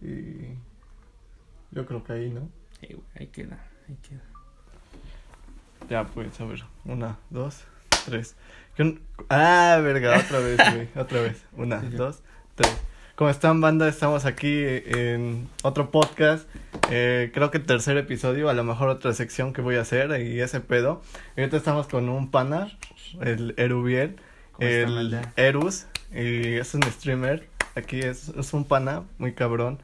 [0.00, 0.54] Y
[1.70, 2.48] yo creo que ahí, ¿no?
[2.80, 4.22] Sí, güey, ahí queda, ahí queda.
[5.88, 6.62] Ya, pues, a ver.
[6.84, 7.62] Una, dos,
[8.06, 8.36] tres.
[8.76, 10.88] ¿Qué un- Ah, verga, otra vez, güey.
[10.96, 11.42] Otra vez.
[11.52, 12.22] Una, Sí, dos,
[12.54, 12.76] tres.
[13.14, 13.88] ¿Cómo están, banda?
[13.88, 16.48] Estamos aquí en otro podcast.
[16.90, 20.40] Eh, creo que tercer episodio, a lo mejor otra sección que voy a hacer y
[20.40, 21.02] ese pedo.
[21.36, 22.76] Y ahorita estamos con un pana,
[23.20, 24.16] el Erubiel,
[24.52, 25.20] ¿Cómo están, el?
[25.36, 27.48] Erus, y es un streamer.
[27.74, 29.78] Aquí es, es un pana, muy cabrón.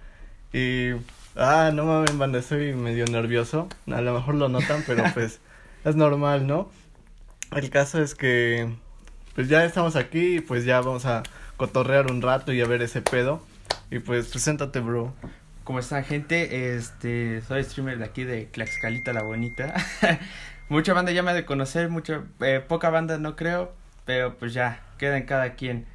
[0.52, 0.90] Y,
[1.36, 3.68] ah, no mames, banda, estoy medio nervioso.
[3.90, 5.40] A lo mejor lo notan, pero pues
[5.84, 6.70] es normal, ¿no?
[7.52, 8.68] El caso es que,
[9.34, 11.22] pues ya estamos aquí y pues ya vamos a
[11.56, 13.42] cotorrear un rato y a ver ese pedo.
[13.90, 15.14] Y pues, preséntate, bro.
[15.64, 16.74] ¿Cómo están, gente?
[16.74, 19.74] Este, soy streamer de aquí de Tlaxcalita la Bonita.
[20.68, 23.72] mucha banda ya me ha de conocer, mucha, eh, poca banda no creo,
[24.04, 25.86] pero pues ya, queda en cada quien.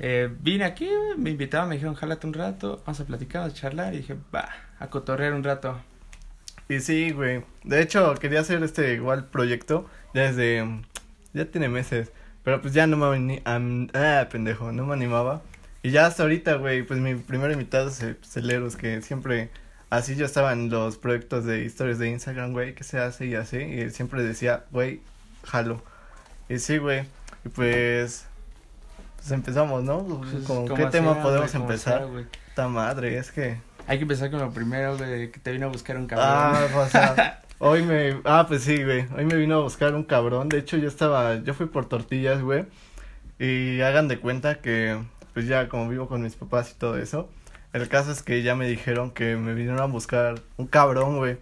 [0.00, 3.60] Eh, vine aquí, me invitaron, me dijeron, jálate un rato, vamos a platicar, vamos a
[3.60, 4.48] charlar, y dije, va,
[4.78, 5.80] a cotorrear un rato.
[6.68, 7.44] Y sí, güey.
[7.62, 10.64] De hecho, quería hacer este igual proyecto desde,
[11.32, 12.10] ya tiene meses.
[12.42, 15.42] Pero pues ya no me am- ah, pendejo, no me animaba.
[15.82, 19.50] Y ya hasta ahorita, güey, pues mi primer invitado es el Celeros, que siempre,
[19.90, 23.34] así yo estaba en los proyectos de historias de Instagram, güey, que se hace y
[23.34, 25.00] así, y siempre decía, güey,
[25.44, 25.82] jalo.
[26.48, 27.04] Y sí, güey,
[27.44, 28.26] y pues,
[29.24, 30.04] pues empezamos, ¿no?
[30.04, 32.06] Pues, ¿Con qué tema podemos empezar?
[32.46, 33.56] Esta madre, es que...
[33.86, 36.28] Hay que empezar con lo primero, güey, que te vino a buscar un cabrón.
[36.28, 40.04] Ah, o sea, hoy me, ah, pues sí, güey, hoy me vino a buscar un
[40.04, 42.66] cabrón, de hecho yo estaba, yo fui por tortillas, güey,
[43.38, 45.02] y hagan de cuenta que,
[45.32, 47.30] pues ya como vivo con mis papás y todo eso,
[47.72, 51.38] el caso es que ya me dijeron que me vinieron a buscar un cabrón, güey,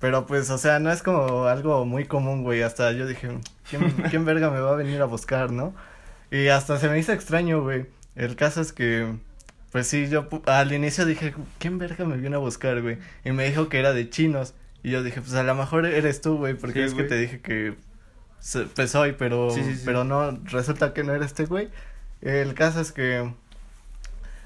[0.00, 3.28] pero pues, o sea, no es como algo muy común, güey, hasta yo dije,
[3.68, 5.74] ¿quién, quién verga me va a venir a buscar, no?
[6.30, 9.14] Y hasta se me hizo extraño, güey, el caso es que,
[9.72, 12.98] pues sí, yo al inicio dije, ¿quién verga me viene a buscar, güey?
[13.24, 14.54] Y me dijo que era de chinos.
[14.82, 17.16] Y yo dije, pues a lo mejor eres tú, güey, porque Sí, es que te
[17.16, 17.74] dije que
[18.74, 19.82] pues soy, pero, Sí, sí, sí.
[19.84, 21.68] pero no, resulta que no eres este güey.
[22.20, 23.32] El caso es que,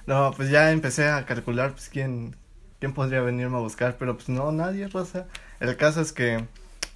[0.06, 2.36] no, pues ya empecé a calcular, pues quién,
[2.78, 5.26] quién podría venirme a buscar, pero pues no, nadie, Rosa.
[5.60, 6.44] El caso es que,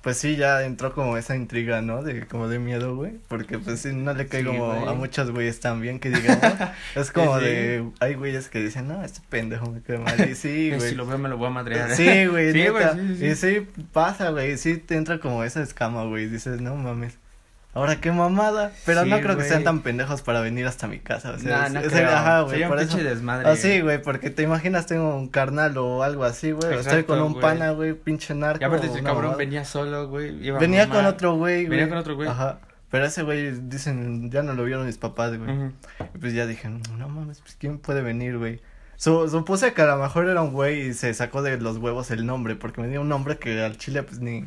[0.05, 2.03] pues sí, ya entró como esa intriga, ¿no?
[2.03, 4.87] De, como de miedo, güey, porque pues sí, no le cae Sí, como güey.
[4.89, 6.45] a muchos güeyes también que digamos.
[6.95, 7.45] es como Sí.
[7.47, 10.91] de, hay güeyes que dicen, no, este pendejo me cae mal, y sí, güey.
[10.91, 11.91] si lo veo me lo voy a madrear.
[11.91, 11.97] ¿eh?
[11.97, 12.97] Sí, güey, Sí, neta.
[13.27, 17.17] Y sí pasa, güey, sí te entra como esa escama, güey, dices, no mames.
[17.75, 21.01] Ahora qué mamada, pero Sí, no creo que sean tan pendejos para venir hasta mi
[21.01, 22.09] casa, o sea, no es- creo.
[22.09, 23.49] ajá, güey, Sería un pinche desmadre.
[23.49, 27.33] Así, güey, porque te imaginas tengo un carnal o algo así, güey, estoy con un
[27.33, 27.43] güey.
[27.43, 28.63] pana, güey, pinche narco.
[28.63, 29.37] Y aparte ese cabrón mamada.
[29.39, 30.47] venía solo, güey.
[30.47, 30.95] iba Venía mamá.
[31.01, 31.79] con otro güey, güey.
[31.81, 32.29] Venía con otro güey.
[32.29, 32.61] Ajá.
[32.91, 35.51] Pero ese güey dicen, ya no lo vieron mis papás, güey.
[36.15, 38.61] Y Pues ya dije, no mames, pues quién puede venir, güey.
[38.97, 42.13] Su, supuse que a lo mejor era un güey y se sacó de los huevos
[42.13, 44.45] el nombre, porque me dio un nombre que al chile pues ni,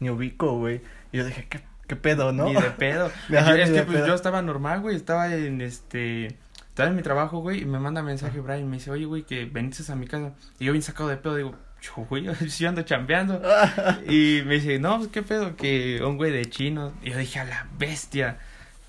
[0.00, 0.80] ni ubico, güey.
[1.12, 2.46] Y yo dije, ¿qué, qué pedo, no?
[2.46, 3.06] Ni de pedo.
[3.36, 4.06] Ajá, es que pues pedo.
[4.06, 4.96] yo estaba normal, güey.
[4.96, 6.36] Estaba en este.
[6.68, 7.62] Estaba en mi trabajo, güey.
[7.62, 8.60] Y me manda mensaje Brian.
[8.60, 10.32] y Me dice, oye, güey, que veniste a mi casa.
[10.58, 11.36] Y yo bien sacado de pedo.
[11.36, 12.24] Digo, yo, güey,
[12.58, 13.40] yo ando chambeando.
[14.08, 16.92] Y me dice, no, pues qué pedo, que un güey de chino.
[17.02, 18.38] Y yo dije, a la bestia.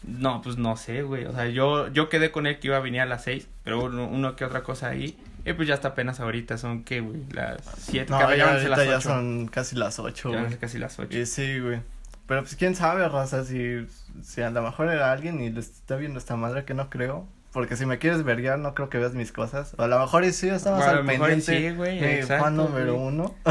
[0.04, 1.26] No, pues no sé, güey.
[1.26, 3.86] O sea, yo, yo quedé con él que iba a venir a las seis, pero
[3.86, 5.18] uno, uno que otra cosa ahí.
[5.46, 8.86] Y pues ya está apenas ahorita, son qué, güey, las siete, no, ya ahorita las
[8.86, 10.58] ya son casi las ocho, güey.
[10.58, 11.16] casi las ocho.
[11.16, 11.82] Y sí, güey.
[12.28, 13.86] Pero pues quién sabe, raza, si,
[14.24, 17.28] si a lo mejor era alguien y le está viendo esta madre que no creo.
[17.52, 19.76] Porque si me quieres verguear, no creo que veas mis cosas.
[19.78, 21.42] O a lo mejor sí, estamos A lo al pendiente.
[21.70, 23.08] sí, güey, exacto, fan número güey.
[23.08, 23.36] uno.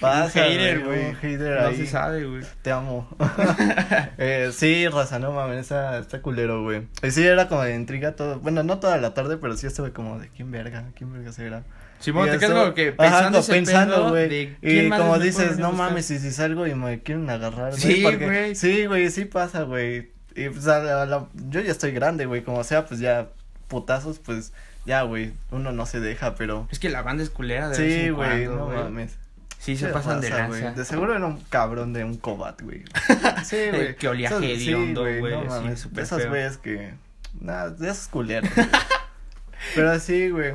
[0.00, 1.08] Pasa, un hater, güey, güey.
[1.10, 1.76] un hater No ahí.
[1.76, 2.42] se sabe, güey.
[2.62, 3.08] Te amo.
[4.18, 6.86] eh, sí, raza, no mames, está, está culero, güey.
[7.02, 8.38] Y sí, era como de intriga todo.
[8.38, 11.64] Bueno, no toda la tarde, pero sí estuve como de quién verga, quién verga será.
[12.00, 14.28] Simón, te quedas como que pensando, pensando, güey.
[14.28, 15.88] de Y como dices, no buscar.
[15.90, 17.80] mames, y si salgo y me quieren agarrar, güey.
[17.80, 18.54] Sí, güey.
[18.54, 20.10] Sí, güey, sí pasa, güey.
[20.36, 23.28] Y pues a la- a la- yo ya estoy grande, güey, como sea, pues ya
[23.68, 24.52] putazos, pues
[24.84, 26.68] ya, güey, uno no se deja, pero.
[26.70, 29.16] Es que la banda es culera de Sí, güey, no mames.
[29.58, 30.60] Sí, se pasan de raza, güey.
[30.62, 30.78] lanza.
[30.78, 32.82] De seguro era un cabrón de un cobat, güey.
[33.44, 33.96] Sí, güey.
[33.96, 35.90] que olía hediondo, güey, No así, mames.
[35.94, 36.28] de feo.
[36.28, 36.92] güeyes que.
[37.40, 38.50] Nada, de esos culeros.
[38.54, 38.66] güey.
[39.74, 40.54] Pero sí, güey.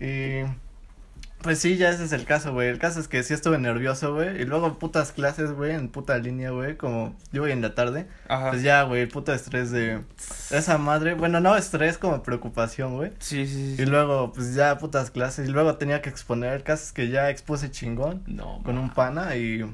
[0.00, 0.44] Y.
[1.42, 2.68] Pues sí, ya ese es el caso, güey.
[2.68, 4.40] El caso es que sí estuve nervioso, güey.
[4.42, 6.76] Y luego putas clases, güey, en puta línea, güey.
[6.76, 8.08] Como yo voy en la tarde.
[8.28, 8.50] Ajá.
[8.50, 10.00] Pues ya, güey, el puto estrés de
[10.50, 11.14] esa madre.
[11.14, 13.12] Bueno, no estrés como preocupación, güey.
[13.20, 13.82] Sí, sí, sí.
[13.82, 15.48] Y luego, pues ya putas clases.
[15.48, 16.54] Y luego tenía que exponer.
[16.54, 19.64] El caso es que ya expuse chingón No, con un pana y,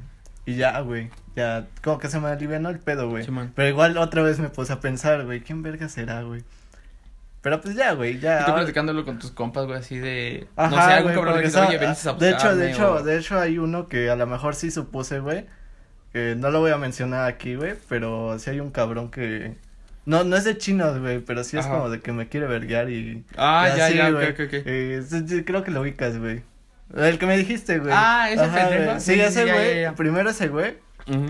[0.44, 1.10] y ya, güey.
[1.34, 3.24] Ya, como que se me alivianó el pedo, güey.
[3.24, 3.52] Simón.
[3.54, 6.44] Pero igual otra vez me puse a pensar, güey, ¿quién verga será, güey?
[7.44, 8.40] Pero pues ya, güey, ya.
[8.42, 10.48] Y tú platicándolo con tus compas, güey, así de...
[10.56, 13.18] no sé, algún cabrón que oye, veniste a de hecho, de buscarme", hecho, o- de
[13.18, 15.44] hecho hay uno que a lo mejor sí supuse, güey,
[16.14, 19.56] no lo voy a mencionar aquí, güey, pero sí hay un cabrón que
[20.06, 21.74] no no es de chinos, güey, pero sí es Ajá.
[21.74, 24.30] como de que me quiere verguear y Ah, y ya, así, ya, ok, güey.
[24.30, 24.52] ok, ok.
[24.66, 26.42] Eh, sí, sí, creo que lo ubicas, güey.
[26.96, 27.92] El que me dijiste, güey.
[27.94, 29.00] Ah, ese pendejo.
[29.00, 29.94] Sí, Sí, ese güey.
[29.96, 30.74] Primero ese güey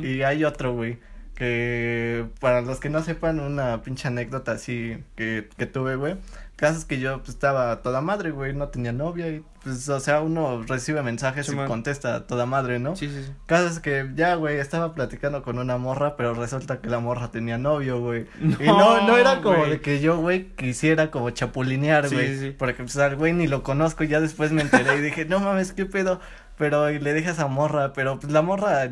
[0.03, 0.99] y hay otro, güey,
[1.35, 6.17] que para los que no sepan una pinche anécdota así que, que tuve, güey.
[6.57, 9.99] Caso es que yo pues estaba toda madre, güey, no tenía novia y pues, o
[9.99, 12.95] sea, uno recibe mensajes y contesta a toda madre, ¿no?
[12.95, 13.33] Sí, sí, sí.
[13.47, 17.33] Caso es que ya, güey, estaba platicando con una morra, pero resulta que la morra
[17.33, 18.27] tenía novio, güey.
[18.41, 22.29] y no, no era como de que yo, güey, quisiera como chapulinear, Sí, güey.
[22.35, 22.51] sí, sí.
[22.57, 25.41] Porque pues al güey ni lo conozco y ya después me enteré y dije, no
[25.41, 26.21] mames, qué pedo.
[26.57, 28.89] Pero y le dije a esa morra, pero pues la morra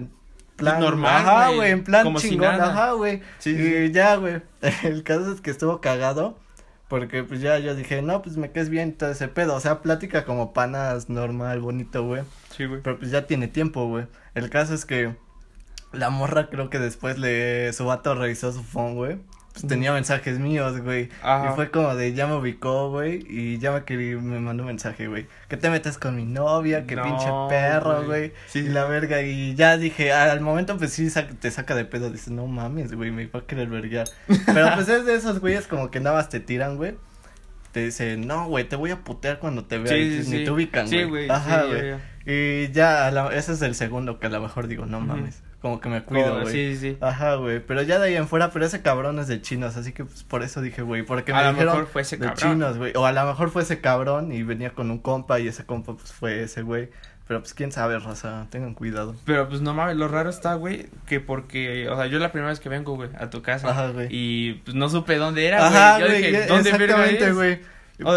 [0.56, 2.72] plan normal, Ajá, güey, en plan como si chingón, nada.
[2.72, 3.22] ajá, güey.
[3.38, 4.42] Sí, y ya, güey.
[4.82, 6.38] El caso es que estuvo cagado.
[6.88, 9.54] Porque pues ya yo dije, no, pues me quedes bien todo ese pedo.
[9.54, 12.22] O sea, plática como panas normal, bonito, güey.
[12.54, 12.82] Sí, güey.
[12.82, 14.06] Pero pues ya tiene tiempo, güey.
[14.34, 15.16] El caso es que
[15.92, 19.18] la morra creo que después le, su vato revisó su phone, güey.
[19.52, 21.10] Pues tenía mensajes míos, güey.
[21.22, 21.50] Ajá.
[21.52, 23.22] Y fue como de, ya me ubicó, güey.
[23.28, 25.26] Y ya me quería, me mandó un mensaje, güey.
[25.48, 28.06] Que te metes con mi novia, que No, pinche perro, güey.
[28.06, 28.32] güey.
[28.46, 29.20] Sí, y la verga.
[29.20, 31.08] Y ya dije, al momento pues sí
[31.40, 32.10] te saca de pedo.
[32.10, 34.06] Dices, no mames, güey, me va a querer verguear.
[34.46, 36.94] Pero pues es de esos güeyes como que nada más te tiran, güey.
[37.72, 39.92] Te dicen, no, güey, te voy a putear cuando te vea.
[39.92, 41.08] Sí, y sí, ni te ubican, Sí, güey.
[41.26, 41.30] güey.
[41.30, 41.94] Ajá, güey.
[42.24, 45.80] Y ya, la- ese es el segundo que a lo mejor digo, no mames, como
[45.80, 46.52] que me cuido, güey.
[46.52, 46.98] Sí, sí.
[47.00, 49.92] Ajá, güey, pero ya de ahí en fuera, pero ese cabrón es de chinos, así
[49.92, 52.26] que pues por eso dije, güey, porque me A lo dijeron mejor fue ese de
[52.26, 52.52] cabrón.
[52.52, 55.48] chinos, güey, o a lo mejor fue ese cabrón y venía con un compa y
[55.48, 56.90] ese compa pues fue ese güey,
[57.28, 59.14] pero pues quién sabe, raza, tengan cuidado.
[59.24, 62.50] Pero pues no mames, lo raro está, güey, que porque, o sea, yo la primera
[62.50, 63.70] vez que vengo, güey, a tu casa.
[63.70, 64.08] Ajá, güey.
[64.10, 65.68] Y pues no supe dónde era, güey.
[65.70, 67.60] Ajá, güey, dije, e- ¿dónde verga exactamente, güey.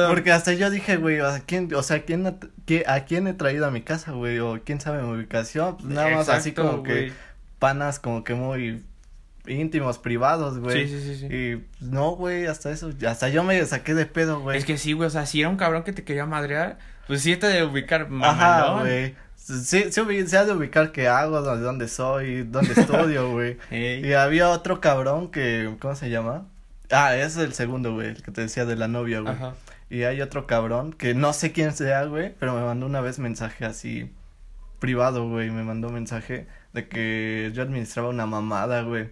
[0.10, 2.34] Porque hasta yo dije, güey, ¿a quién, o sea, quién, a,
[2.66, 4.40] qué- a quién he traído a mi casa, güey?
[4.40, 7.14] O quién sabe mi ubicación, pues nada más así como que.
[7.60, 8.84] Panas como que muy
[9.48, 10.88] íntimos, privados, güey.
[10.88, 11.36] Sí, sí, sí, sí.
[11.36, 14.58] Y no, güey, hasta eso, hasta yo me saqué de pedo, güey.
[14.58, 17.22] Es que sí, güey, o sea, si era un cabrón que te quería madrear, pues
[17.22, 18.80] sí te de ubicar Ajá, mamalón.
[18.82, 19.16] güey.
[19.36, 23.58] Sí, sí, se ha de ubicar qué hago, de dónde soy, dónde estudio, güey.
[23.70, 24.06] Ey.
[24.06, 26.48] Y había otro cabrón que, ¿cómo se llama?
[26.90, 29.34] Ah, ese es el segundo, güey, el que te decía de la novia, güey.
[29.34, 29.54] Ajá.
[29.90, 33.20] Y hay otro cabrón que no sé quién sea, güey, pero me mandó una vez
[33.20, 34.12] mensaje así
[34.80, 39.10] privado, güey, me mandó mensaje de que yo administraba una mamada, güey.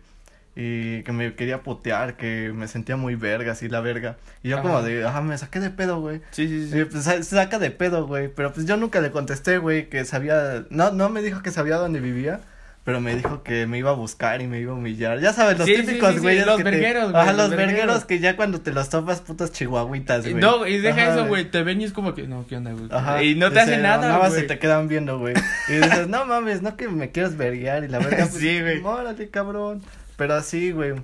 [0.56, 4.18] Y que me quería putear, que me sentía muy verga, así la verga.
[4.44, 4.62] Y yo Ajá.
[4.62, 6.22] como de, ajá, me saqué de pedo, güey.
[6.30, 6.80] Sí, sí, sí.
[6.80, 8.28] Y pues se saca de pedo, güey.
[8.28, 10.66] Pero pues yo nunca le contesté, güey, que sabía.
[10.70, 12.42] No, no me dijo que sabía dónde vivía.
[12.86, 15.20] Pero me dijo que me iba a buscar y me iba a humillar.
[15.22, 16.40] Ya sabes, los Sí, típicos, sí, sí, güey.
[16.44, 18.04] los vergueros, güey, Ajá, los vergueros.
[18.04, 20.34] que ya cuando te los topas, putas chihuahuitas, güey.
[20.34, 22.72] No, y deja Ajá, eso, güey, te ven y es como que, no, ¿qué onda,
[22.74, 22.88] güey?
[22.92, 23.24] Ajá.
[23.24, 24.42] Y no te Dice, hace nada, Nada más güey.
[24.42, 25.34] se te quedan viendo, güey.
[25.70, 28.28] Y dices, no mames, no que me quieras verguear y la verdad.
[28.30, 28.82] Pues, Sí, güey.
[28.84, 29.82] Órale, cabrón.
[30.18, 30.96] Pero así, güey.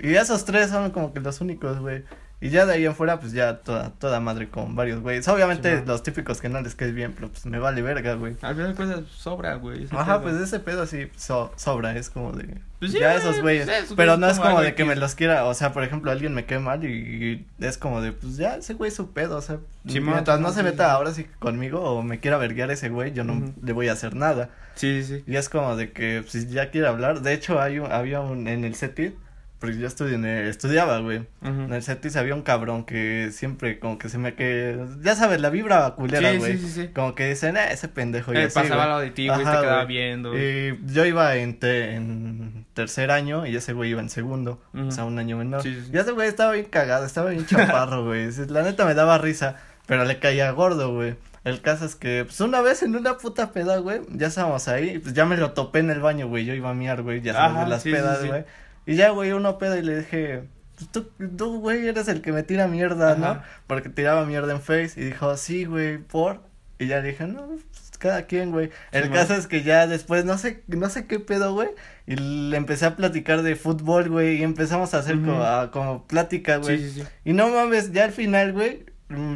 [0.00, 2.02] Y esos tres son como que los únicos, güey.
[2.40, 5.26] Y ya de ahí en fuera, pues ya toda, toda madre con varios güeyes.
[5.26, 8.36] Obviamente Sí, los típicos que no les caes bien, pero pues me vale verga, güey.
[8.42, 9.88] Al final cuentas sobra, güey.
[9.90, 10.22] Ajá, pedo.
[10.22, 12.58] pues ese pedo sí so- sobra, es como de.
[12.78, 13.66] Pues ya esos güeyes.
[13.66, 15.46] pues pero no es como de que me los quiera.
[15.46, 18.54] O sea, por ejemplo, alguien me cae mal y, y es como de, pues ya
[18.54, 19.36] ese güey es su pedo.
[19.36, 20.90] O sea, mientras no se meta sí.
[20.92, 24.14] ahora sí conmigo o me quiera verguear ese güey, yo no le voy a hacer
[24.14, 24.50] nada.
[24.76, 25.24] Sí, sí, sí.
[25.26, 27.20] Y es como de que, pues, si ya quiere hablar.
[27.22, 29.10] De hecho, hay un, había un en el CETID,
[29.58, 31.26] porque yo estudié estudiaba, güey.
[31.42, 35.40] En el CETID había un cabrón que siempre como que se me que ya sabes,
[35.40, 36.58] la vibra culera, Sí, güey.
[36.58, 36.88] sí, sí, sí.
[36.94, 39.44] Como que dicen, eh, ese pendejo y Eh, así, pasaba lado de ti, güey, te
[39.44, 39.86] quedaba güey.
[39.88, 40.38] viendo.
[40.38, 44.90] Y yo iba en, te- en tercer año y ese güey iba en segundo, o
[44.92, 45.66] sea, un año menor.
[45.66, 48.28] Y ese güey estaba bien cagado, estaba bien chaparro, güey.
[48.48, 51.16] La neta me daba risa, pero le caía gordo, güey.
[51.44, 54.90] El caso es que, pues, una vez en una puta peda, güey, ya estábamos ahí,
[54.96, 57.22] y pues, ya me lo topé en el baño, güey, yo iba a miar, güey,
[57.22, 58.28] ya sabes, Ajá, de las pedas, sí.
[58.28, 58.44] güey.
[58.88, 60.44] Y ya, güey, uno pedo y le dije,
[60.76, 63.42] pues, tú, tú, güey, eres el que me tira mierda, ¿no?
[63.66, 66.40] Porque tiraba mierda en Face, y dijo, sí, güey, ¿por?
[66.78, 68.70] Y ya le dije, no, pues, cada quien, güey.
[68.92, 69.40] El Sí, caso man.
[69.40, 71.68] es que ya después, no sé, no sé qué pedo, güey,
[72.06, 76.06] y le empecé a platicar de fútbol, güey, y empezamos a hacer como, a- como
[76.06, 76.78] plática, güey.
[76.78, 77.08] Sí, sí, sí.
[77.24, 78.86] Y no mames, ya al final, güey,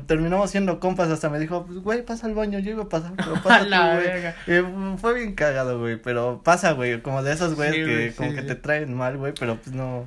[0.07, 3.13] terminamos siendo compas, hasta me dijo, pues, güey, pasa al baño, yo iba a pasar,
[3.17, 4.03] pero pasa la tú,
[4.47, 4.59] güey.
[4.59, 8.15] Y, mm, fue bien cagado, güey, pero pasa, güey, como de esos güeyes Sí, que
[8.17, 10.07] como sí, que te traen mal, güey, pero pues no,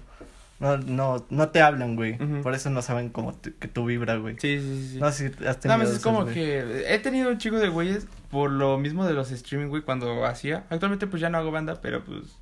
[0.59, 2.41] no, no, no te hablan, güey, Ujú.
[2.43, 4.35] por eso no saben cómo te- que tú vibra, güey.
[4.39, 4.99] Sí, sí, sí.
[4.99, 6.33] No sé si has tenido más es esos, como güey.
[6.35, 10.25] que he tenido un chico de güeyes por lo mismo de los streaming, güey, cuando
[10.25, 10.63] hacía.
[10.69, 12.37] Actualmente pues ya no hago banda, pero pues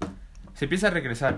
[0.56, 1.38] se empieza a regresar.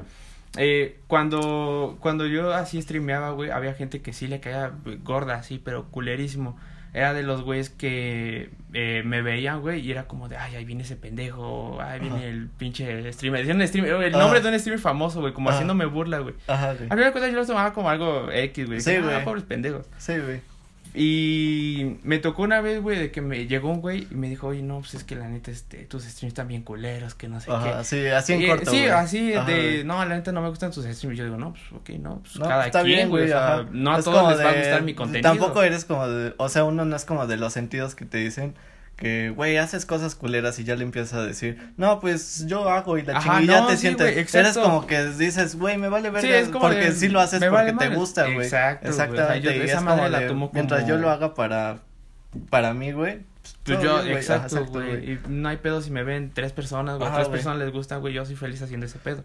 [0.57, 4.71] Eh, cuando, cuando yo así streameaba, güey, había gente que sí le caía
[5.03, 6.57] gorda, así, pero culerísimo.
[6.93, 10.63] Era de los güeyes que eh, me veían, güey, y era como de, ay, ahí
[10.63, 13.41] viene ese pendejo, ahí viene el pinche streamer.
[13.41, 16.35] Decían un streamer, el nombre de un streamer famoso, güey, como haciéndome burla, güey.
[16.47, 16.87] Ajá, güey.
[16.89, 18.79] A mí me yo lo tomaba como algo X, güey.
[18.79, 19.13] Sí, güey.
[19.13, 19.85] Ah, pobres pendejos.
[19.97, 20.39] Sí, güey.
[20.97, 24.47] Y me tocó una vez, güey, de que me llegó un güey y me dijo,
[24.47, 27.41] oye, no, pues es que la neta, este, tus streams están bien culeros, que no
[27.41, 27.83] sé Ajá, qué.
[27.83, 31.17] Sí, así en corto, Sí, así de, no, la neta no me gustan tus streams.
[31.17, 34.01] Yo digo, no, pues, ok, no, pues cada está quien, güey, o sea, no a
[34.01, 35.29] todos les va a gustar mi contenido.
[35.29, 38.19] Tampoco eres como de, o sea, uno no es como de los sentidos que te
[38.19, 38.55] dicen,
[38.95, 42.97] que, güey, haces cosas culeras y ya le empiezas a decir, no, pues yo hago
[42.97, 46.49] y la chingada y ya te sientes, eres como que dices, güey, me vale ver
[46.51, 48.45] porque sí lo haces porque te gusta, güey.
[48.45, 51.79] Exacto, Exactamente, y es como de, mientras yo lo haga para,
[52.49, 53.19] para mí, güey.
[53.63, 57.27] Pues, yo, exacto, güey, y no hay pedo si me ven tres personas, güey, tres
[57.27, 59.23] personas les gustan, güey, yo soy feliz haciendo ese pedo.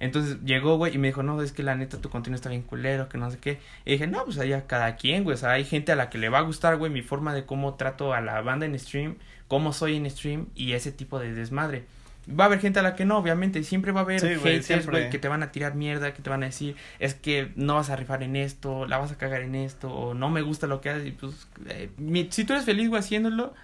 [0.00, 2.62] Entonces llegó, güey, y me dijo, no, es que la neta tu contenido está bien
[2.62, 3.58] culero, que no sé qué.
[3.84, 5.34] Y dije, no, pues allá cada quien, güey.
[5.34, 7.46] O sea, hay gente a la que le va a gustar, güey, mi forma de
[7.46, 9.16] cómo trato a la banda en stream,
[9.48, 11.84] cómo soy en stream y ese tipo de desmadre.
[12.28, 13.62] Va a haber gente a la que no, obviamente.
[13.62, 16.42] Siempre va a haber haters, güey, que te van a tirar mierda, que te van
[16.42, 19.54] a decir, es que no vas a rifar en esto, la vas a cagar en
[19.54, 21.06] esto, o no me gusta lo que haces.
[21.06, 21.90] Y pues, eh,
[22.30, 23.54] si tú eres feliz, güey, haciéndolo,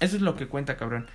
[0.00, 1.06] eso es lo que cuenta, cabrón.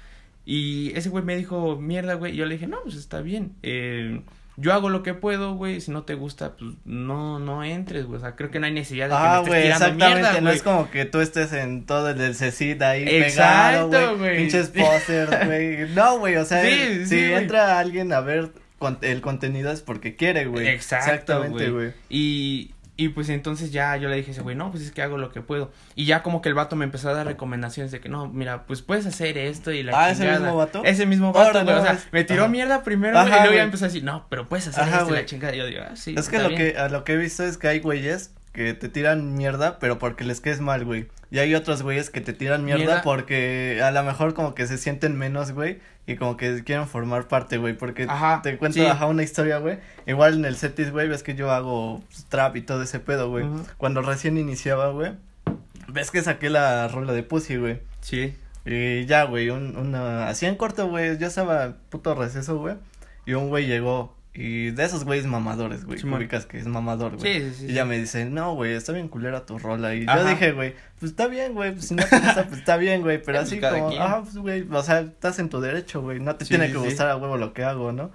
[0.45, 2.33] Y ese güey me dijo, mierda, güey.
[2.33, 3.53] Y yo le dije, no, pues está bien.
[3.61, 4.21] Eh
[4.59, 8.17] yo hago lo que puedo, güey, si no te gusta, pues no, no entres, güey,
[8.17, 10.51] o sea, creo que no hay necesidad de que ah, me estés exactamente, mierda, no
[10.51, 15.45] es como que tú estés en todo el CECID ahí Exacto, pegado, güey, pinches posters,
[15.45, 18.51] güey, no, güey, o sea, si entra alguien a ver
[19.01, 24.17] el contenido es porque quiere, güey, exactamente, güey, y y pues entonces ya yo le
[24.17, 25.71] dije ese güey, no, pues es que hago lo que puedo.
[25.95, 28.65] Y ya como que el vato me empezó a dar recomendaciones de que no, mira,
[28.65, 30.81] pues puedes hacer esto y la Ah, ese mismo vato.
[30.83, 31.77] Ese mismo vato, güey.
[31.77, 34.67] o sea, me tiró mierda primero y luego ya empezó a decir, no, pero puedes
[34.67, 35.55] hacer esto y la chingada.
[35.55, 36.13] Y yo digo, ah, sí.
[36.17, 38.89] Es que lo que, a lo que he visto es que hay güeyes que te
[38.89, 41.07] tiran mierda, pero porque les quedes mal, güey.
[41.31, 44.77] Y hay otros güeyes que te tiran mierda, porque a lo mejor como que se
[44.77, 48.05] sienten menos, güey, y como que quieren formar parte, güey, porque
[48.43, 49.77] te cuento una historia, güey.
[50.05, 53.45] Igual en el setis, güey, ves que yo hago trap y todo ese pedo, güey.
[53.77, 55.13] Cuando recién iniciaba, güey,
[55.87, 57.79] ves que saqué la rola de Pussy, güey.
[58.01, 58.35] Sí.
[58.65, 62.75] Y ya, güey, un, una, así en corto, güey, yo estaba puto receso, güey,
[63.25, 65.97] y un güey llegó y de esos güeyes mamadores, güey.
[65.97, 66.07] Sí,
[66.47, 67.33] que es mamador, güey.
[67.33, 67.65] Sí, sí, sí.
[67.71, 69.95] Y ya me dice, no, güey, está bien culera tu rola.
[69.95, 71.71] Y yo dije, güey, pues está bien, güey.
[71.71, 73.21] Pues si no te gusta, pues está bien, güey.
[73.21, 76.19] Pero así como, ah, pues, güey, o sea, estás en tu derecho, güey.
[76.19, 78.11] No te tiene que gustar a huevo lo que hago, ¿no?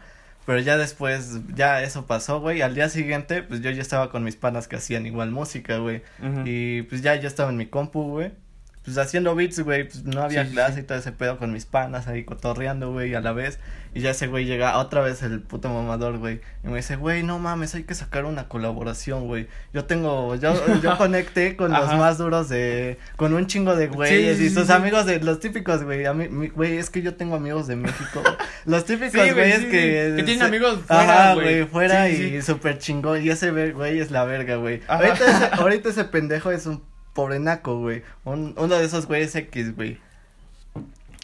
[0.46, 2.62] Pero ya después, ya eso pasó, güey.
[2.62, 6.02] Al día siguiente, pues yo ya estaba con mis panas que hacían igual música, güey.
[6.44, 8.43] Y pues ya yo estaba en mi compu, güey
[8.84, 12.06] pues haciendo beats, güey, pues no había clase y todo ese pedo con mis panas
[12.06, 13.58] ahí cotorreando, güey, a la vez.
[13.94, 16.40] Y ya ese güey llega otra vez el puto mamador, güey.
[16.64, 19.46] Y me dice, güey, no mames, hay que sacar una colaboración, güey.
[19.72, 24.40] Yo tengo, yo, yo conecté con los más duros de, con un chingo de güeyes
[24.40, 26.04] y sus amigos de, los típicos, güey.
[26.04, 28.22] A mí, güey, es que yo tengo amigos de México.
[28.66, 30.14] los típicos güeyes que.
[30.16, 31.64] Que tienen amigos fuera, güey.
[31.64, 33.24] fuera y súper chingón.
[33.24, 34.82] Y ese güey es la verga, güey.
[34.88, 36.82] Ahorita ese, ahorita ese pendejo es un
[37.14, 38.02] pobre naco, güey.
[38.24, 39.98] Un, uno de esos güeyes X, güey.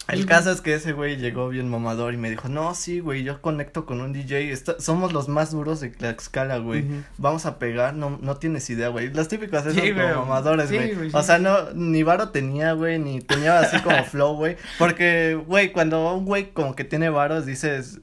[0.08, 3.22] El caso es que ese güey llegó bien mamador y me dijo, no, sí, güey,
[3.22, 6.84] yo conecto con un DJ, somos los más duros de Tlaxcala, güey,
[7.18, 11.22] vamos a pegar, no, no tienes idea, güey, los típicos esos como mamadores, güey, o
[11.22, 16.12] sea, no, ni varo tenía, güey, ni tenía así como flow, güey, porque, güey, cuando
[16.14, 18.00] un güey como que tiene varos, dices,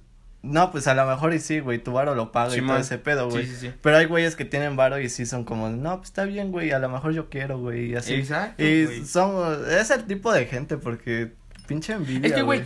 [0.48, 2.98] no, pues a lo mejor y sí, güey, tu varo lo paga y todo ese
[2.98, 3.46] pedo, güey.
[3.46, 3.74] Sí, sí, sí.
[3.82, 6.72] Pero hay güeyes que tienen varo y sí son como, no, pues está bien, güey,
[6.72, 8.14] a lo mejor yo quiero, güey, y así.
[8.14, 8.64] Exacto.
[8.64, 11.34] Y son, es el tipo de gente porque
[11.68, 12.28] pinche envidia.
[12.28, 12.64] Es que, güey,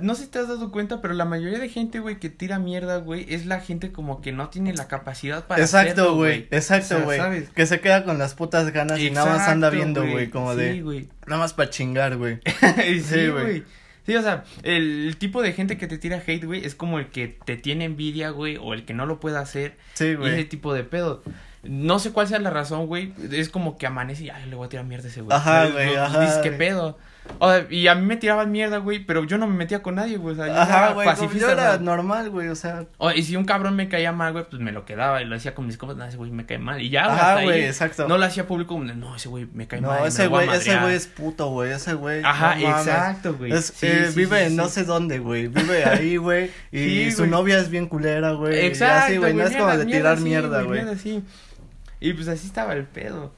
[0.00, 2.58] no sé si te has dado cuenta, pero la mayoría de gente, güey, que tira
[2.58, 7.02] mierda, güey, es la gente como que no tiene la capacidad para Exacto, güey, exacto,
[7.04, 7.46] güey.
[7.54, 10.82] que se queda con las putas ganas y nada más anda viendo, güey, como de.
[10.82, 11.08] Güey.
[11.26, 12.40] Nada más para chingar, güey.
[13.02, 13.62] sí, güey.
[14.06, 17.08] Sí, o sea, el, tipo de gente que te tira hate, güey, es como el
[17.08, 19.76] que te tiene envidia, güey, o el que no lo puede hacer.
[19.94, 20.34] Sí, güey.
[20.34, 21.22] Ese tipo de pedo.
[21.62, 23.14] No sé cuál sea la razón, güey.
[23.32, 25.34] Es como que amanece y, ay, le voy a tirar mierda a ese güey.
[25.34, 26.20] Ajá, güey, ajá.
[26.20, 26.98] Dices, ¿qué pedo?
[27.38, 29.96] O sea, y a mí me tiraban mierda, güey, pero yo no me metía con
[29.96, 30.34] nadie, güey.
[30.34, 31.08] O sea, yo Ajá, güey.
[31.38, 32.84] Yo era normal, güey, o sea.
[32.98, 35.36] O, y si un cabrón me caía mal, güey, pues me lo quedaba y lo
[35.36, 35.96] hacía con mis compas.
[35.96, 36.80] No, ese güey me cae mal.
[36.80, 38.06] Y ya, Ajá, güey, exacto.
[38.08, 40.00] No lo hacía público como, no, ese güey me cae mal.
[40.00, 41.72] No, ese güey, ese güey es puto, güey.
[41.72, 42.22] Ese güey.
[42.24, 43.52] Ajá, exacto, güey.
[43.52, 45.48] Eh, vive en no sé dónde, güey.
[45.48, 46.50] Vive ahí, güey.
[46.72, 48.66] Y su novia es bien culera, güey.
[48.66, 49.20] Exacto.
[49.20, 49.34] güey.
[49.34, 50.82] No es como de tirar mierda, güey.
[52.00, 53.32] Y pues así estaba el pedo.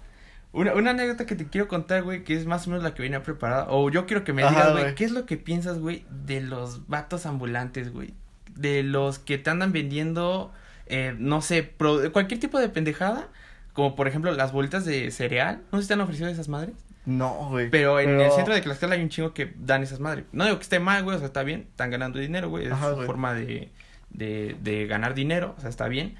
[0.57, 3.03] Una, una anécdota que te quiero contar, güey, que es más o menos la que
[3.03, 3.67] venía preparada.
[3.69, 6.89] O yo quiero que me digas, güey, ¿qué es lo que piensas, güey, de los
[6.89, 8.15] vatos ambulantes, güey?
[8.55, 10.53] De los que te andan vendiendo
[10.87, 13.29] eh, no sé, pro- cualquier tipo de pendejada,
[13.73, 17.49] como por ejemplo las bolitas de cereal, no si te han ofrecido esas madres, No,
[17.51, 17.69] güey.
[17.71, 20.25] pero en el centro de Tlaxcala hay un chingo que dan esas madres.
[20.33, 22.73] No digo que esté mal, güey, o sea, está bien, están ganando dinero, güey, es
[22.73, 23.71] Ajá, su forma de,
[24.11, 26.15] de, de ganar dinero, o sea, está bien.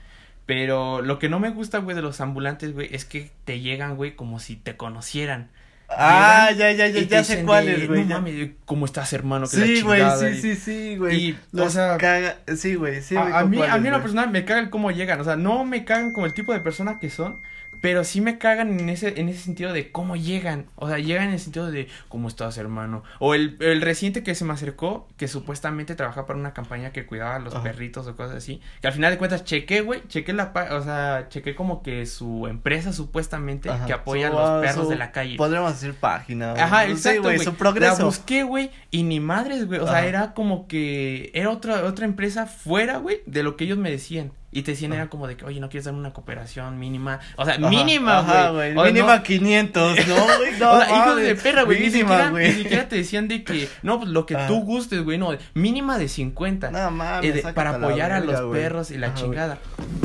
[0.47, 3.97] Pero lo que no me gusta, güey, de los ambulantes, güey, es que te llegan,
[3.97, 5.51] güey, como si te conocieran.
[5.89, 8.05] Ah, Llegan ya, ya, ya, ya sé cuáles, güey.
[8.05, 8.15] No ya.
[8.19, 9.49] mames, ¿cómo estás, hermano?
[9.49, 11.17] Que Sí, güey, chingada", sí, sí, sí, güey.
[11.31, 12.39] y, Los o sea, caga...
[12.57, 13.17] Sí, güey, sí.
[13.17, 15.65] a, a mí, a mí en lo personal me cagan cómo llegan, o sea, no
[15.65, 17.41] me cagan como el tipo de persona que son,
[17.87, 21.29] pero sí me cagan en ese, en ese sentido de cómo llegan, o sea, llegan
[21.29, 25.07] en el sentido de cómo estás, hermano, o el, el reciente que se me acercó,
[25.17, 27.63] que supuestamente trabajaba para una campaña que cuidaba a los Ajá.
[27.63, 31.27] perritos o cosas así, que al final de cuentas chequé, güey, chequé la, o sea,
[31.29, 33.87] chequé como que su empresa supuestamente Ajá.
[33.87, 35.37] que apoya Su- a los perros su- de la calle.
[35.37, 36.55] Podríamos decir página.
[36.55, 37.99] Ajá, Sí, exacto, güey, su progreso.
[38.01, 39.79] La busqué, güey, y ni madres, güey.
[39.79, 40.07] O sea, Ajá.
[40.07, 44.33] era como que era otra otra empresa fuera, güey, de lo que ellos me decían.
[44.57, 47.21] Y te decían, era como de que, oye, ¿no quieres darme una cooperación mínima?
[47.37, 48.75] O sea, Ajá, mínima, güey.
[48.75, 50.59] Mínima no- 500, ¿no, güey?
[50.59, 51.25] No, o sea, mames.
[51.27, 51.81] de perra, güey.
[51.81, 54.47] Ni siquiera, ni siquiera te decían de que, no, pues lo que Ajá.
[54.47, 56.71] tú gustes, güey, no, mínima de 50.
[56.71, 59.59] No mames, eh, de- para apoyar a los perros y la Ajá, chingada.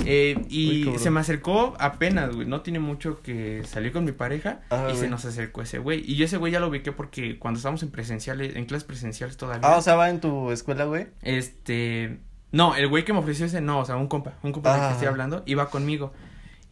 [0.05, 2.45] Eh, y se me acercó apenas, güey.
[2.47, 6.03] No tiene mucho que salí con mi pareja Ajá, y se nos acercó ese güey.
[6.05, 9.37] Y yo ese güey ya lo ubiqué porque cuando estábamos en presenciales, en clases presenciales
[9.37, 9.61] todavía.
[9.65, 11.07] Ah, o sea, va en tu escuela, güey.
[11.21, 12.19] Este.
[12.51, 14.81] No, el güey que me ofreció ese, no, o sea, un compa, un compa del
[14.81, 14.87] Ah.
[14.87, 16.13] que estoy hablando, iba conmigo.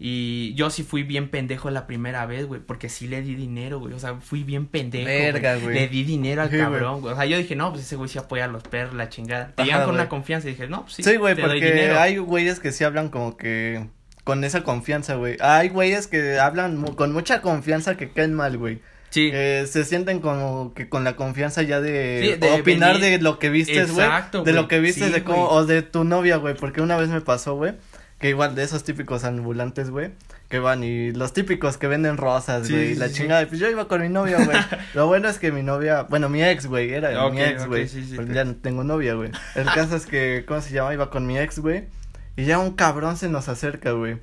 [0.01, 3.79] Y yo sí fui bien pendejo la primera vez, güey, porque sí le di dinero,
[3.79, 3.93] güey.
[3.93, 5.05] O sea, fui bien pendejo.
[5.05, 5.75] Verga, güey.
[5.75, 7.13] Le di dinero al Sí, cabrón, güey.
[7.13, 9.51] O sea, yo dije, no, pues ese güey sí apoya a los perros, la chingada.
[9.55, 11.03] Te llegan con una confianza y dije, no, pues sí.
[11.03, 13.87] Sí, güey, porque hay güeyes que sí hablan como que
[14.23, 15.35] con esa confianza, güey.
[15.41, 18.79] Hay güeyes que hablan mu- con mucha confianza que caen mal, güey.
[19.09, 19.29] Sí.
[19.33, 23.21] Eh, se sienten como que con la confianza ya de, Sí, de opinar venir- de
[23.23, 24.05] lo que vistes, güey.
[24.05, 26.95] Exacto, De lo que vistes Sí, de cómo, o de tu novia, güey, porque una
[26.97, 27.73] vez me pasó, güey,
[28.19, 30.11] que igual de esos típicos ambulantes, güey,
[30.49, 33.87] que van y los típicos que venden rosas, güey, sí, la chingada, pues yo iba
[33.87, 34.57] con mi novia, güey.
[34.93, 38.33] lo bueno es que mi novia, bueno, mi ex, güey, era mi ex, güey, porque
[38.33, 39.31] ya no tengo novia, güey.
[39.55, 40.93] El caso es que, ¿cómo se llama?
[40.93, 41.85] Iba con mi ex, güey,
[42.35, 44.17] y ya un cabrón se nos acerca, güey.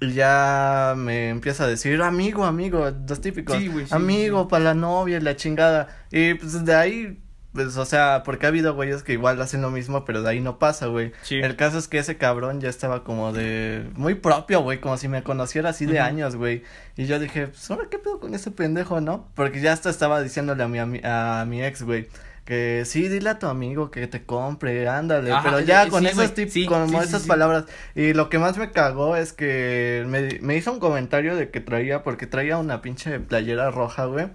[0.00, 4.48] Y ya me empieza a decir, amigo, amigo, los típicos, Sí, sí, amigo, sí.
[4.50, 5.88] para la novia y la chingada.
[6.10, 9.70] Y pues de ahí, pues, o sea, porque ha habido güeyes que igual hacen lo
[9.70, 11.12] mismo, pero de ahí no pasa, güey.
[11.30, 15.08] El caso es que ese cabrón ya estaba como de, muy propio, güey, como si
[15.08, 16.62] me conociera así de años, güey.
[16.96, 19.28] Y yo dije, pues, ahora qué pedo con ese pendejo, ¿no?
[19.34, 22.08] Porque ya hasta estaba diciéndole a mi, ami- a mi ex, güey.
[22.44, 26.02] Que sí, dile a tu amigo que te compre, ándale, Ajá, pero ya sí, con
[26.02, 27.64] sí, esos tips, sí, sí, esas palabras.
[27.94, 31.60] Y lo que más me cagó es que me, me hizo un comentario de que
[31.60, 34.28] traía, porque traía una pinche playera roja, güey.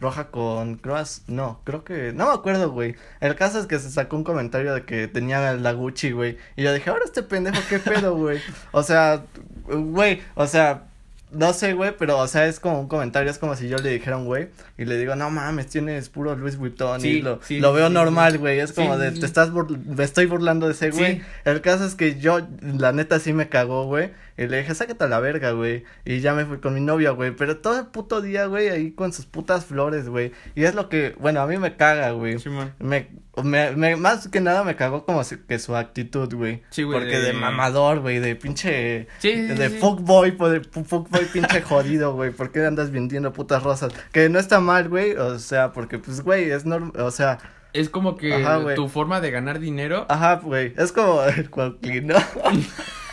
[0.00, 2.94] Roja con, creo, no, creo que, no me acuerdo, güey.
[3.20, 6.36] El caso es que se sacó un comentario de que tenía la Gucci, güey.
[6.56, 8.40] Y yo dije, ahora este pendejo, qué pedo, güey.
[8.72, 9.24] O sea,
[9.66, 10.84] güey, o sea,
[11.36, 13.90] no sé, güey, pero, o sea, es como un comentario, es como si yo le
[13.90, 17.22] dijera a un güey y le digo, no mames, tienes puro Louis Vuitton Sí, y
[17.22, 20.26] lo, sí, lo veo sí, normal, güey, es como de, te estás, burl- me estoy
[20.26, 21.22] burlando de ese güey.
[21.44, 25.04] El caso es que yo, la neta, sí me cagó, güey, y le dije, sácate
[25.04, 27.86] a la verga, güey, y ya me fui con mi novia, güey, pero todo el
[27.86, 31.46] puto día, güey, ahí con sus putas flores, güey, y es lo que, bueno, a
[31.46, 32.36] mí me caga, güey.
[32.78, 33.08] Me,
[33.42, 36.62] me, me, más que nada me cagó como si- que su actitud, güey.
[36.70, 39.06] Sí, güey, Porque de- de mamador, güey, de pinche,
[39.54, 42.30] de fuckboy, pues, de fu- pinche jodido, güey.
[42.30, 43.92] ¿Por qué andas vendiendo putas rosas?
[44.12, 47.38] Que no está mal, güey, o sea, porque, pues, güey, es normal, o sea,
[47.72, 50.06] Es como que Ajá, tu forma de ganar dinero.
[50.08, 52.12] ajá, güey, es como el Cuauhtlín,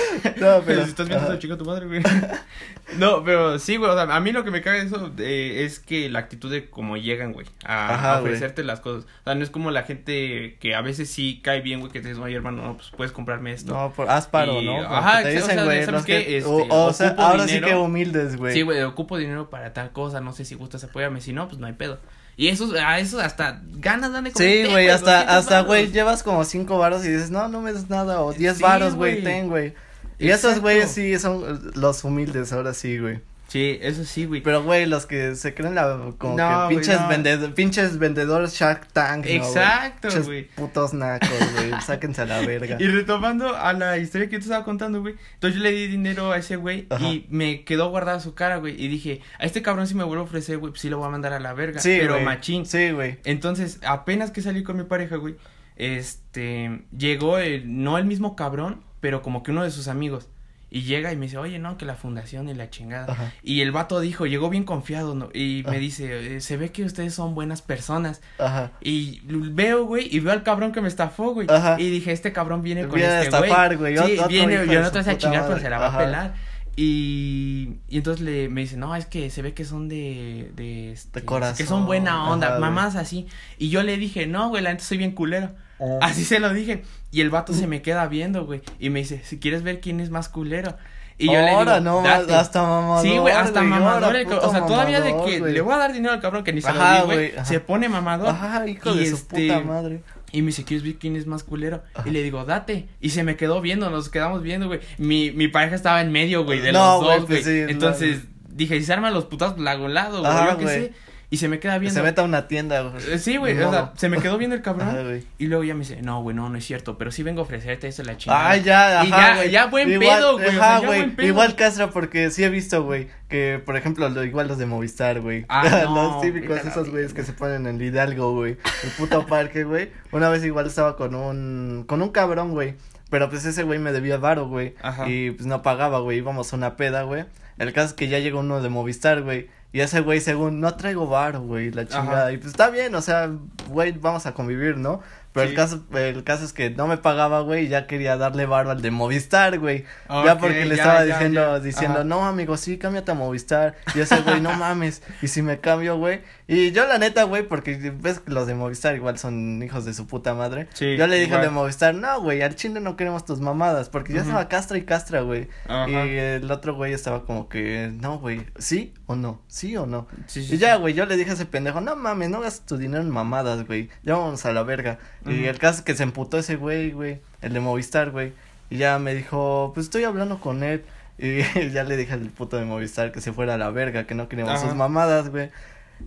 [0.36, 0.62] ¿no?
[0.64, 2.02] pero, si estás viendo esa chica tu madre, güey.
[2.98, 5.64] no, pero sí, güey, o sea, a mí lo que me caga de eso eh,
[5.64, 8.32] es que la actitud de cómo llegan, güey, a, Ajá, a güey.
[8.32, 9.04] ofrecerte las cosas.
[9.04, 12.00] O sea, no es como la gente que a veces sí cae bien, güey, que
[12.00, 13.72] te dice, oye, hermano, no, pues puedes comprarme esto.
[13.74, 14.80] No, por asparo, Y- ¿no?
[14.82, 17.66] ajá, te o sea, dicen, güey, Este, o, o sea, ahora dinero.
[17.66, 18.54] sí que humildes, güey.
[18.54, 21.58] Sí, güey, ocupo dinero para tal cosa, no sé si gustas, apóyame, si no, pues
[21.58, 21.98] no hay pedo.
[22.38, 25.90] Y eso, a eso hasta ganas dan de comer, Sí, güey, hasta, 200 hasta, güey,
[25.90, 28.94] llevas como cinco varos y dices, no, no me des nada, o diez Sí, varos,
[28.94, 29.24] güey, güey.
[29.24, 29.72] ten, güey.
[30.18, 33.20] Y esos güeyes sí son los humildes, ahora sí, güey.
[33.48, 34.40] Sí, eso sí, güey.
[34.40, 37.08] Pero, güey, los que se creen la, como No, que güey, pinches, no.
[37.08, 39.36] vended- pinches vendedores Shark Tank, ¿no, güey?
[39.36, 40.48] Exacto, Pinches güey.
[40.48, 42.76] putos nacos, güey, sáquense a la verga.
[42.80, 45.14] Y retomando a la historia que yo te estaba contando, güey.
[45.34, 47.04] Entonces yo le di dinero a ese güey Ajá.
[47.06, 48.74] y me quedó guardada su cara, güey.
[48.82, 51.06] Y dije, a este cabrón si me vuelve a ofrecer, güey, pues sí lo voy
[51.06, 51.78] a mandar a la verga.
[51.78, 52.24] Sí, pero güey.
[52.24, 52.66] machín.
[52.66, 53.20] Sí, güey.
[53.24, 55.36] Entonces, apenas que salí con mi pareja, güey,
[55.76, 60.26] este, llegó el, no el mismo cabrón, pero como que uno de sus amigos.
[60.68, 63.32] Y llega y me dice, oye, no, que la fundación y la chingada.
[63.44, 65.28] Y el vato dijo, llegó bien confiado, ¿no?
[65.32, 68.20] Y me dice, eh, se ve que ustedes son buenas personas.
[68.36, 68.72] Ajá.
[68.80, 71.46] Y veo, güey, y veo al cabrón que me estafó, güey.
[71.48, 71.76] Ajá.
[71.78, 73.30] Y dije, este cabrón viene con este
[73.76, 73.96] güey.
[73.96, 76.34] Sí, viene, yo no te voy a chingar, pero se la va a pelar.
[76.78, 80.52] Y, y entonces le, me dice, no, es que se ve que son de...
[80.54, 81.56] De, este, corazón.
[81.56, 83.26] Que son buena onda, mamás así.
[83.56, 85.52] Y yo le dije, no, güey, la neta soy bien culero.
[85.78, 85.98] Oh.
[86.02, 86.82] Así se lo dije.
[87.10, 88.60] Y el vato se me queda viendo, güey.
[88.78, 90.76] Y me dice, si quieres ver quién es más culero.
[91.18, 93.02] Y yo le digo, no, hasta mamador.
[93.02, 94.14] Sí, güey, hasta mamador.
[94.42, 96.72] o sea, todavía de que le voy a dar dinero al cabrón que ni se
[96.72, 97.32] lo di, güey.
[97.44, 98.28] Se pone mamador.
[98.28, 100.02] Ajá, hijo y de su este, puta madre.
[100.36, 101.82] Y me dice, ¿quieres ver quién es más culero?
[102.04, 102.90] Y le digo, date.
[103.00, 104.80] Y se me quedó viendo, nos quedamos viendo, güey.
[104.98, 107.70] Mi, mi pareja estaba en medio, güey, de los dos, pues güey.
[107.70, 110.50] Entonces, dije, si se arman los putas, la hago lado, güey.
[110.50, 110.92] yo qué sé.
[111.28, 111.98] Y se me queda viendo.
[111.98, 113.02] Se mete a una tienda, güey.
[113.10, 113.60] Eh, sí, güey.
[113.60, 115.22] O sea, se me quedó viendo el cabrón.
[115.38, 116.98] y luego ya me dice, no, güey, no, no es cierto.
[116.98, 118.50] Pero sí vengo a ofrecerte eso la chingada.
[118.50, 119.06] Ah, ya, ajá.
[119.44, 120.48] Y ya, ya buen pedo, güey.
[120.48, 121.12] Ajá, güey.
[121.18, 123.08] Igual Castra, porque sí he visto, güey.
[123.28, 125.44] Que, por ejemplo, lo, igual los de Movistar, güey.
[125.48, 128.56] Ah, los típicos, esos güeyes que se ponen en Hidalgo, güey.
[128.84, 129.90] El puto parque, güey.
[130.12, 131.84] Una vez igual estaba con un.
[131.88, 132.74] Con un cabrón, güey.
[133.10, 134.74] Pero pues ese güey me debía varo, güey.
[134.80, 135.08] Ajá.
[135.08, 136.18] Y pues no pagaba, güey.
[136.18, 137.24] Íbamos a una peda, güey.
[137.58, 139.48] El caso es que ya llegó uno de Movistar, güey.
[139.76, 142.32] Y ese güey, según, no traigo varo, güey, la chingada.
[142.32, 143.30] Y pues está bien, o sea,
[143.68, 145.02] güey, vamos a convivir, ¿no?
[145.36, 148.46] Pero el caso, el caso es que no me pagaba, güey, y ya quería darle
[148.46, 149.84] varo al de Movistar, güey.
[150.08, 153.74] ya porque le estaba diciendo, diciendo, no, amigo, sí, cámbiate a Movistar.
[153.94, 155.02] Y ese güey, no mames.
[155.20, 156.22] Y si me cambio, güey.
[156.48, 159.92] Y yo la neta, güey, porque ves que los de Movistar igual son hijos de
[159.92, 160.68] su puta madre.
[160.72, 163.90] Sí, yo le dije al de Movistar, no, güey, al chile no queremos tus mamadas.
[163.90, 165.48] Porque yo estaba castra y castra, güey.
[165.86, 169.42] Y el otro güey estaba como que, no, güey, ¿sí o no?
[169.48, 170.06] ¿Sí o no?
[170.34, 173.02] y ya, güey, yo le dije a ese pendejo, no mames, no gastes tu dinero
[173.02, 173.90] en mamadas, güey.
[174.02, 174.98] Ya vamos a la verga.
[175.26, 178.32] Y el caso es que se emputó ese güey, güey, el de Movistar, güey.
[178.70, 180.84] Y ya me dijo, pues estoy hablando con él.
[181.18, 184.14] Y ya le dije al puto de Movistar que se fuera a la verga, que
[184.14, 185.50] no queríamos sus mamadas, güey.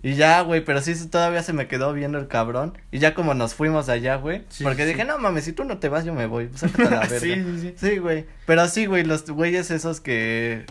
[0.03, 2.77] Y ya, güey, pero sí todavía se me quedó viendo el cabrón.
[2.91, 4.43] Y ya como nos fuimos allá, güey.
[4.61, 6.49] porque dije, no mames, si tú no te vas, yo me voy.
[6.55, 7.19] Sácate a la verga.
[7.19, 7.73] sí, sí, sí.
[7.75, 8.25] Sí, güey.
[8.45, 10.65] Pero sí, güey, los güeyes esos que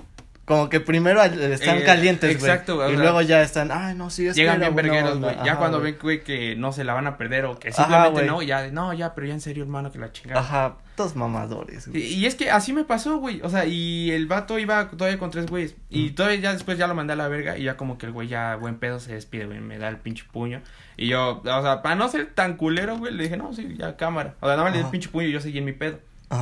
[0.48, 2.50] como que primero están eh, calientes, güey.
[2.50, 2.94] Exacto, güey.
[2.94, 5.37] Y luego ya están, ay, no, sí, es Llegan bien vergueros, güey.
[5.44, 8.40] Ya cuando ven, güey, que no se la van a perder o que simplemente no,
[8.40, 10.40] ya, no, ya, pero ya en serio, hermano, que la chingada.
[10.40, 12.02] Ajá, todos mamadores, güey.
[12.02, 13.42] Y, es que así me pasó, güey.
[13.42, 15.76] O sea, y el vato iba todavía con tres güeyes.
[15.90, 17.58] Y todavía ya después ya lo mandé a la verga.
[17.58, 19.61] Y ya como que el güey ya, buen pedo, se despide, güey.
[19.61, 20.62] Me da el pinche puño.
[20.96, 23.98] Y yo, o sea, para no ser tan culero, güey, le dije, no, sí, ya
[23.98, 24.34] cámara.
[24.40, 25.98] O sea, nada más le di el pinche puño y yo seguí en mi pedo.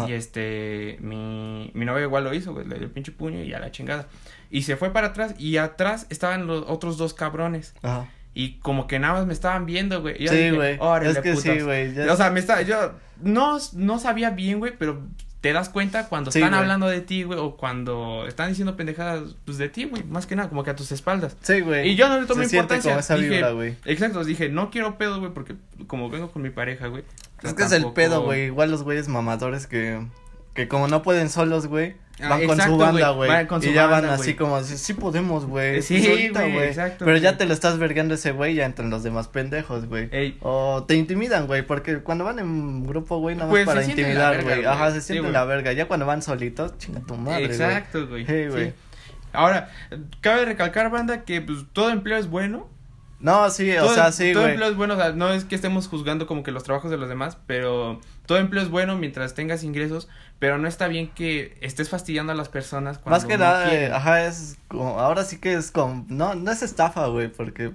[0.09, 3.53] Y este, mi, mi novia igual lo hizo, güey, le dio el pinche puño y
[3.53, 4.09] a la chingada.
[4.51, 7.75] Y se fue para atrás y atrás estaban los otros dos cabrones.
[7.83, 8.09] Ajá.
[8.37, 10.29] Y como que nada más me estaban viendo, güey.
[10.29, 10.79] Sí, güey.
[11.05, 11.99] Es que sí, güey.
[12.01, 15.03] O sea, me estaba, yo no, no sabía bien, güey, pero
[15.47, 19.59] te das cuenta cuando están hablando de ti, güey, o cuando están diciendo pendejadas, pues
[19.59, 21.37] de ti, güey, más que nada, como que a tus espaldas.
[21.41, 21.91] Sí, güey.
[21.91, 22.91] Y yo no le tomé importancia.
[22.91, 23.77] Como esa vibra, güey.
[23.85, 25.55] Exacto, dije, no quiero pedo, güey, porque
[25.87, 27.05] como vengo con mi pareja, güey.
[27.45, 28.47] Es que es el pedo, güey.
[28.47, 30.05] Igual los güeyes mamadores que,
[30.55, 33.31] que como no pueden solos, güey Ah, van con su banda, güey.
[33.63, 35.83] Y ya van así como, sí podemos, güey.
[35.83, 37.05] Sí, pues güey, exacto.
[37.05, 40.37] Pero ya te lo estás vergando ese güey, ya entran los demás pendejos, güey.
[40.41, 44.43] O te intimidan, güey, porque cuando van en grupo, güey, nada más pues para intimidar,
[44.43, 44.65] güey.
[44.65, 45.73] Ajá, se sienten la verga.
[45.73, 48.25] Ya cuando van solitos, chinga tu madre, Exacto, güey.
[48.27, 48.73] Sí, güey.
[49.33, 49.69] Ahora,
[50.23, 52.69] cabe recalcar, banda, que pues todo empleo es bueno.
[53.19, 54.35] No, sí, o sea, sí, güey.
[54.35, 56.91] Todo empleo es bueno, o sea, no es que estemos juzgando como que los trabajos
[56.91, 61.09] de los demás, pero todo empleo es bueno mientras tengas ingresos, pero no está bien
[61.09, 65.25] que estés fastidiando a las personas cuando Más que nada, eh, ajá, es como, ahora
[65.25, 67.73] sí que es como, no, no es estafa, güey, porque,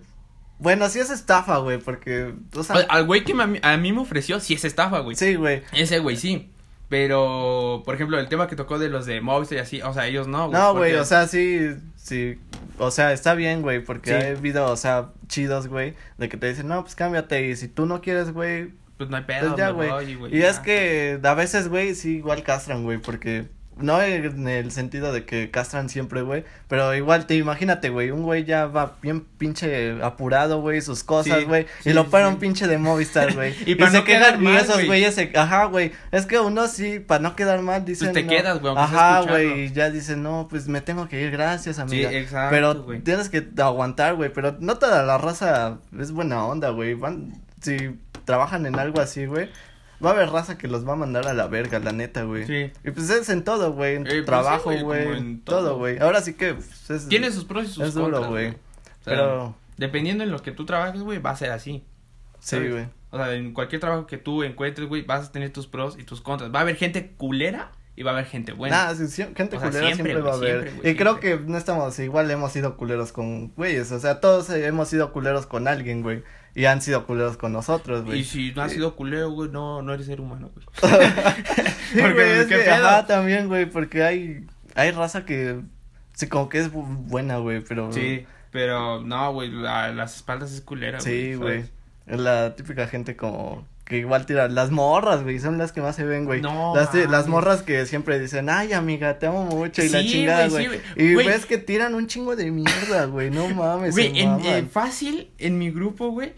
[0.59, 2.75] bueno, sí es estafa, güey, porque, o sea.
[2.89, 5.15] Al güey que a mí me ofreció, sí es estafa, güey.
[5.15, 5.63] Sí, güey.
[5.73, 6.51] Ese güey, sí.
[6.87, 10.07] Pero, por ejemplo, el tema que tocó de los de Movistar y así, o sea,
[10.07, 10.61] ellos no, güey.
[10.61, 12.37] No, güey, o sea, sí, sí,
[12.77, 16.49] o sea, está bien, güey, porque ha habido, o sea, chidos, güey, de que te
[16.49, 20.15] dicen, no, pues cámbiate, y si tú no quieres, güey, pues no hay pedo, pues
[20.15, 20.37] güey.
[20.37, 25.11] Y es que a veces, güey, sí, igual castran, güey, porque no en el sentido
[25.11, 29.21] de que castran siempre, güey, pero igual te imagínate, güey, un güey ya va bien
[29.39, 33.55] pinche apurado, güey, sus cosas, güey, y lo para un pinche de Movistar, güey.
[33.65, 37.35] y, para no quedar mal, esos güeyes, ajá, güey, es que uno sí, para no
[37.35, 38.11] quedar mal, dicen.
[38.11, 41.31] Pues te quedas, güey, Ajá, güey, y ya dicen, no, pues me tengo que ir,
[41.31, 42.11] gracias, amiga.
[42.11, 46.69] Sí, exacto, Pero tienes que aguantar, güey, pero no toda la raza es buena onda,
[46.69, 49.49] güey, van, si trabajan en algo así, güey,
[50.03, 52.45] va a haber raza que los va a mandar a la verga, la neta, güey.
[52.45, 52.71] Sí.
[52.83, 55.99] Y pues es en todo, güey, en pues trabajo, güey, en todo, güey.
[55.99, 58.55] Ahora sí que pues, tiene sus pros y sus contras, güey.
[59.03, 61.83] Pero dependiendo en lo que tú trabajes, güey, va a ser así.
[62.39, 62.87] Sí, güey.
[63.11, 66.03] O sea, en cualquier trabajo que tú encuentres, güey, vas a tener tus pros y
[66.03, 66.53] tus contras.
[66.53, 68.85] Va a haber gente culera y va a haber gente buena.
[68.85, 70.63] Nah, sí, sí, gente O sea, culera siempre, siempre, va a haber.
[70.69, 74.49] siempre, y creo que no estamos, igual hemos sido culeros con güeyes, o sea, todos
[74.49, 76.23] eh, hemos sido culeros con alguien, güey.
[76.53, 78.19] Y han sido culeros con nosotros, güey.
[78.19, 80.65] Y si no has sido culero, güey, no, no eres ser humano, güey.
[81.93, 85.61] Sí, Porque, güey, es ¿qué que, ajá, también, güey, porque hay, hay raza que,
[86.13, 87.91] sí, como que es bu- buena, güey, pero.
[87.93, 91.63] Sí, pero no, güey, a las espaldas es culera, Sí, güey.
[92.07, 95.97] Es la típica gente como que igual tira las morras, güey, son las que más
[95.97, 96.41] se ven, güey.
[96.41, 100.47] No, las, las morras que siempre dicen, "Ay, amiga, te amo mucho" y la chingada,
[100.47, 103.91] güey, sí, y ves que tiran un chingo de mierda, güey, no mames.
[103.93, 106.31] Güey, en, eh, fácil, en mi grupo, güey,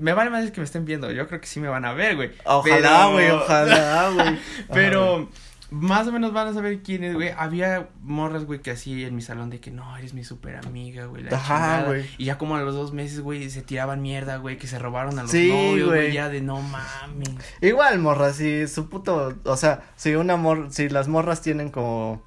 [0.00, 2.16] me vale más que me estén viendo, yo creo que sí me van a ver,
[2.16, 2.32] güey.
[2.44, 4.38] Ojalá, pero- güey, ojalá, güey.
[4.74, 5.28] Pero
[5.70, 7.30] más o menos van a saber quién es, güey.
[7.36, 11.04] Había morras, güey, que así en mi salón de que no, eres mi super amiga,
[11.06, 11.24] güey.
[11.24, 12.06] La Ajá, güey.
[12.16, 15.18] Y ya como a los dos meses, güey, se tiraban mierda, güey, que se robaron
[15.18, 16.12] a los Sí, novios, güey.
[16.12, 17.28] Ya de no mames.
[17.60, 22.22] Igual, morra, si su puto, o sea, si una mor, si las morras tienen como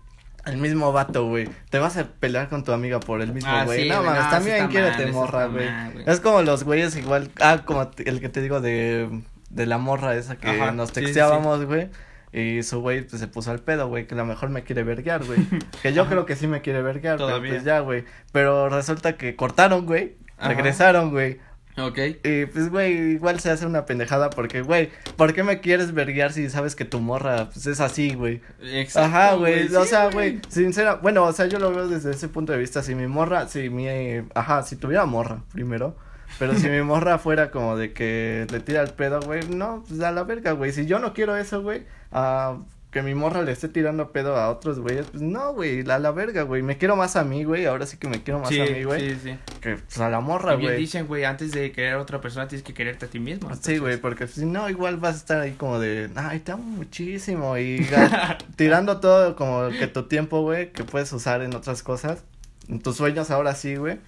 [0.45, 3.63] el mismo vato, güey, te vas a pelear con tu amiga por el mismo Ah,
[3.65, 3.83] güey.
[3.83, 5.67] sí, no mames, no, también quiérete, mal, morra, güey.
[6.05, 10.15] Es como los güeyes igual, ah, como el que te digo de, de la morra
[10.15, 11.89] esa que Ajá, nos texteábamos, güey.
[12.33, 14.83] Y su güey pues, se puso al pedo, güey, que a lo mejor me quiere
[14.83, 15.39] verguear, güey.
[15.81, 18.05] Que yo creo que sí me quiere verguear, pero pues ya, güey.
[18.31, 20.15] Pero resulta que cortaron, güey.
[20.39, 21.39] Regresaron, güey.
[21.77, 21.97] Ok.
[22.23, 26.33] Y pues, güey, igual se hace una pendejada porque, güey, ¿por qué me quieres verguiar
[26.33, 28.41] si sabes que tu morra, pues, es así, güey?
[28.61, 29.07] Exacto.
[29.07, 32.51] Ajá, güey, o sea, güey, sincera, bueno, o sea, yo lo veo desde ese punto
[32.51, 33.87] de vista, si mi morra, si mi,
[34.35, 35.95] ajá, si tuviera morra, primero,
[36.39, 40.01] pero si mi morra fuera como de que le tira el pedo, güey, no, pues
[40.01, 42.57] a la verga, güey, si yo no quiero eso, güey, a
[42.91, 46.11] que mi morra le esté tirando pedo a otros güeyes, pues no, güey, a la
[46.11, 48.59] verga, güey, me quiero más a mí, güey, ahora sí que me quiero más Sí,
[48.59, 49.37] a mí, güey, sí, sí.
[49.61, 50.77] que pues a la morra, güey.
[50.77, 53.49] dicen, güey, antes de querer a otra persona tienes que quererte a ti mismo.
[53.61, 56.63] Sí, güey, porque si no, igual vas a estar ahí como de, ay, te amo
[56.63, 57.87] muchísimo y
[58.57, 62.25] tirando todo como que tu tiempo, güey, que puedes usar en otras cosas,
[62.67, 63.99] en tus sueños ahora sí, güey,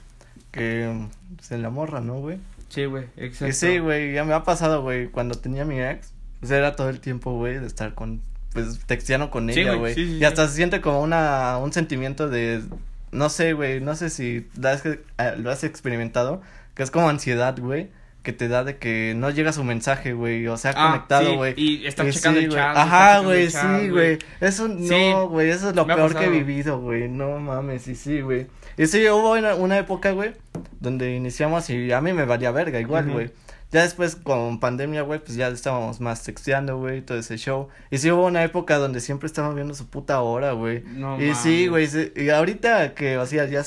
[0.53, 2.37] que pues, en la morra, ¿no, güey?
[2.69, 3.47] Sí, güey, exacto.
[3.47, 6.89] Y sí, güey, ya me ha pasado, güey, cuando tenía mi ex, pues era todo
[6.89, 8.21] el tiempo, güey, de estar con,
[8.53, 11.73] pues, texteando con Sí, ella, güey, sí, sí, y hasta se siente como una, un
[11.73, 12.63] sentimiento de,
[13.11, 16.41] no sé, güey, no sé si la vez que, eh, lo has experimentado,
[16.75, 17.89] que es como ansiedad, güey,
[18.23, 21.35] que te da de que no llega su mensaje, güey, o sea, Ah, conectado, sí,
[21.35, 21.53] güey.
[21.57, 24.17] y está checando sí, el chat, Ajá, güey, sí, güey.
[24.39, 27.09] Eso Sí, no, güey, eso es lo peor que he vivido, güey.
[27.09, 28.47] No mames, y sí, güey.
[28.77, 30.31] Y sí, hubo una, una época, güey,
[30.79, 33.31] donde iniciamos y a mí me valía verga igual, güey.
[33.71, 37.69] Ya después con pandemia, güey, pues ya estábamos más texteando, güey, todo ese show.
[37.89, 40.83] Y sí hubo una época donde siempre estábamos viendo su puta hora, güey.
[40.85, 43.63] No y sí, güey, sí, y ahorita que, o sea, ya,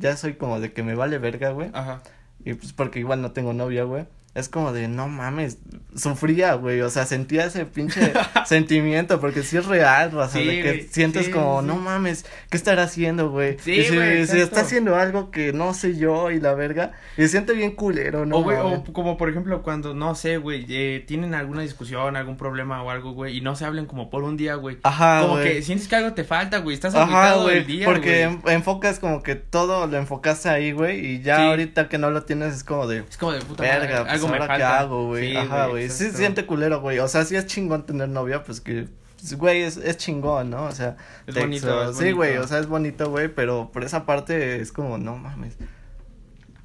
[0.00, 1.70] ya soy como de que me vale verga, güey.
[1.72, 2.02] Ajá.
[2.44, 4.06] Y pues porque igual no tengo novia, güey.
[4.32, 5.58] Es como de, no mames,
[5.96, 8.12] sufría, güey, o sea, sentía ese pinche
[8.46, 11.66] sentimiento, porque sí es real, o sea, Sí, de que sientes sí, como, sí.
[11.66, 13.56] no mames, ¿qué estará haciendo, güey?
[13.58, 17.54] Sí, si, está haciendo algo que no sé yo y la verga, y se siente
[17.54, 18.36] bien culero, ¿no?
[18.36, 22.36] o, güey, o como por ejemplo cuando, no sé, güey, eh, tienen alguna discusión, algún
[22.36, 24.78] problema o algo, güey, y no se hablen como por un día, güey.
[24.84, 26.94] Ajá, como que sientes que algo te falta, güey, estás
[27.42, 31.48] güey, el día, porque en- enfocas como que todo lo enfocaste ahí, güey, y ya
[31.48, 34.42] ahorita que no lo tienes es como de, Es como de puta verga, algo me
[34.42, 34.78] ahora qué falta.
[34.80, 37.84] hago, güey, Sí, ajá, güey, sí se siente culero, güey, o sea, sí es chingón
[37.86, 40.64] tener novia, pues que, pues, güey, es, es chingón, ¿no?
[40.64, 44.06] O sea, Es bonito, es sí, güey, o sea, es bonito, güey, pero por esa
[44.06, 45.56] parte es como, no mames,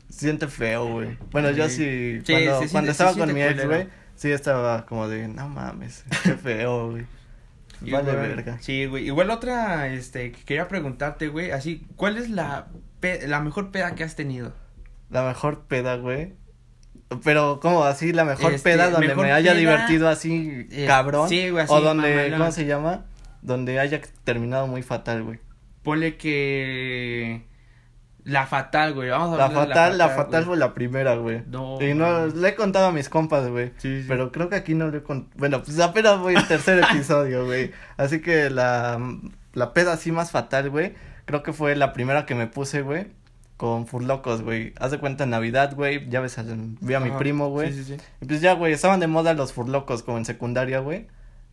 [0.10, 3.88] siente feo, güey, bueno, yo sí, Sí, cuando, siente- cuando estaba con mi ex, güey,
[4.16, 7.06] sí estaba como de, no mames, qué feo, güey,
[7.82, 8.58] vale Igual- verga.
[8.62, 9.06] Sí, güey.
[9.06, 12.68] Igual otra, este, que quería preguntarte, güey, así, ¿cuál es la,
[13.02, 14.54] pe- la mejor peda que has tenido?
[15.10, 16.34] La mejor peda, güey.
[17.24, 18.12] Pero, como así?
[18.14, 21.30] La mejor Este, peda donde mejor me haya peda, divertido así, eh, cabrón.
[21.30, 22.34] sí, güey, así, O donde.
[22.38, 23.06] ¿cómo se llama?
[23.42, 25.40] Donde haya terminado muy fatal, güey.
[25.84, 27.46] Ponle que...
[28.24, 29.12] La fatal, güey.
[29.12, 30.44] Vamos a La hablar de fatal, la fatal güey.
[30.46, 31.44] fue la primera, güey.
[31.46, 31.80] No.
[31.80, 33.72] Y no, le he contado a mis compas, güey.
[33.78, 34.06] Sí, sí.
[34.08, 35.32] Pero creo que aquí no le he contado.
[35.38, 37.72] Bueno, pues apenas voy al tercer episodio, güey.
[37.98, 39.00] Así que la,
[39.54, 40.96] la peda así más fatal, güey.
[41.26, 43.06] Creo que fue la primera que me puse, güey.
[43.58, 44.74] Con Furlocos, güey.
[44.80, 46.10] Haz de cuenta en Navidad, güey.
[46.10, 46.38] Ya ves,
[46.82, 47.72] vi a mi primo, güey.
[47.72, 48.04] Sí, sí, sí.
[48.22, 51.08] Y pues ya, güey, estaban de moda los furlocos como en secundaria, güey.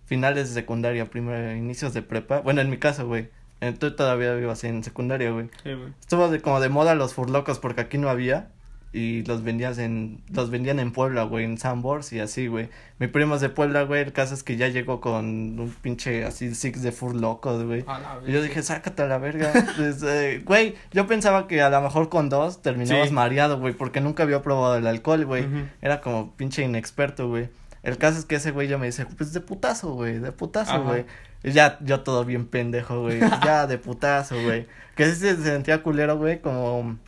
[0.04, 2.40] Finales de secundaria, primer, inicios de prepa.
[2.40, 3.30] Bueno, en mi caso, güey.
[3.60, 5.48] Eh, Tú todavía vivas en secundaria, güey.
[5.62, 5.92] Sí, güey.
[6.00, 8.50] Estuvo de, como de moda los furlocos porque aquí no había.
[8.94, 12.68] Y los vendías en, los vendían en Puebla, güey, en Sambors y así, güey.
[12.98, 14.02] Mi primo es de Puebla, güey.
[14.02, 15.24] El caso es que ya llegó con
[15.58, 17.84] un pinche así six de furlocos, güey.
[17.86, 19.50] A la Y yo dije, sácate a la verga.
[19.76, 23.14] Pues, eh, güey, yo pensaba que a lo mejor con dos terminabas Sí.
[23.14, 25.46] mareado, güey, porque nunca había probado el alcohol, güey.
[25.80, 27.48] Era como pinche inexperto, güey.
[27.82, 30.72] El caso es que ese güey ya me dice, pues de putazo, güey, de putazo,
[30.72, 30.82] Ajá.
[30.82, 31.04] güey.
[31.42, 33.20] Y ya, yo todo bien pendejo, güey.
[33.44, 34.66] ya, de putazo, güey.
[34.96, 36.98] Que sí se sentía culero, güey, como.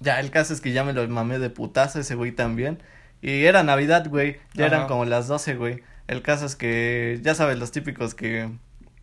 [0.00, 2.82] Ya, el caso es que ya me lo mamé de putazo ese güey también.
[3.22, 4.38] Y era Navidad, güey.
[4.54, 5.82] Ya eran como las 12, güey.
[6.06, 8.48] El caso es que, ya sabes, los típicos que.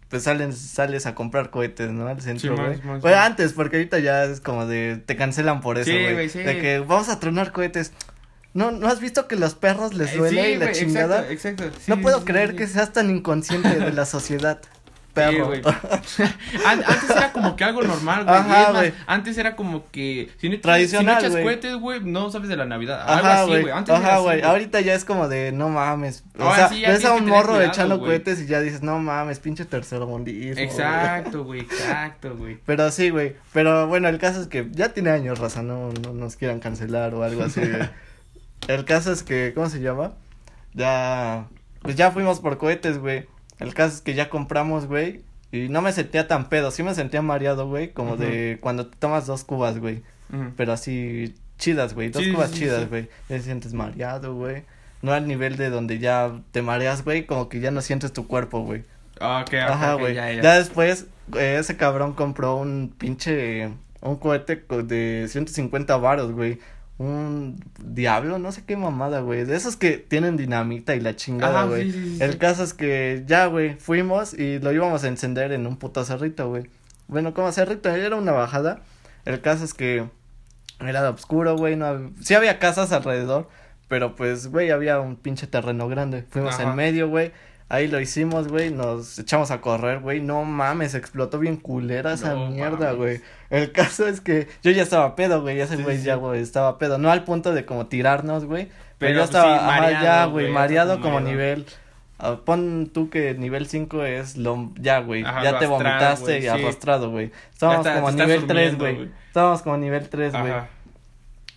[0.09, 2.07] Pues salen, sales a comprar cohetes, ¿no?
[2.07, 2.79] Al centro, Sí, güey.
[2.81, 3.25] Bueno, más.
[3.25, 5.01] antes, porque ahorita ya es como de.
[5.03, 6.13] Te cancelan por eso, Sí, güey.
[6.13, 6.39] güey, sí.
[6.39, 7.91] De que vamos a tronar cohetes.
[8.53, 11.31] ¿No, ¿No has visto que los perros les Eh, duele sí, y la chingada?
[11.31, 11.79] Exacto, exacto.
[11.87, 12.55] no sí, puedo sí, creer sí.
[12.57, 14.61] que seas tan inconsciente de la sociedad.
[15.15, 15.45] Sí, Perro.
[15.45, 15.61] güey.
[16.65, 18.35] An- antes era como que algo normal, güey.
[18.35, 22.49] Ajá, antes era como que si no, Tradicional, si no echas cohetes, güey, no sabes
[22.49, 23.01] de la Navidad.
[23.07, 23.69] algo Ajá, así, güey.
[23.69, 24.41] Antes era Ajá, güey.
[24.41, 26.23] Ahorita ya es como de, no mames.
[26.39, 28.97] O Ahora sea, sí ves a un morro cuidado, echando cohetes y ya dices, no
[28.97, 30.53] mames, pinche tercero mundismo.
[30.55, 30.65] güey".
[30.65, 32.57] Exacto, güey, exacto, güey.
[32.65, 33.35] Pero sí, güey.
[33.53, 37.13] Pero bueno, el caso es que ya tiene años, raza, no, no nos quieran cancelar
[37.13, 37.87] o algo así, güey.
[38.67, 40.13] El caso es que, ¿cómo se llama?
[40.73, 41.47] Ya,
[41.81, 43.27] pues ya fuimos por cohetes, güey.
[43.63, 45.21] El caso es que ya compramos, güey.
[45.51, 48.97] Y no me sentía tan pedo, sí me sentía mareado, güey, como de cuando te
[48.97, 50.01] tomas dos cubas, güey.
[50.57, 52.87] Pero así, chidas, güey, dos Sí, cubas sí, sí, chidas, sí.
[52.89, 53.03] güey.
[53.29, 54.63] Ya te sientes mareado, güey.
[55.03, 58.25] No al nivel de donde ya te mareas, güey, como que ya no sientes tu
[58.27, 58.83] cuerpo, güey.
[59.19, 60.13] Ah, ok, ok, Ajá, ok, güey.
[60.15, 60.55] ya, Ya, ya.
[60.57, 61.05] después,
[61.37, 63.69] eh, ese cabrón compró un pinche,
[64.01, 66.57] un cohete co- de 150 varos, güey.
[67.03, 69.43] Un diablo, no sé qué mamada, güey.
[69.45, 71.91] De esos que tienen dinamita y la chingada, güey.
[71.91, 75.51] sí, sí, sí, El caso es que ya, güey, fuimos y lo íbamos a encender
[75.51, 76.63] en un puto cerrito, güey.
[77.07, 78.81] Bueno, como cerrito, era una bajada.
[79.25, 80.05] El caso es que
[80.79, 83.49] era oscuro, güey, no hab- sí había casas alrededor,
[83.87, 86.25] pero pues, güey, había un pinche terreno grande.
[86.29, 86.63] Fuimos Ajá.
[86.69, 87.31] en medio, güey.
[87.73, 90.21] Ahí lo hicimos, güey, nos echamos a correr, güey.
[90.21, 93.19] No mames, explotó bien culera esa No mierda, güey.
[93.49, 96.77] El caso es que yo ya estaba pedo, güey, ese güey sí, ya, güey, estaba
[96.77, 96.99] pedo.
[96.99, 98.65] No al punto de como tirarnos, güey.
[98.65, 101.31] Pero, Pero, yo estaba, sí, mareado, ya, güey, mareado como mareado.
[101.31, 101.65] nivel.
[102.19, 106.47] ah, pon tú que nivel 5 es lo, ya, güey, Ajá, ya te vomitaste y
[106.47, 107.31] arrastrado, güey.
[107.51, 109.11] Estábamos está- como nivel 3, durmiendo, güey.
[109.29, 110.53] Estábamos como nivel 3, güey.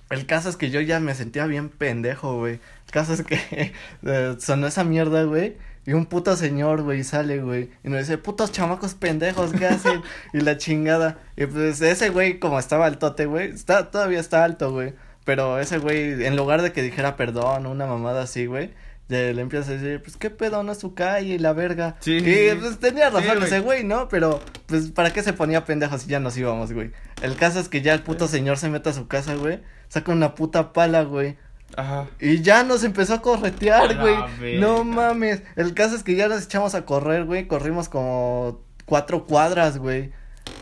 [0.08, 2.54] El caso es que yo ya me sentía bien pendejo, güey.
[2.86, 3.38] El caso es que
[4.06, 5.56] eh, sonó esa mierda, güey.
[5.86, 7.70] Y un puto señor, güey, sale, güey.
[7.84, 10.02] Y nos dice, putos chamacos pendejos, ¿qué hacen?
[10.32, 11.18] y la chingada.
[11.36, 14.94] Y pues ese güey, como estaba altote, güey, está, todavía está alto, güey.
[15.24, 18.72] Pero ese güey, en lugar de que dijera perdón, una mamada así, güey.
[19.08, 21.96] ya le empieza a decir, pues qué pedo, no es su calle y la verga.
[22.00, 23.46] Sí, y pues tenía razón Sí, güey.
[23.46, 24.08] ese güey, ¿no?
[24.08, 26.90] Pero, pues, ¿para qué se ponía pendejo si ya nos íbamos, güey?
[27.22, 29.60] El caso es que ya el puto señor se mete a su casa, güey.
[29.88, 31.36] Saca una puta pala, güey.
[31.76, 32.06] Ajá.
[32.20, 34.58] Y ya nos empezó a corretear, güey.
[34.60, 35.42] No mames.
[35.56, 37.46] El caso es que ya nos echamos a correr, güey.
[37.48, 40.12] Corrimos como cuatro cuadras, güey.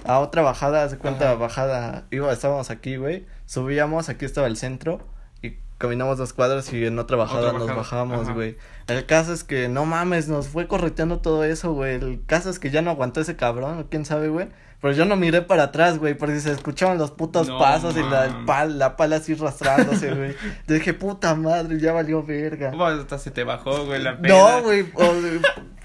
[0.04, 1.34] A otra bajada, se cuenta Ajá.
[1.34, 2.04] bajada.
[2.10, 3.26] Iba, estábamos aquí, güey.
[3.46, 5.06] Subíamos, aquí estaba el centro.
[5.42, 8.32] Y caminamos dos cuadras y en otra bajada Otra nos bajada, bajamos, ajá.
[8.32, 8.56] güey.
[8.86, 11.94] El caso es que no mames, nos fue correteando todo eso, güey.
[11.94, 14.48] El caso es que ya no aguantó ese cabrón, quién sabe, güey.
[14.82, 18.02] Pero yo no miré para atrás, güey, porque se escuchaban los putos No pasos y
[18.02, 20.34] la, pal, la pala así arrastrándose, güey.
[20.66, 22.70] Dije, puta madre, ya valió verga.
[22.70, 24.34] ¿Cómo hasta se te bajó, güey, la peda?
[24.58, 25.14] No, güey, o-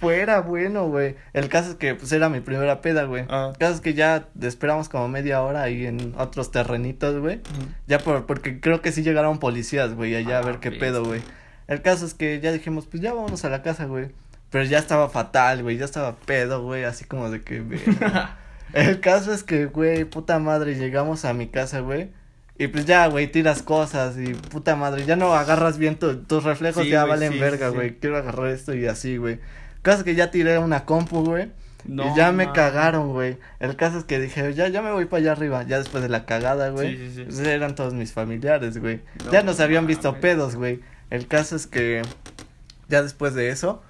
[0.02, 1.16] fuera bueno, güey.
[1.32, 3.24] El caso es que, pues, era mi primera peda, güey.
[3.30, 3.50] Ah.
[3.54, 7.40] El caso es que ya esperamos como media hora ahí en otros terrenitos, güey.
[7.88, 10.88] Ya por, porque creo que sí llegaron policías, güey, allá a Ah, ver qué bestia.
[10.90, 11.22] pedo, güey.
[11.70, 14.08] El caso es que ya dijimos, pues ya vámonos a la casa, güey.
[14.50, 17.64] Pero ya estaba fatal, güey, ya estaba pedo, güey, así como de que.
[18.74, 22.10] El caso es que, güey, puta madre, llegamos a mi casa, güey.
[22.58, 26.44] Y pues ya, güey, tiras cosas y puta madre, ya no agarras bien tu- tus
[26.44, 27.92] reflejos, Sí, ya valen sí, verga, güey.
[27.92, 27.98] sí.
[28.02, 29.40] Quiero agarrar esto y así, güey.
[29.82, 31.52] Caso es que ya tiré una compu, güey.
[31.86, 33.38] No y ya me cagaron, güey.
[33.60, 35.64] El caso es que dije, ya, ya me voy para allá arriba.
[35.64, 36.98] Ya después de la cagada, güey.
[36.98, 37.24] Sí, sí, sí.
[37.24, 39.00] pues eran todos mis familiares, güey.
[39.26, 40.82] No ya nos habían visto pedos, güey.
[41.10, 42.02] El caso es que
[42.88, 43.82] ya después de eso,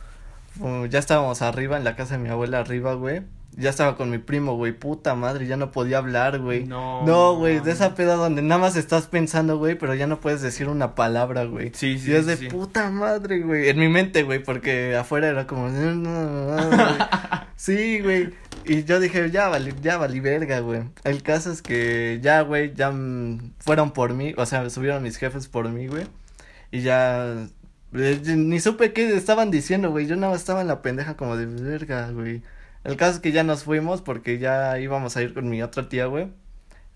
[0.89, 3.21] ya estábamos arriba en la casa de mi abuela arriba, güey.
[3.57, 4.71] Ya estaba con mi primo, güey.
[4.71, 6.65] Puta madre, ya no podía hablar, güey.
[6.65, 10.19] No, No, güey, de esa peda donde nada más estás pensando, güey, pero ya no
[10.21, 11.71] puedes decir una palabra, güey.
[11.73, 12.47] Sí, sí, Y es de sí.
[12.47, 13.67] puta madre, güey.
[13.67, 15.67] En mi mente, güey, porque afuera era como.
[17.55, 18.29] Sí, güey.
[18.65, 20.83] Y yo dije, ya valí, ya valí verga, güey.
[21.03, 22.93] El caso es que ya, güey, ya
[23.59, 24.33] fueron por mí.
[24.37, 26.05] O sea, subieron mis jefes por mí, güey.
[26.71, 27.47] Y ya.
[27.93, 30.07] eh, ni supe qué estaban diciendo, güey.
[30.07, 32.43] Yo nada más estaba en la pendeja como de verga, güey.
[32.83, 35.89] El caso es que ya nos fuimos porque ya íbamos a ir con mi otra
[35.89, 36.29] tía, güey.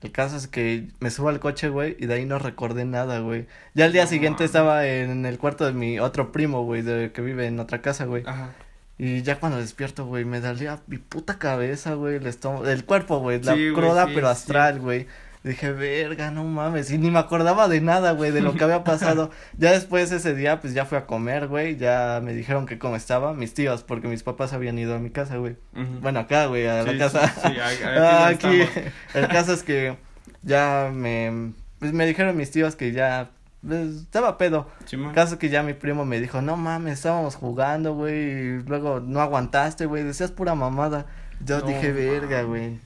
[0.01, 3.19] El caso es que me subo al coche, güey, y de ahí no recordé nada,
[3.19, 3.47] güey.
[3.73, 7.21] Ya al día siguiente estaba en el cuarto de mi otro primo, güey, de que
[7.21, 8.23] vive en otra casa, güey.
[8.25, 8.51] Ajá.
[8.97, 13.19] Y ya cuando despierto, güey, me dolía mi puta cabeza, güey, el estómago, el cuerpo,
[13.19, 15.07] güey, la Sí, cruda sí, pero astral, güey.
[15.43, 16.89] Dije, verga, no mames.
[16.89, 19.29] Y ni me acordaba de nada, güey, de lo que había pasado.
[19.57, 21.75] ya después ese día, pues ya fui a comer, güey.
[21.75, 25.09] Ya me dijeron que cómo estaba mis tíos, porque mis papás habían ido a mi
[25.09, 25.57] casa, güey.
[26.01, 27.27] Bueno, acá, güey, a la casa.
[27.27, 28.81] Sí, sí, aquí, aquí
[29.13, 29.97] el caso es que
[30.43, 33.31] ya me, pues me dijeron mis tíos que ya
[33.67, 34.69] pues, estaba pedo.
[34.85, 39.01] Sí, Caso que ya mi primo me dijo, no mames, estábamos jugando, güey, y luego
[39.01, 41.05] no aguantaste, güey, decías pura mamada.
[41.43, 42.79] Yo dije, verga, güey.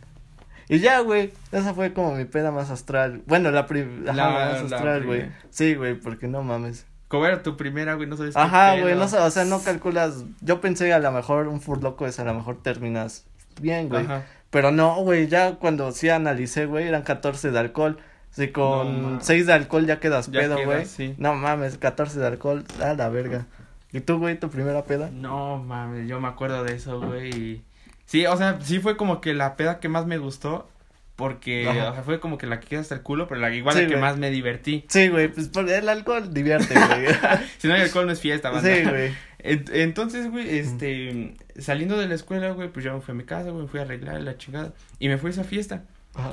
[0.70, 3.22] Y ya, güey, esa fue como mi peda más astral.
[3.26, 5.30] Bueno, la, primera más astral, güey.
[5.50, 6.86] Sí, güey, porque no mames.
[7.08, 8.08] ¿Cómo era tu primera, güey?
[8.08, 10.26] No sabes Ajá, güey, no o sea, no calculas.
[10.42, 13.26] Yo pensé a lo mejor un furloco es a lo mejor terminas
[13.62, 14.04] bien, güey.
[14.04, 14.26] Ajá.
[14.50, 17.98] Pero no, güey, ya cuando sí analicé, güey, eran 14 de alcohol.
[18.30, 20.86] Si con 6 de alcohol ya quedas pedo, güey.
[20.86, 21.16] Sí.
[21.18, 23.46] No mames, 14 de alcohol, a la verga.
[23.92, 25.10] ¿Y tú, güey, tu primera peda?
[25.12, 27.64] No mames, yo me acuerdo de eso, güey.
[28.08, 30.68] Sí, o sea, sí fue como que la peda que más me gustó.
[31.16, 33.76] Porque, o sea, fue como que la que queda hasta el culo, pero la igual
[33.76, 34.86] la que más me divertí.
[34.88, 37.08] Sí, güey, pues por el alcohol divierte, güey.
[37.58, 38.76] si no hay alcohol no es fiesta, banda.
[38.76, 39.14] Sí, güey.
[39.40, 43.50] Entonces, güey, este, saliendo de la escuela, güey, pues yo me fui a mi casa,
[43.50, 44.74] güey, fui a arreglar la chingada.
[45.00, 45.86] Y me fui a esa fiesta.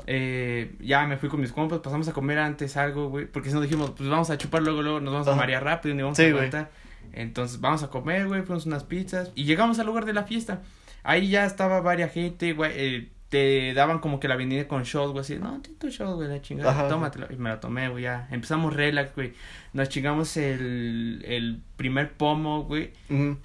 [0.07, 3.55] Eh, ya me fui con mis compas, pasamos a comer antes algo, güey, porque si
[3.55, 6.19] no dijimos, pues vamos a chupar luego, luego nos vamos a marear rápido y vamos
[6.19, 6.71] a aguantar.
[7.15, 10.61] Entonces, vamos a comer, güey, fuimos unas pizzas y llegamos al lugar de la fiesta.
[11.05, 15.11] Ahí ya estaba varias gente, güey, eh, te daban como que la venida con shots,
[15.11, 17.27] güey, así, no, tu shot, güey, la chingada, tómatela.
[17.31, 18.29] Y me la tomé, güey, ya.
[18.31, 19.33] Empezamos relax, güey.
[19.73, 22.93] Nos chingamos el, el primer pomo, güey.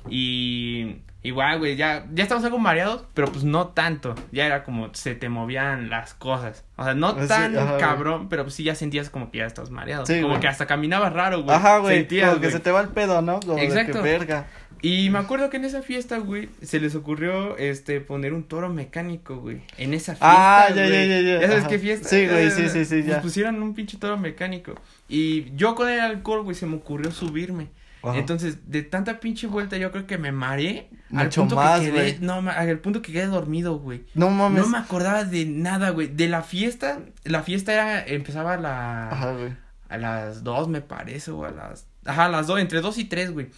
[0.07, 4.15] Y igual, güey, ya, ya estábamos algo mareados, pero pues no tanto.
[4.31, 6.63] Ya era como se te movían las cosas.
[6.75, 10.05] O sea, no tan cabrón, pero pues sí ya sentías como que ya estabas mareado.
[10.21, 11.55] como que hasta caminabas raro, güey.
[11.55, 12.07] Ajá, güey.
[12.07, 13.39] como que se te va el pedo, ¿no?
[13.39, 13.97] Como Exacto.
[13.97, 14.47] De que verga.
[14.81, 18.69] Y me acuerdo que en esa fiesta, güey, se les ocurrió, este, poner un toro
[18.69, 19.61] mecánico, güey.
[19.77, 21.47] En esa fiesta, Ah, ya, ya, ya, ya.
[21.47, 22.07] ¿Sabes qué fiesta?
[22.07, 23.15] Sí, güey, sí, sí, sí, ya.
[23.15, 24.75] Pues pusieron un pinche toro mecánico.
[25.07, 27.67] Y yo con el alcohol, güey, se me ocurrió subirme.
[28.01, 30.89] Entonces, de tanta pinche vuelta, yo creo que me mareé.
[31.13, 34.05] al punto más, que quedé, no, al punto que quedé dormido, güey.
[34.13, 34.61] No mames.
[34.63, 36.07] No me acordaba de nada, güey.
[36.07, 39.09] De la fiesta, la fiesta era, empezaba a la...
[39.09, 39.51] Ajá, güey.
[39.89, 43.31] A las dos, me parece, o a las Ajá, las dos, entre dos y tres,
[43.31, 43.49] güey.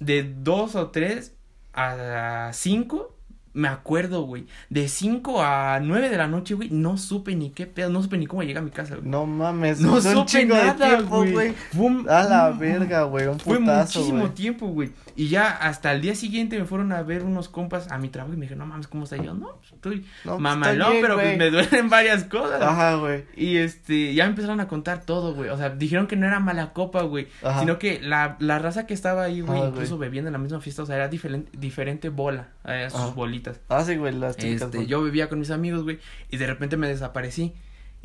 [0.00, 1.32] De dos o tres
[1.72, 3.15] a cinco,
[3.56, 4.46] me acuerdo, güey.
[4.68, 8.18] De cinco a nueve de la noche, güey, no supe ni qué pedo, no supe
[8.18, 9.08] ni cómo llegué a mi casa, güey.
[9.08, 11.54] No mames, no supe nada, güey.
[12.08, 14.92] A la verga, güey, un putazo, Fue muchísimo tiempo, güey.
[15.16, 18.34] Y ya hasta el día siguiente me fueron a ver unos compas a mi trabajo
[18.34, 19.32] y me dijeron, no mames, ¿cómo está yo?
[19.32, 22.60] No, pues, estoy no, pues, mamalón, pero pues me duelen varias cosas.
[22.60, 23.24] Ajá, güey.
[23.36, 25.48] Y este, ya me empezaron a contar todo, güey.
[25.48, 27.28] O sea, dijeron que no era mala copa, güey.
[27.58, 30.82] Sino que la, la raza que estaba ahí, güey, incluso bebiendo en la misma fiesta,
[30.82, 33.45] o sea, era diferente, diferente bola, eh, sus bolitas.
[33.68, 35.98] Ah, sí, güey, las Este, yo bebía con mis amigos, güey,
[36.30, 37.54] y de repente me desaparecí.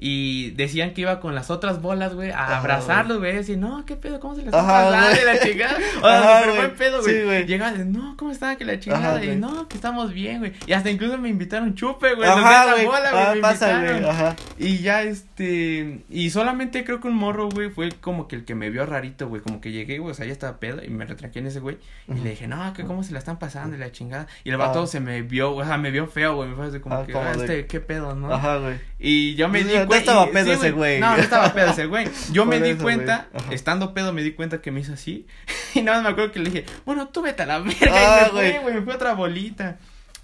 [0.04, 3.36] Y decían que iba con las otras bolas, güey, a abrazarlos, güey.
[3.36, 4.20] Decir, no, ¿qué pedo?
[4.20, 5.16] ¿Cómo se les está pasando?
[5.16, 5.78] De la chingada.
[6.02, 7.14] O sea, súper buen pedo, güey.
[7.14, 7.46] Sí, güey.
[7.46, 8.58] Llegaban, no, ¿cómo están?
[8.58, 9.24] Que la chingada.
[9.24, 10.54] y no, que estamos bien, güey.
[10.66, 12.28] Y hasta incluso me invitaron chupe, güey.
[12.28, 12.86] Ajá, güey.
[12.88, 13.24] bola, güey.
[13.24, 14.04] Ah, pasa, güey.
[14.04, 14.36] Ajá.
[14.58, 16.04] Y ya, este.
[16.10, 19.30] Y solamente creo que un morro, güey, fue como que el que me vio rarito,
[19.30, 19.44] güey.
[19.44, 20.84] Como que llegué, güey, o sea, ya estaba pedo.
[20.84, 21.78] Y me retraqué en ese güey.
[22.08, 24.26] Y le dije, no, que cómo se la están pasando, y la chingada.
[24.44, 24.88] Y el vato ah.
[24.88, 26.50] se me vio, o sea, me vio feo, güey.
[26.50, 28.34] Me fue así como ah, que, ah, este, qué pedo, ¿no?
[28.34, 28.80] Ajá, güey.
[28.98, 31.00] Y yo me di no estaba pedo ese güey.
[31.00, 32.08] No, no estaba pedo ese güey.
[32.32, 35.28] Yo me di cuenta, estando pedo, me di cuenta que me hizo así.
[35.74, 37.78] Y nada más me acuerdo que le dije, bueno, tú vete a la verga.
[37.92, 39.78] Ah, y me fui, güey, me fue otra bolita.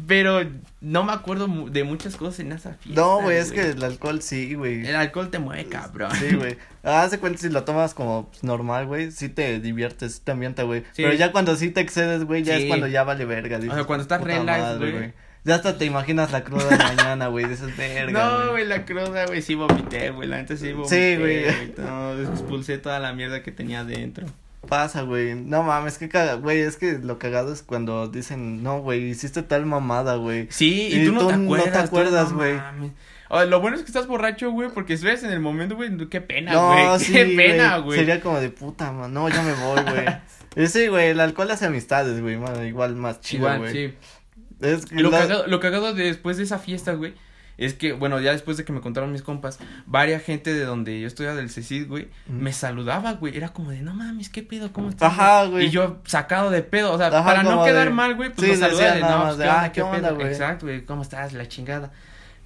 [0.05, 0.41] Pero
[0.79, 3.01] no me acuerdo de muchas cosas en esa fiesta.
[3.01, 4.85] No, güey, es que el alcohol sí, güey.
[4.85, 6.11] El alcohol te mueve, cabrón.
[6.11, 6.57] Sí, güey.
[6.83, 10.83] Haz cuenta si lo tomas como normal, güey, sí te diviertes, sí te ambienta, güey.
[10.95, 13.57] Pero ya cuando sí te excedes, güey, ya es cuando ya vale verga.
[13.57, 15.13] o sea, cuando estás relax, güey.
[15.47, 19.27] Ya hasta te imaginas la cruda de mañana, güey, dices, verga, No, güey, la cruda,
[19.27, 21.15] güey, sí vomité, güey, la neta sí vomité.
[21.15, 21.73] Sí, güey.
[21.77, 24.27] No, expulsé toda la mierda que tenía dentro.
[24.67, 28.81] Pasa, güey, no mames, que caga, güey, es que lo cagado es cuando dicen, no,
[28.81, 30.47] güey, hiciste tal mamada, güey.
[30.49, 32.59] Sí, y, tú, no, te acuerdas, no te acuerdas, güey.
[33.47, 36.19] lo bueno es que estás borracho, güey, porque si ves en el momento, güey, qué
[36.19, 36.83] pena, güey.
[36.83, 37.97] No, sí, qué pena, güey.
[37.97, 39.13] Sería como de puta, man.
[39.13, 40.67] No, ya me voy, güey.
[40.67, 42.37] sí, güey, el alcohol hace amistades, güey.
[42.67, 43.71] Igual más chido, güey.
[43.71, 43.93] Sí.
[44.61, 47.13] Es lo, cagado, lo cagado después de esa fiesta, güey,
[47.57, 51.01] es que, bueno, ya después de que me contaron mis compas, varia gente de donde
[51.01, 53.35] yo estudiaba del CECID, güey, me saludaba, güey.
[53.35, 54.71] Era como de, no mames, ¿qué pedo?
[54.71, 55.11] ¿Cómo estás?
[55.11, 55.65] Ajá, güey.
[55.65, 58.95] Y yo sacado de pedo, o sea, para no quedar mal, güey, pues sí, saludaba
[58.95, 60.21] de, no, pues, ¿qué, ah, ¿qué, pedo?
[60.21, 61.33] Exacto, güey, ¿cómo estás?
[61.33, 61.91] La chingada.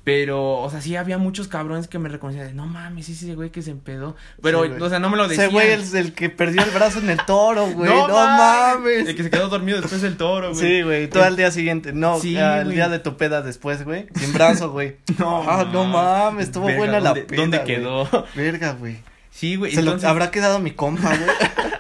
[0.04, 3.36] Pero, o sea, sí había muchos cabrones que me reconocían de, no mames, sí, sí,
[3.36, 4.16] güey que se empedó.
[4.42, 5.46] Pero, Sí, o sea, no me lo decían.
[5.48, 7.88] Ese güey es el que perdió el brazo en el toro, güey.
[7.88, 9.08] No, mames.
[9.10, 10.60] El que se quedó dormido después del toro, güey.
[10.60, 11.94] Sí, güey, todo al día siguiente.
[11.94, 12.76] No, Sí, al güey.
[12.78, 14.08] día de tu peda después, güey.
[14.16, 14.98] Sin brazo, güey.
[15.20, 17.42] No, Ah, no mames, estuvo Verga, buena la ¿dónde- peda.
[17.42, 17.68] ¿Dónde güey.
[17.68, 18.26] quedó?
[18.36, 18.98] Verga, güey.
[19.30, 19.72] Sí, güey.
[19.72, 21.30] Se lo habrá quedado mi compa, güey.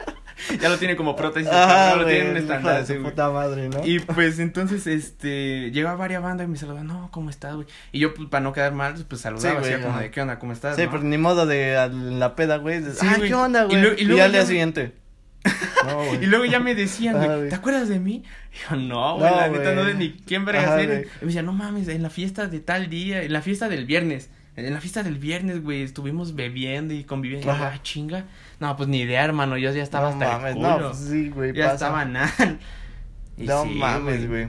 [0.62, 1.49] Ya lo tiene como prótesis.
[1.51, 2.16] Ah, cabrón, lo güey.
[2.16, 3.86] tiene en un hijo de estandarte, su puta madre, ¿no?
[3.86, 7.68] Y pues entonces, este, llega varias bandas y me saludan, no, ¿cómo estás, güey?
[7.91, 10.01] Y yo, pues, para no quedar mal, pues saludaba, así como ajá.
[10.01, 10.76] de, ¿qué onda, cómo estás?
[10.76, 10.91] Sí, no?
[10.91, 12.82] pero ni modo de a la peda, güey.
[12.84, 13.30] Sí, ah, güey.
[13.30, 13.82] ¿qué onda, Y güey?
[13.82, 14.93] luego- y Y, luego al día siguiente.
[15.86, 16.14] No.
[16.22, 17.49] Y luego ya me decían, Ah, güey.
[17.49, 18.24] ¿te acuerdas de mí?
[18.53, 20.88] Y yo, no, güey, No, la neta no de ni quién Ajá, eres.
[20.88, 20.99] güey.
[21.01, 23.86] Y me decían, no mames, en la fiesta de tal día, en la fiesta del
[23.86, 24.30] viernes.
[24.56, 27.49] En la fiesta del viernes, güey, estuvimos bebiendo y conviviendo.
[27.52, 27.72] Ajá.
[27.76, 28.26] ah, chinga.
[28.60, 30.70] No, pues ni idea, hermano, yo ya estaba no hasta mames, el culo.
[30.80, 31.54] no, pues sí, güey.
[31.54, 31.74] ya pasa.
[31.76, 32.32] estaba nada.
[33.38, 34.47] No sí, mames, güey.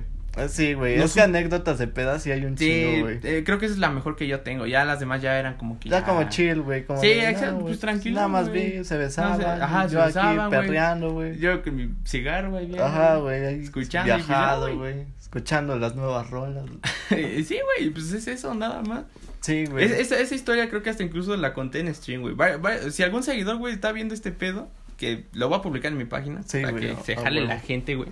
[0.48, 0.96] Sí, güey.
[0.96, 3.20] No es que anécdotas de pedas sí hay un Sí, chingo, güey.
[3.22, 4.66] eh, creo que esa es la mejor que yo tengo.
[4.66, 5.88] Ya las demás ya eran como que.
[5.90, 6.84] Ya como chill, güey.
[6.84, 8.78] como Sí, de, exacto, güey, pues, tranquilo, Nada más güey.
[8.78, 9.32] vi, se besaban.
[9.32, 11.38] No sé, ajá, se yo aquí besaban, perreando, güey.
[11.38, 12.78] Yo con mi cigarro, güey.
[12.78, 13.62] Ajá, güey.
[13.62, 15.05] Escuchando Viajado, güey.
[15.20, 16.64] Escuchando las nuevas rolas.
[17.11, 19.05] sí, güey, pues es eso, nada más.
[19.43, 19.84] Sí, güey.
[19.84, 22.34] Es- esa, esa historia creo que hasta incluso la conté en stream, güey.
[22.34, 25.93] Va- va- Si algún seguidor, güey, está viendo este pedo, que lo voy a publicar
[25.93, 28.09] en mi página, Sí, para güey, que se jale la gente, güey.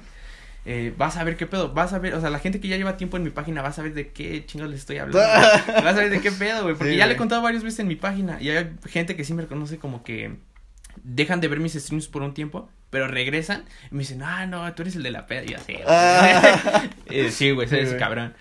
[0.67, 2.77] Eh, vas a ver qué pedo, vas a ver, o sea, la gente que ya
[2.77, 5.19] lleva tiempo en mi página, vas a ver de qué chingos les estoy hablando.
[5.83, 7.79] vas a ver de qué pedo, güey, porque Sí, ya le he contado varias veces
[7.81, 10.37] en mi página y hay gente que sí me reconoce como que
[11.03, 14.71] dejan de ver mis streams por un tiempo, pero regresan y me dicen, ah, no,
[14.75, 15.85] tú eres el de la peda, y yo sí, güey.
[15.87, 16.83] Ah.
[17.07, 17.99] Eh, sí, güey, Sí, ese güey.
[17.99, 18.35] cabrón.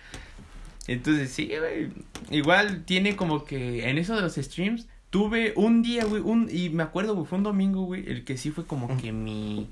[0.91, 1.89] Entonces, sí, güey.
[2.31, 6.69] Igual tiene como que en eso de los streams, tuve un día, güey, un, y
[6.69, 9.69] me acuerdo, güey, fue un domingo, güey, el que sí fue como que mi,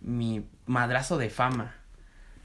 [0.00, 1.74] mi madrazo de fama.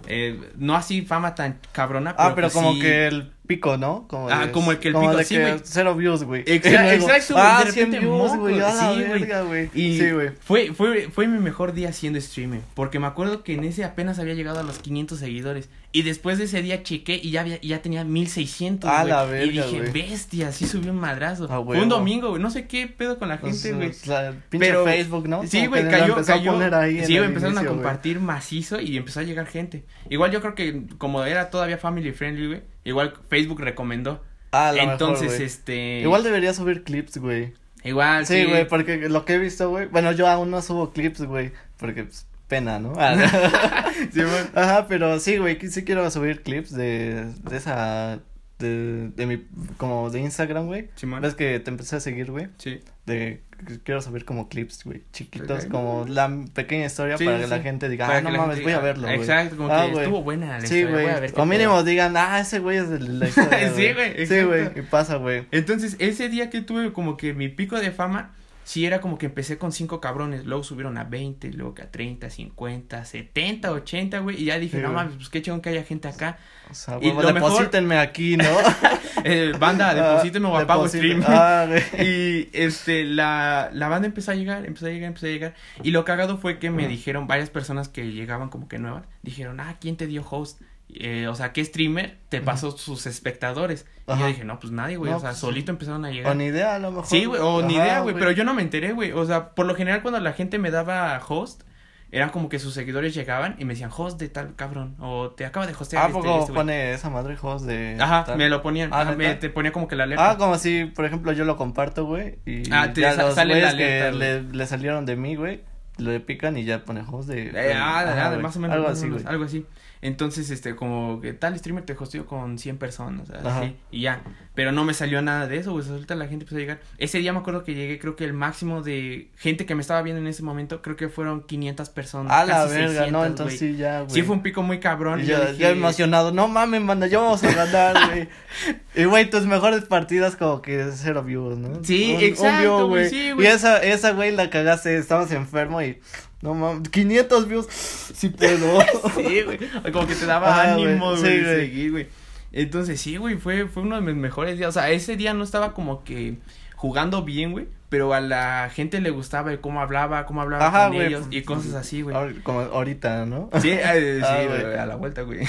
[0.08, 3.78] Eh, no así fama tan cabrona, pero Ah, pero pues como sí- que el pico,
[3.78, 4.08] ¿no?
[4.08, 5.54] Como Ah, de- como el que el pico, de sí, que güey.
[5.64, 6.44] Cero views, güey.
[6.48, 8.56] Exacto, Y exacto, güey, Ah, de 100 repente, views, güey.
[8.58, 9.04] la sí,
[9.48, 9.70] güey.
[9.74, 10.06] Y Sí,
[10.42, 12.60] fue, fue, fue mi mejor día haciendo streaming.
[12.74, 15.70] Porque me acuerdo que en ese apenas había llegado a los 500 seguidores.
[15.92, 18.90] Y después de ese día chequé y ya, había, ya tenía 1600.
[18.90, 19.10] A güey.
[19.14, 19.92] la Y verga, dije, güey.
[19.92, 21.48] bestia, sí subió un madrazo.
[21.66, 22.42] Fue un domingo, güey.
[22.42, 23.88] No sé qué pedo con la Pues, gente, güey.
[23.90, 25.46] pues, la pinche Pero- Facebook, ¿no?
[25.46, 26.54] Sí, güey, la cayó, a cayó.
[26.54, 29.84] poner ahí en sí, güey, empezaron a inicio, compartir macizo y empezó a llegar gente.
[30.10, 34.24] Igual yo creo que como era todavía family friendly, güey, igual Facebook recomendó.
[34.52, 36.02] Ah, a lo mejor, Entonces, este...
[36.02, 37.54] Igual debería subir clips, güey.
[37.84, 39.88] Igual, Sí, güey, porque lo que he visto, güey.
[39.88, 41.52] Bueno, yo aún no subo clips, güey.
[41.78, 42.94] Porque, pues, pena, ¿no?
[44.14, 44.44] Sí, güey.
[44.56, 48.20] Ajá, pero sí, güey, sí quiero subir clips de, de esa,
[48.60, 49.44] de, de mi,
[49.78, 50.90] como de Instagram, güey.
[50.96, 51.22] Simón.
[51.22, 52.80] Ves que te empecé a seguir, güey, Sí.
[53.06, 53.42] de,
[53.84, 57.60] quiero subir como clips, güey, chiquitos, como la pequeña historia Sí, para sí, que la
[57.62, 59.20] gente diga, Para ah, no mames, gente voy a verlo, güey.
[59.20, 60.04] Exacto, como Ah, que güey.
[60.06, 61.84] estuvo buena la Sí, güey, o mínimo pedo.
[61.84, 65.46] digan, ah, ese güey es de la historia, Sí, güey, Sí, güey, y pasa, güey.
[65.52, 68.32] Entonces, ese día que tuve como que mi pico de fama,
[68.64, 71.92] sí era como que empecé con cinco cabrones, luego subieron a 20, luego que a
[71.92, 75.70] 30, 50, 70, 80, güey, y ya dije, Sí, no mames, pues qué chingón que
[75.70, 76.38] haya gente acá.
[76.72, 78.46] O sea, Y huevo, lo mejor- deposítenme aquí, ¿no?
[79.26, 81.24] Eh, banda, deposíteme o Ah, apago stream.
[81.26, 81.68] Ah.
[82.00, 85.54] Y este, la, la banda empezó a llegar, empezó a llegar, empezó a llegar.
[85.82, 89.60] Y lo cagado fue que me dijeron, varias personas que llegaban como que nuevas, dijeron,
[89.62, 90.60] ah, ¿quién te dio host?
[91.00, 93.86] Eh, o sea, ¿qué streamer te pasó sus espectadores?
[94.08, 95.12] Y yo dije, no, pues nadie, güey.
[95.12, 96.36] No, o sea, pues, solito empezaron a O llegar.
[96.36, 97.06] ni idea, a lo mejor.
[97.08, 98.16] Sí, güey, o ni idea, güey.
[98.16, 99.12] Pero yo no me enteré, güey.
[99.12, 101.64] O sea, por lo general cuando la gente me daba host,
[102.12, 104.96] era como que sus seguidores llegaban y me decían, host de tal cabrón.
[105.00, 106.56] O te acaba de hostear ¿A este, poco este güey".
[106.56, 107.98] pone esa madre host de.
[108.00, 108.38] Ajá, tal?
[108.38, 108.92] me lo ponían.
[108.94, 110.30] Ah, Ajá, me, te ponía como que la alerta.
[110.32, 112.38] Ah, como si, por ejemplo, yo lo comparto, güey.
[112.46, 115.62] Y Ah, te ya sa- los sale la que le, le salieron de mí, güey,
[115.98, 117.48] le pican y ya pone host de.
[117.48, 118.42] Eh, ah, Ajá, ah, güey.
[118.44, 118.76] más o menos.
[118.76, 119.24] Algo o así, güey.
[119.26, 119.66] Algo así.
[120.04, 124.22] Entonces, este, como que tal streamer te hosteó con 100 personas, así, y ya.
[124.54, 125.88] Pero no me salió nada de eso, güey.
[125.90, 126.82] Ahorita la gente empezó a llegar.
[126.98, 130.02] Ese día me acuerdo que llegué, creo que el máximo de gente que me estaba
[130.02, 132.34] viendo en ese momento, creo que fueron 500 personas.
[132.34, 134.12] A la verga, 600, no, entonces sí, ya, güey.
[134.12, 135.22] Sí fue un pico muy cabrón.
[135.22, 138.28] Y y yo, yo yo emocionado, no mames, manda, ya vamos a ganar, güey.
[138.96, 141.82] y, güey, tus mejores partidas como que cero views, ¿no?
[141.82, 143.48] Sí, Un- exacto, güey, sí, y güey.
[143.48, 145.98] esa, esa, güey, la cagaste, estabas enfermo y,
[146.44, 148.80] no mames, 500 views, sí puedo.
[149.16, 149.60] Sí, güey.
[149.92, 151.56] Como que te daba Ah, ánimo, güey, sí, güey.
[151.56, 152.08] seguir, güey.
[152.52, 154.70] Entonces, sí, güey, fue, fue uno de mis mejores días.
[154.70, 156.36] O sea, ese día no estaba como que
[156.76, 157.68] jugando bien, güey.
[157.94, 161.36] Pero a la gente le gustaba el cómo hablaba, cómo hablaba Ajá, con ellos pues,
[161.36, 162.16] y cosas así, güey.
[162.42, 163.52] Como ahorita, ¿no?
[163.62, 164.62] Sí, eh, Ah, sí, güey.
[164.64, 165.42] güey, a la vuelta, güey.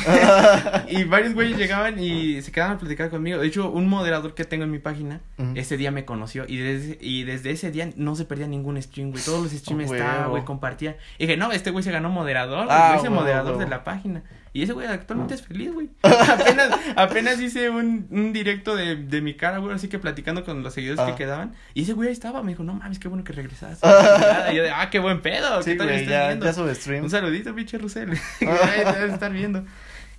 [0.88, 3.38] y varios güeyes llegaban y se quedaban a platicar conmigo.
[3.38, 5.52] De hecho, un moderador que tengo en mi página, Ujú.
[5.54, 9.10] ese día me conoció y desde, y desde ese día no se perdía ningún stream,
[9.10, 9.24] güey.
[9.24, 10.98] Todos los streams Oh, estaban, güey, compartía.
[11.16, 12.66] Y dije, no, este güey se ganó moderador.
[12.68, 14.22] Ah, huevo, moderador de la página.
[14.54, 15.90] Y ese güey actualmente es feliz, güey.
[16.02, 20.62] apenas, apenas hice un, un directo de, de mi cara, güey, así que platicando con
[20.62, 21.06] los seguidores Ah.
[21.10, 21.52] que quedaban.
[21.74, 23.86] Y ese güey ahí estaba, me dijo, no mames, qué bueno que regresaste.
[24.52, 26.46] y yo de, ah, qué buen pedo, Sí, ¿qué tal güey, estás ya, viendo?
[26.46, 27.02] ya sube stream.
[27.04, 28.10] Un saludito, pinche Rusel.
[28.40, 29.64] Debes estar viendo.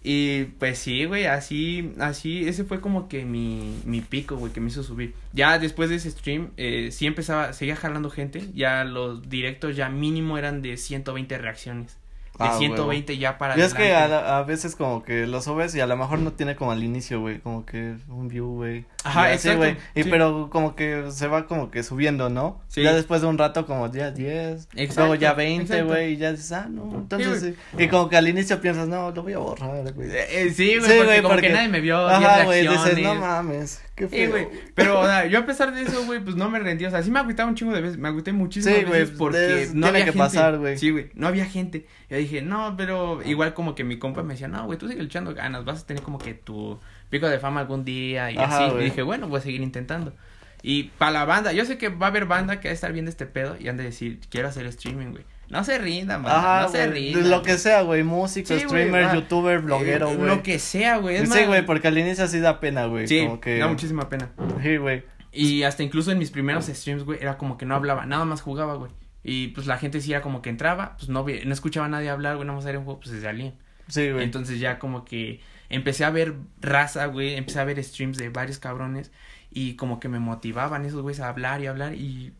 [0.03, 4.59] Y pues sí, güey, así, así, ese fue como que mi, mi pico, güey, que
[4.61, 5.15] me hizo subir.
[5.33, 9.89] Ya después de ese stream, eh, sí empezaba, seguía jalando gente, ya los directos ya
[9.89, 11.97] mínimo eran de 120 reacciones.
[12.37, 15.41] De Ah, 120 ya para Y es que a, la- a veces como que lo
[15.41, 18.47] subes y a lo mejor no tiene como al inicio, güey, como que un view,
[18.55, 18.85] güey.
[19.05, 19.77] Ajá, Y así, exacto, güey.
[19.95, 20.09] Y sí.
[20.09, 22.59] pero como que se va como que subiendo, ¿no?
[22.67, 22.81] Sí.
[22.83, 25.85] Ya después de un rato como ya 10, Exacto, luego ya 20, exacto.
[25.87, 27.53] güey, y ya dices, ah, no, entonces güey.
[27.53, 27.83] sí.
[27.83, 30.09] Y como que al inicio piensas, no, lo voy a borrar, güey.
[30.11, 32.67] Eh, eh, sí, güey, Sí, porque como porque- que nadie me vio, Ajá, 10 güey,
[32.67, 34.47] dices, no mames, qué güey.
[34.73, 36.85] Pero, o sea, yo a pesar de eso, güey, pues no me rendí.
[36.85, 37.97] O sea, sí me agüitaba un chingo de veces.
[37.97, 40.19] Me agüité muchísimas Sí, veces porque es- no había que gente.
[40.19, 40.77] pasar, güey.
[40.77, 41.85] Sí, güey, no había gente.
[42.09, 45.01] Yo dije, no, pero igual como que mi compa me decía, no, güey, tú sigue
[45.01, 45.63] echando ganas.
[45.65, 46.79] Vas a tener como que tu
[47.09, 48.75] pico de fama algún día y Ajá, así.
[48.79, 50.13] Y dije, bueno, voy a seguir intentando.
[50.61, 52.91] Y para la banda, yo sé que va a haber banda que va a estar
[52.91, 55.23] viendo este pedo y han de decir, quiero hacer streaming, güey.
[55.49, 57.29] No se rindan, Ajá, no se rindan.
[57.29, 60.27] lo que sea, güey, músico, Sí, streamer, youtuber, bloguero, eh, güey.
[60.29, 61.25] Lo que sea, güey.
[61.25, 63.57] Sí, güey, porque al inicio sí da pena, güey, Sí, como que...
[63.57, 64.29] da muchísima pena.
[64.61, 65.03] Sí, güey.
[65.31, 68.41] Y hasta incluso en mis primeros streams, güey, era como que no hablaba, nada más
[68.41, 68.91] jugaba, güey.
[69.23, 72.09] Y pues la gente sí era como que entraba, pues no, no escuchaba a nadie
[72.09, 73.55] hablar, güey, nada más era un juego, pues se salían.
[73.87, 74.23] Sí, güey.
[74.23, 78.59] Entonces ya como que empecé a ver raza, güey, empecé a ver streams de varios
[78.59, 79.11] cabrones
[79.51, 82.33] y como que me motivaban esos güeyes a hablar y hablar y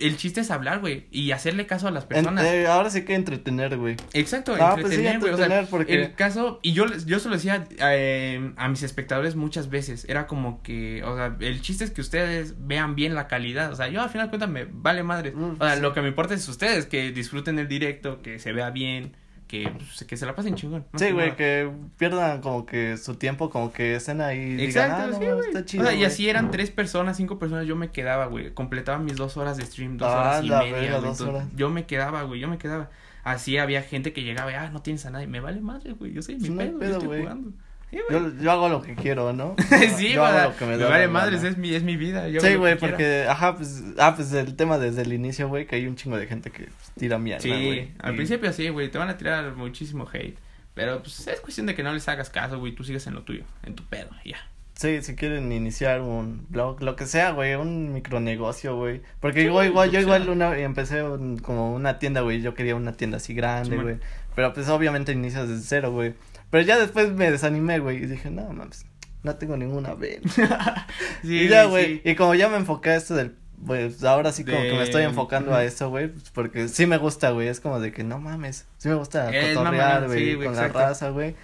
[0.00, 2.44] el chiste es hablar, güey, y hacerle caso a las En- personas.
[2.44, 3.96] eh, ahora sí que entretener, güey.
[4.12, 5.32] Exacto, Ah, pues sí, entretener, güey.
[5.32, 8.82] o sea, entretener, porque- el caso, y yo, yo se lo decía eh, a mis
[8.82, 13.14] espectadores muchas veces, era como que, o sea, el chiste es que ustedes vean bien
[13.14, 15.76] la calidad, o sea, yo al final de cuentas me vale madre, Mm, o sea,
[15.76, 15.80] sí.
[15.82, 19.16] lo que me importa es ustedes, que disfruten el directo, que se vea bien,
[19.48, 20.84] que, pues, que se la pasen chingón.
[20.94, 25.06] Sí, güey, que pierdan como que su tiempo, como que estén ahí Exacto, digan, ah,
[25.06, 25.48] no, sí, güey.
[25.48, 26.06] está chido, o sea, y güey".
[26.06, 28.52] así eran tres personas, cinco personas, yo me quedaba, güey.
[28.54, 31.08] Completaba mis dos horas de stream, dos Ah, horas y media, verga, güey.
[31.10, 31.46] dos horas.
[31.56, 32.90] Yo me quedaba, güey, yo me quedaba.
[33.24, 35.26] Así había gente que llegaba y, ah, no tienes a nadie.
[35.26, 36.12] Me vale madre, güey.
[36.12, 37.52] Yo soy mi no pedo, pedo, yo estoy jugando.
[37.90, 37.98] Sí.
[38.10, 39.56] Yo, yo hago lo que quiero, ¿no?
[39.96, 42.28] sí, yo hago lo que me, Me, da vale madres, es mi, es mi vida.
[42.28, 45.76] yo Sí, güey, porque, ajá, pues, ah, pues el tema desde el inicio, güey, que
[45.76, 48.90] hay un chingo de gente que pues, tira mierda, Sí, al y- principio sí, güey.
[48.90, 50.36] Te van a tirar muchísimo hate.
[50.74, 52.72] Pero, pues, es cuestión de que no les hagas caso, güey.
[52.74, 54.36] Tú sigues en lo tuyo, en tu pedo, ya.
[54.74, 59.00] Sí, si quieren iniciar un blog, lo que sea, güey, un micronegocio, güey.
[59.18, 62.76] Porque Sí, igual, igual, yo igual una, empecé un- como una tienda, güey, yo quería
[62.76, 63.96] una tienda así grande, güey.
[64.36, 66.14] Pero pues obviamente inicias desde cero, güey.
[66.50, 68.86] Pero ya después me desanimé, güey, y dije, no, mames,
[69.22, 70.86] no tengo ninguna venta.
[71.22, 71.70] Sí, y ya, sí.
[71.70, 73.34] güey, y como ya me enfoqué a esto del,
[73.66, 76.96] pues ahora sí como que me estoy enfocando a eso, güey, pues, porque sí me
[76.96, 80.36] gusta, güey, es como de que no mames, sí me gusta Es cotorrear, güey, sí,
[80.36, 81.34] con la raza, güey.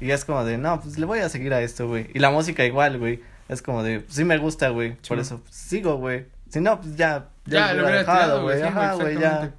[0.00, 2.08] Y es como de, no, pues le voy a seguir a esto, güey.
[2.14, 3.20] Y la música igual, güey.
[3.48, 4.96] Es como de, sí me gusta, güey.
[5.08, 6.26] Por eso pues, sigo, güey.
[6.48, 7.28] Si no, pues ya.
[7.46, 8.62] Ya, lo hubiera güey.
[8.62, 9.52] Ajá, güey, ya.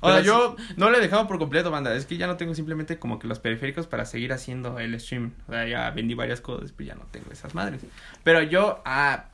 [0.00, 1.94] Ahora, Pero yo no lo he dejado por completo, banda.
[1.94, 5.32] Es que ya no tengo simplemente como que los periféricos para seguir haciendo el stream.
[5.48, 7.82] O sea, ya vendí varias cosas, pues ya no tengo esas madres.
[8.24, 9.26] Pero yo a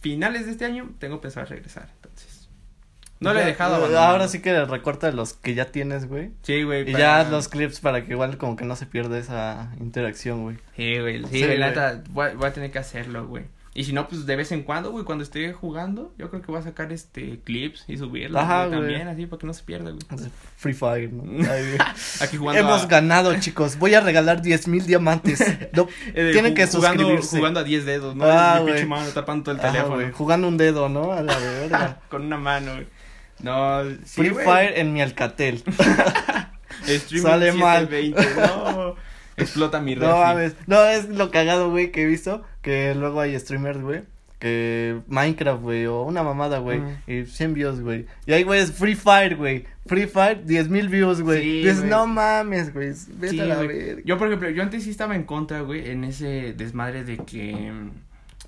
[0.00, 2.48] finales de este año tengo pensado regresar, entonces.
[3.20, 4.06] No lo he Ya, dejado eh, abandonado.
[4.12, 6.30] Ahora sí que recorta los que ya tienes, güey.
[6.42, 6.82] Sí, güey.
[6.88, 10.42] Y para- ya los clips para que igual como que no se pierda esa interacción,
[10.42, 10.56] güey.
[10.76, 11.22] Sí, güey.
[11.24, 11.80] Sí, Sí, güey, la güey.
[11.86, 13.44] neta, voy, a- voy a tener que hacerlo, güey.
[13.76, 16.46] Y si no, pues de vez en cuando, güey, cuando esté jugando, yo creo que
[16.52, 18.90] voy a sacar este clips y subirlos Ajá, güey, güey.
[18.92, 20.30] también, así, para que no se pierda, güey.
[20.56, 21.24] Free Fire, ¿no?
[21.52, 21.76] Ay.
[22.20, 23.76] Aquí jugando Hemos a- ganado, chicos.
[23.76, 25.40] Voy a regalar diez mil diamantes.
[25.72, 27.36] No, Eh, tienen que jugando, suscribirse.
[27.36, 28.24] Jugando a 10 dedos, ¿no?
[28.26, 29.94] Ah, Mi pinche mano tapando todo el Ajá, teléfono.
[29.96, 31.12] güey, Jugando un dedo, ¿no?
[31.12, 31.98] A la verga.
[32.08, 32.86] Con una mano, güey.
[33.40, 34.30] No, sí, Free.
[34.30, 35.64] Fire en mi Alcatel.
[37.20, 37.88] Sale mal.
[37.88, 38.94] 720, No.
[39.36, 40.08] Explota mi refri.
[40.08, 40.54] No mames.
[40.68, 42.44] No, es lo cagado, güey, que he visto.
[42.64, 44.02] Que luego hay streamers, güey.
[44.40, 46.80] Que Minecraft, güey, o una mamada, güey.
[47.06, 48.06] Y 100 views, güey.
[48.26, 49.64] Y ahí, güey, es Free Fire, güey.
[49.86, 51.62] Free Fire, 10 mil views, güey.
[51.62, 52.92] Dices, no mames, güey.
[53.16, 54.02] Vete Sí, a la verga.
[54.04, 57.70] Yo, por ejemplo, yo antes sí estaba en contra, güey, en ese desmadre de que...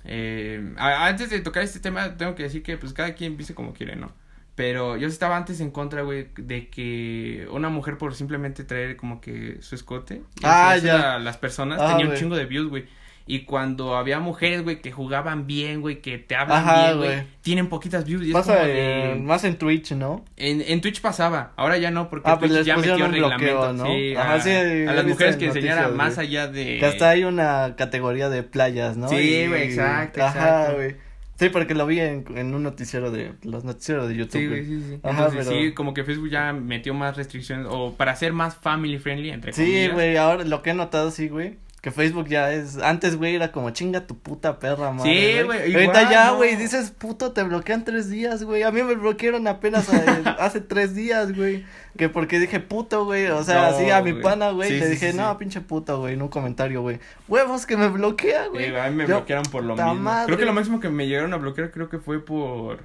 [0.05, 3.73] Eh, antes de tocar este tema, tengo que decir que, pues, cada quien viste como
[3.73, 4.11] quiere, ¿no?
[4.55, 9.21] Pero yo estaba antes en contra, güey, de que una mujer por simplemente traer como
[9.21, 11.15] que su escote y Ah, ya.
[11.15, 12.85] a las personas Ah, tenía un chingo de views, güey.
[13.29, 17.23] Y cuando había mujeres, güey, que jugaban bien, güey, que te hablan Ajá, bien, güey,
[17.41, 19.11] tienen poquitas views y es Pasa como de...
[19.11, 20.23] en- más en Twitch, ¿no?
[20.37, 23.11] En, en Twitch pasaba, ahora ya no, porque Ah, pues Twitch les ya metió un
[23.11, 23.85] reglamento, bloqueo, ¿no?
[23.85, 26.77] sí, Ajá, a, sí, a las mujeres que enseñara más allá de...
[26.79, 29.09] Que hasta hay una categoría de playas, ¿no?
[29.09, 30.75] Sí, güey, exacto, Ajá, exacto.
[30.77, 30.95] güey.
[31.39, 34.31] Sí, porque lo vi en, en un noticiero de, los noticieros de YouTube.
[34.41, 34.65] Sí, güey.
[34.65, 34.99] güey, sí, sí.
[35.03, 38.55] Ajá, Entonces, pero- sí, como que Facebook ya metió más restricciones, o para ser más
[38.55, 39.93] family friendly, entre Sí, comillas.
[39.93, 41.57] güey, ahora lo que he notado, sí, güey.
[41.87, 42.77] Que Facebook ya es.
[42.79, 45.37] Antes, güey, era como chinga tu puta perra, madre.
[45.37, 46.35] Sí, güey, Ahorita ya, no.
[46.35, 48.63] güey, dices puto, te bloquean tres días, güey.
[48.63, 50.03] A mí me bloquearon apenas eh,
[50.37, 51.63] hace tres días, güey.
[51.97, 53.27] Que porque dije puto, güey.
[53.27, 54.67] O sea, No, así a mi pana, güey.
[54.67, 56.99] Sí, le sí, dije, sí, no, pinche puto, güey, en un comentario, güey.
[57.29, 58.75] Huevos que me bloquea, güey.
[58.75, 59.95] a mí me Yo- bloquearon por lo mismo.
[59.95, 60.25] madre.
[60.25, 62.79] Creo que lo máximo que me llegaron a bloquear creo que fue por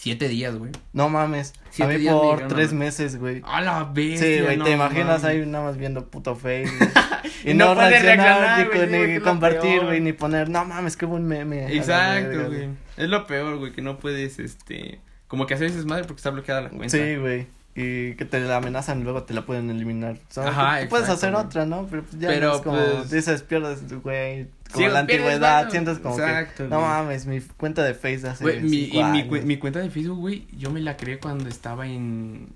[0.00, 0.72] siete días, güey.
[0.94, 1.52] No mames.
[1.78, 3.42] A mí días por tres meses, güey.
[3.44, 4.38] A la bestia.
[4.38, 6.78] Sí, güey, no te imaginas ahí nada más viendo puto Facebook.
[6.94, 7.52] güey.
[7.52, 11.76] y no, no reaccionar, ni, compartir, güey, ni poner, no mames, qué buen meme.
[11.76, 12.70] Exacto, güey.
[12.96, 16.62] Es lo peor, güey, que no puedes, este, como que hacer madre porque está bloqueada
[16.62, 16.96] la cuenta.
[16.96, 17.46] Sí, güey.
[17.74, 20.16] Y que te la amenazan y luego te la pueden eliminar.
[20.36, 21.86] Ajá, tú puedes hacer otra, ¿no?
[21.90, 25.40] Pero pues ya Pero, no es como, pues- dices, pierdes, güey, Sí, como la antigüedad,
[25.58, 25.70] valor.
[25.70, 28.96] sientes como Exacto, que, no mames, mi cuenta de Facebook hace Güey, mi, y cinco
[28.96, 29.28] mi, años.
[29.40, 32.48] cu- mi cuenta de Facebook, güey, yo me la creé cuando estaba en,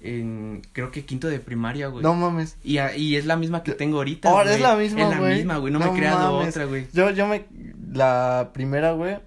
[0.00, 2.02] en, creo que quinto de primaria, güey.
[2.02, 2.56] No mames.
[2.62, 4.54] Y, a- y es la misma que tengo ahorita, Ahora güey.
[4.56, 5.34] es la misma, Es la güey.
[5.36, 6.50] misma, güey, no, No me he creado mames.
[6.54, 6.86] otra, güey.
[6.92, 7.44] Yo, yo me,
[7.92, 9.18] la primera, güey,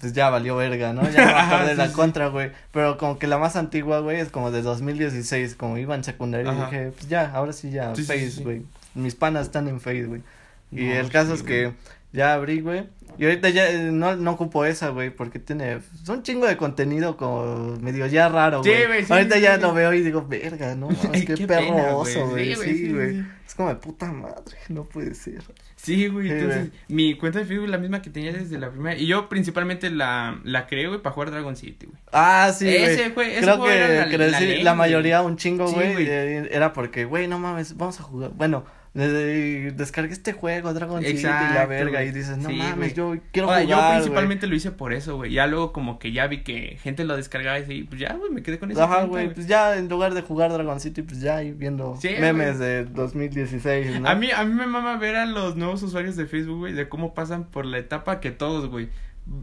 [0.00, 1.08] pues ya valió verga, ¿no?
[1.10, 1.92] Ya acordé de sí, la sí.
[1.94, 2.50] contra, güey.
[2.72, 6.52] Pero como que la más antigua, güey, es como de 2016, como iba en secundaria.
[6.52, 8.62] Y dije, pues ya, ahora sí ya, Sí, Face, güey.
[8.94, 10.22] Mis panas están en Face, güey.
[10.70, 11.72] Y No, el caso sí, es que
[12.12, 12.86] ya abrí, güey.
[13.18, 16.56] Y ahorita ya eh, no, no ocupo esa, güey, porque tiene es un chingo de
[16.56, 18.86] contenido como medio ya raro, Sí, güey.
[18.86, 22.28] güey, sí, ahorita sí, ya lo veo y digo, verga, no, qué, Qué perro oso,
[22.28, 22.54] güey.
[22.54, 22.68] güey.
[22.76, 23.26] Sí, güey, güey.
[23.44, 25.42] Es como de puta madre, no puede ser.
[25.74, 28.96] Sí, güey, entonces, mi cuenta de Facebook es la misma que tenía desde la primera.
[28.96, 31.98] Y yo principalmente la, la creé, güey, para jugar Dragon City, güey.
[32.12, 32.76] Ah, sí, güey.
[32.84, 34.78] Ese ese Creo juego que, era la- que la ley, la güey.
[34.78, 36.06] mayoría, un chingo, güey, güey.
[36.08, 38.30] eh, era porque, güey, no mames, vamos a jugar.
[38.34, 38.64] Bueno,
[39.06, 43.48] descargué este juego, Dragon City y la verga, y dices, no Sí, mames, yo quiero
[43.48, 45.32] Ahora, jugar, yo principalmente lo hice por eso, güey.
[45.32, 48.30] Ya luego como que ya vi que gente lo descargaba y así, pues ya, güey,
[48.30, 51.20] me quedé con esa Ajá, güey, pues ya en lugar de jugar Dragon City, pues
[51.20, 54.08] ya viendo Sí, memes de 2016, ¿no?
[54.08, 56.88] A mí, a mí me mama ver a los nuevos usuarios de Facebook, güey, de
[56.88, 58.88] cómo pasan por la etapa que todos, güey,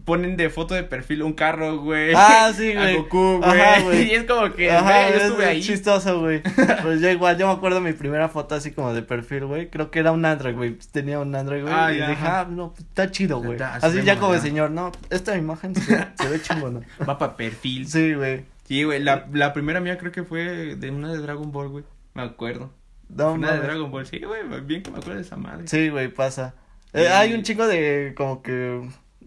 [0.03, 2.13] ponen de foto de perfil un carro, güey.
[2.15, 2.95] Ah, sí, A güey.
[2.97, 4.03] Goku, Ajá, güey.
[4.11, 5.61] Y es como que, Ajá, güey, yo es- estuve es ahí.
[5.61, 6.41] chistoso, güey.
[6.81, 9.69] Pues yo igual, yo me acuerdo mi primera foto así como de perfil, güey.
[9.69, 10.77] Creo que era un Android, güey.
[10.91, 11.73] Tenía un Android, güey.
[11.75, 12.39] Ah, y ya, dije, ajá.
[12.41, 13.53] ah, no, pues, está chido, güey.
[13.53, 14.41] Está- Así ya como de moderno.
[14.41, 15.83] señor, no, esta imagen se,
[16.15, 16.81] se ve chingona.
[17.07, 17.87] Va para perfil.
[17.87, 18.45] Sí, güey.
[18.67, 21.83] Sí, güey, la, la primera mía creo que fue de una de Dragon Ball, güey.
[22.15, 22.71] Me acuerdo.
[23.09, 23.59] No, una de.
[23.59, 25.67] Dragon Ball, sí, güey, bien que me acuerdo de esa madre.
[25.67, 26.55] Sí, güey, pasa.
[26.93, 28.81] Eh, hay un chico de como que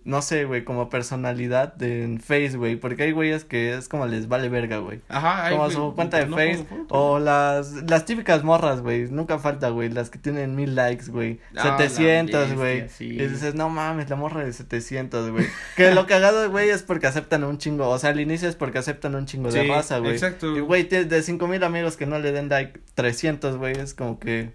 [0.09, 4.07] no sé, güey, como personalidad de, en Face, güey, porque hay güeyes que es como
[4.07, 5.01] les vale verga, güey.
[5.11, 6.95] Ajá, ay, Como su cuenta de no Face pongo foto.
[6.95, 11.41] o las las típicas morras, güey, nunca falta, güey, las que tienen mil likes, güey,
[11.57, 12.89] Ah, la 700, bestia, güey.
[12.89, 13.05] sí.
[13.05, 15.47] Y dices, "No mames, la morra de 700, güey."
[15.77, 18.79] que lo cagado, güey, es porque aceptan un chingo, o sea, al inicio es porque
[18.79, 20.13] aceptan un chingo de raza, güey.
[20.13, 20.57] exacto.
[20.57, 24.19] Y güey, de cinco mil amigos que no le den like 300, güey, es como
[24.19, 24.53] que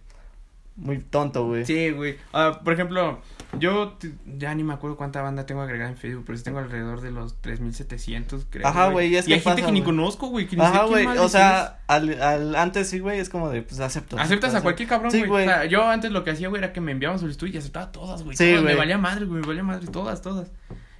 [0.75, 1.63] muy tonto, güey.
[1.65, 2.17] Sí, güey.
[2.33, 3.21] Ah, por ejemplo,
[3.59, 3.97] yo
[4.37, 7.11] ya ni me acuerdo cuánta banda tengo agregada en Facebook, pero sí tengo alrededor de
[7.11, 8.67] los 3700, creo.
[8.67, 10.61] Ajá, güey, y es y que hay gente pasa, que ni conozco, güey, que ni
[10.61, 14.17] Ajá, güey, o sea, al, al, antes sí, güey, es como de, pues, acepto.
[14.17, 15.29] Aceptas a cualquier cabrón, Sí, güey.
[15.29, 15.45] güey.
[15.45, 17.91] O sea, yo antes lo que hacía, güey, era que me enviaban solicitud y aceptaba
[17.91, 18.35] todas, güey.
[18.35, 18.63] Sí, güey.
[18.63, 20.51] Me valía madre, güey, me valía madre, todas, todas.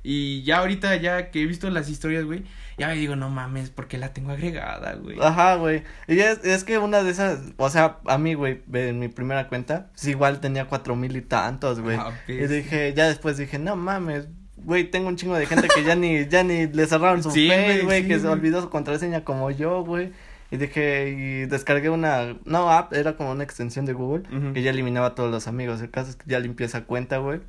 [0.03, 2.43] Y ya ahorita, ya que he visto las historias, güey,
[2.77, 5.17] ya me digo, no mames, ¿por qué la tengo agregada, güey?
[5.21, 5.83] Ajá, güey.
[6.07, 9.47] Y es, es que una de esas, o sea, a mí, güey, en mi primera
[9.47, 11.97] cuenta, pues igual tenía cuatro mil y tantos, güey.
[11.99, 15.83] Ah, y dije, ya después dije, no mames, güey, tengo un chingo de gente que
[15.83, 18.69] ya ni, ya ni le cerraron su Sí, Face, güey, sí, que se olvidó su
[18.69, 20.11] contraseña como yo, güey.
[20.51, 24.53] Y dije, y descargué una, no app, era como una extensión de Google, Ujú.
[24.53, 25.81] que ya eliminaba a todos los amigos.
[25.81, 27.39] El caso es que ya limpié esa cuenta, güey.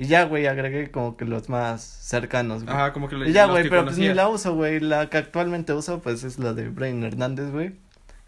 [0.00, 2.74] Y ya, güey, agregué como que los más cercanos, güey.
[2.74, 4.80] Ajá, como que lo Y ya, güey, pero pues ni la uso, güey.
[4.80, 7.74] La que actualmente uso, pues es la de Brian Hernández, güey.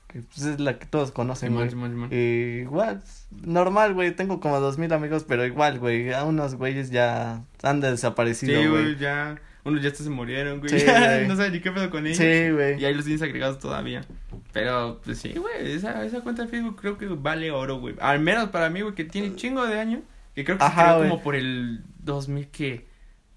[0.06, 1.70] Que pues es la que todos conocen, güey.
[2.10, 4.14] Y igual, normal, güey.
[4.14, 6.12] Tengo como dos mil amigos, pero igual, güey.
[6.12, 8.82] A unos güeyes ya han desaparecido, Sí, güey.
[8.82, 9.40] güey, ya.
[9.64, 10.78] Unos ya se murieron, güey.
[10.78, 11.26] Sí, güey.
[11.26, 12.18] no sabes ni qué pedo con ellos.
[12.18, 12.78] Sí, güey.
[12.82, 14.04] Y ahí los tienes agregados todavía.
[14.52, 15.72] Pero, pues sí, güey.
[15.72, 17.94] Esa, esa cuenta de Facebook creo que vale oro, güey.
[17.98, 20.02] Al menos para mí, güey, que tiene chingo de años.
[20.34, 21.10] Que creo que Ajá, se creó güey.
[21.10, 22.86] como por el 2000, que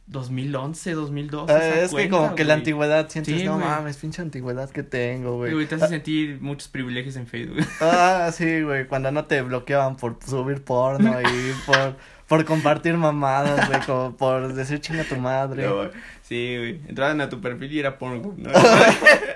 [0.07, 1.53] 2011, 2012.
[1.53, 3.65] Eh, es que como que la antigüedad sientes, Sí, no güey.
[3.65, 5.51] mames, pinche antigüedad que tengo, güey.
[5.53, 7.57] güey, te hace sentir muchos privilegios en Facebook.
[7.81, 11.95] Ah, sí, güey, cuando no te bloqueaban por subir porno y por,
[12.27, 15.65] por compartir mamadas, güey, como por decir chinga tu madre.
[15.67, 15.89] No,
[16.21, 16.81] sí, güey.
[16.87, 18.35] Entraban a tu perfil y era porno.
[18.37, 18.49] ¿no?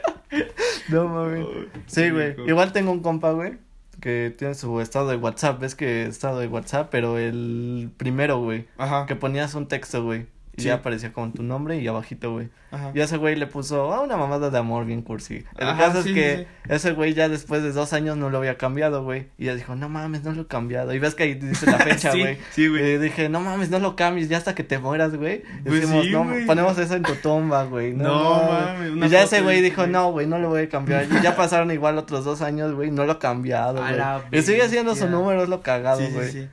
[0.90, 1.46] No mames.
[1.88, 2.36] Sí, güey.
[2.48, 3.58] Igual tengo un compa, güey,
[4.00, 5.60] que tiene su estado de WhatsApp.
[5.60, 9.06] Ves que estado de WhatsApp, pero el primero, güey, Ajá.
[9.06, 10.28] que ponías un texto, güey.
[10.60, 10.68] Y Sí.
[10.68, 12.50] ya aparecía con tu nombre y abajito, güey.
[12.72, 12.92] Ajá.
[12.94, 15.44] Y ese güey le puso a una mamada de amor bien cursi.
[15.58, 18.30] El Ajá, caso sí, es que sí, ese güey ya después de dos años no
[18.30, 19.28] lo había cambiado, güey.
[19.38, 20.94] Y ya dijo, no mames, no lo he cambiado.
[20.94, 22.38] Y ves que ahí dice la fecha, güey.
[22.52, 22.94] sí, güey.
[22.94, 25.42] Y dije, no mames, no lo cambies, ya hasta que te mueras, güey.
[25.66, 27.94] Pues Decimos, no, ponemos eso en tu tumba, güey.
[27.94, 28.92] No, No, mames.
[28.92, 31.06] una Y ya ese güey dijo, no, güey, no lo voy a cambiar.
[31.12, 33.96] Y ya pasaron igual otros dos años, güey, no lo he cambiado, güey.
[34.40, 36.32] Y sigue siendo su número, es lo cagado, güey.
[36.32, 36.50] sí, sí.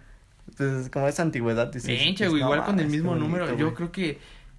[0.56, 1.70] Pues como esa antigüedad.
[1.72, 1.86] Pinche,
[2.26, 3.46] pues, güey, no igual con el mismo bonito, número.
[3.56, 3.74] Yo güey.
[3.74, 4.18] creo que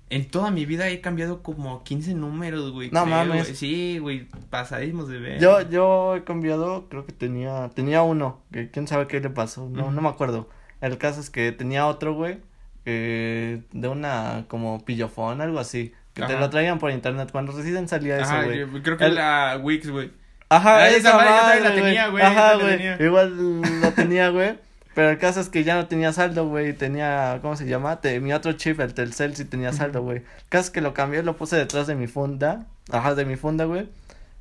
[0.10, 2.90] en toda mi vida he cambiado como 15 números, güey.
[2.92, 3.44] No creo, mames.
[3.46, 3.56] güey.
[3.56, 5.40] Sí, güey, pasadísimos de ver.
[5.42, 9.68] Yo, yo he cambiado, creo que tenía, tenía uno, que quién sabe qué le pasó,
[9.70, 9.92] no, Ujú.
[9.92, 10.50] no me acuerdo.
[10.82, 12.38] El caso es que tenía otro, güey,
[12.86, 16.40] que de una como pillofón, algo así, que te Ajá.
[16.40, 18.60] lo traían por internet, cuando recién salía eso, Ajá, güey.
[18.60, 20.12] yo creo que El- la Wix, güey.
[20.50, 23.06] Ajá, Ah, esa, esa madre yo también la madre, tenía, güey, yo Ajá, la güey,
[23.08, 24.67] igual lo tenía, güey.
[24.98, 28.02] Pero el caso es que ya no tenía saldo, güey, tenía, ¿cómo se llama?
[28.02, 30.18] Te- mi otro chip, el Telcel, sí tenía saldo, güey.
[30.18, 33.36] El caso es que lo cambié, lo puse detrás de mi funda, ajá, de mi
[33.36, 33.88] funda, güey.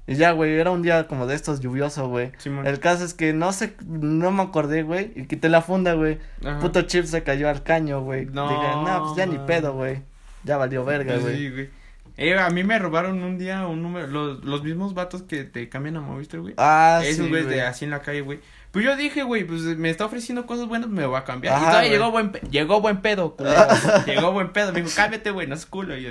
[0.06, 2.32] Y ya, güey, era un día como de estos lluvioso, güey.
[2.38, 2.66] Simón.
[2.66, 6.20] El caso es que no sé, no me acordé, güey, y quité la funda, güey.
[6.62, 8.24] Puto chip se cayó al caño, güey.
[8.24, 10.00] No, Dije, no, pues ya ni pedo, güey.
[10.44, 11.36] Ya valió verga, güey.
[11.36, 11.68] Sí, güey.
[12.16, 15.68] Eh, a mí me robaron un día un número, los, los mismos vatos que te
[15.68, 16.54] cambian a Movistar, güey.
[16.56, 17.58] Ah, Esos sí, güeyes güey.
[17.58, 18.38] de así en la calle, güey.
[18.76, 21.54] Pues yo dije, güey, pues me está ofreciendo cosas buenas, me voy a cambiar.
[21.54, 21.98] Ajá, y todavía güey.
[21.98, 23.66] llegó buen, pe- llegó buen pedo, culero.
[24.06, 24.70] llegó buen pedo.
[24.74, 25.96] Me dijo, cámbiate, güey, no es culo.
[25.96, 26.10] Y yo,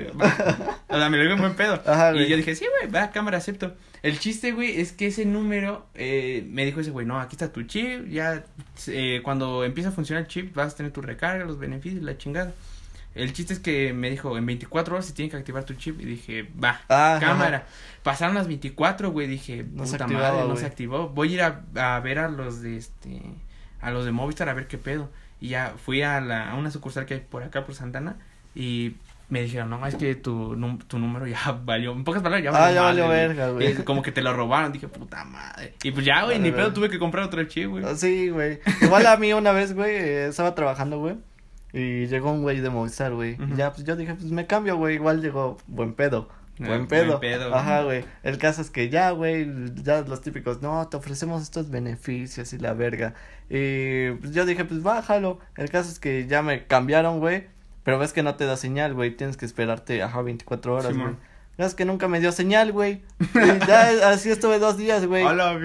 [0.88, 1.80] o sea, me lo digo en buen pedo.
[1.86, 2.28] Ajá, y güey.
[2.28, 3.76] yo dije, sí, güey, va, cámara, acepto.
[4.02, 7.52] El chiste, güey, es que ese número, eh, me dijo ese güey, no, aquí está
[7.54, 8.44] tu chip, ya,
[8.88, 12.18] eh, cuando empieza a funcionar el chip, vas a tener tu recarga, los beneficios, la
[12.18, 12.52] chingada.
[13.14, 16.02] El chiste es que me dijo, en 24 horas se tiene que activar tu chip.
[16.02, 17.66] Y dije, va, Ah, cámara.
[18.06, 21.10] Pasaron las 24, güey, dije, No se puta madre, no se activó.
[21.10, 23.22] Voy a ir a, a ver a los de este,
[23.82, 25.10] a los de Movistar a ver qué pedo.
[25.42, 28.16] Y ya fui a la, a una sucursal que hay por acá, por Santana,
[28.56, 28.94] y
[29.28, 32.52] me dijeron, no, es que tu, num- tu número ya valió, en pocas palabras, ya
[32.52, 33.18] Ah, ya madre, valió güey.
[33.18, 33.74] verga, güey.
[33.84, 35.74] Como que te lo robaron, dije, puta madre.
[35.84, 37.84] Y pues ya, güey, Vale, ni pedo, tuve que comprar otro chip, güey.
[37.86, 38.60] Ah, Sí, güey.
[38.82, 41.16] Igual a mí una vez, güey, estaba trabajando, güey.
[41.74, 43.36] Y llegó un güey de Movistar, güey.
[43.58, 44.96] Ya, pues yo dije, pues me cambio, güey.
[44.96, 46.30] Igual llegó buen pedo.
[46.58, 47.18] Buen pedo.
[47.18, 47.54] buen pedo.
[47.54, 48.06] Ajá, güey.
[48.24, 52.58] El caso es que ya, güey, ya los típicos, no, te ofrecemos estos beneficios y
[52.58, 53.14] la verga.
[53.50, 55.40] Y pues yo dije, pues bájalo.
[55.58, 57.48] El caso es que ya me cambiaron, güey.
[57.84, 59.16] Pero ves que no te da señal, güey.
[59.16, 61.16] Tienes que esperarte, ajá, 24 horas, güey.
[61.58, 63.02] Es que nunca me dio señal, güey.
[63.20, 65.24] Y ya así estuve dos días, güey.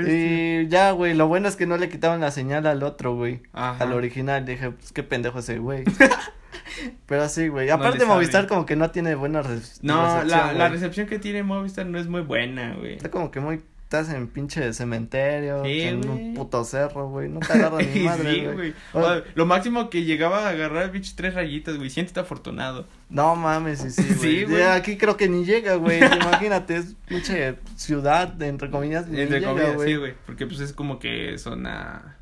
[0.09, 3.43] Y ya, güey, lo bueno es que no le quitaban la señal al otro, güey.
[3.53, 3.83] Ajá.
[3.85, 4.45] Al original.
[4.45, 5.85] Dije, pues qué pendejo ese, güey.
[7.07, 7.71] Pero sí, güey.
[7.71, 8.05] Aparte.
[8.05, 11.87] Movistar como que no tiene buena res- No, la, recepción, la recepción que tiene Movistar
[11.87, 12.95] no es muy buena, güey.
[12.95, 13.61] Está como que muy,
[13.91, 18.53] estás en pinche cementerio, Sí, en un puto cerro, güey, no te agarra ni madre,
[18.53, 18.75] güey.
[18.93, 21.91] O- Lo máximo que llegaba a agarrar, bicho, tres rayitas, güey.
[21.91, 22.87] Siéntete afortunado.
[23.09, 24.57] No mames, sí, sí, güey.
[24.59, 29.41] Sí, aquí creo que ni llega, güey, imagínate, es pinche ciudad, entre comillas, ni Entre
[29.41, 29.89] llega, comillas, güey.
[29.91, 30.15] sí, güey.
[30.25, 32.17] Porque pues es como que zona.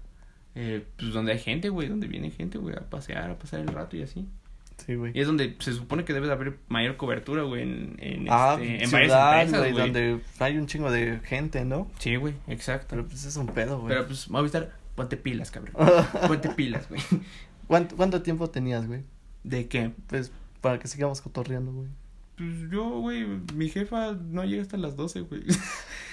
[0.54, 1.88] Eh, pues donde hay gente, güey.
[1.88, 4.26] Donde viene gente, güey, a pasear, a pasar el rato y así.
[4.84, 5.12] Sí, güey.
[5.14, 8.56] Y es donde se supone que debe de haber mayor cobertura, güey, en, en, Ah,
[8.60, 9.84] este, en varias ciudad, empresas, güey, güey.
[9.84, 11.90] donde hay un chingo de gente, ¿no?
[11.98, 12.86] Sí, güey, exacto.
[12.90, 13.88] Pero pues es un pedo, güey.
[13.88, 15.74] Pero pues, Movistar, ponte pilas, cabrón.
[16.28, 17.00] ponte pilas, güey.
[17.66, 19.02] ¿Cuánto, ¿Cuánto tiempo tenías, güey?
[19.44, 19.90] ¿De qué?
[20.06, 21.88] Pues para que sigamos cotorreando, güey.
[22.36, 25.42] Pues yo, güey, mi jefa no llega hasta las 12, güey.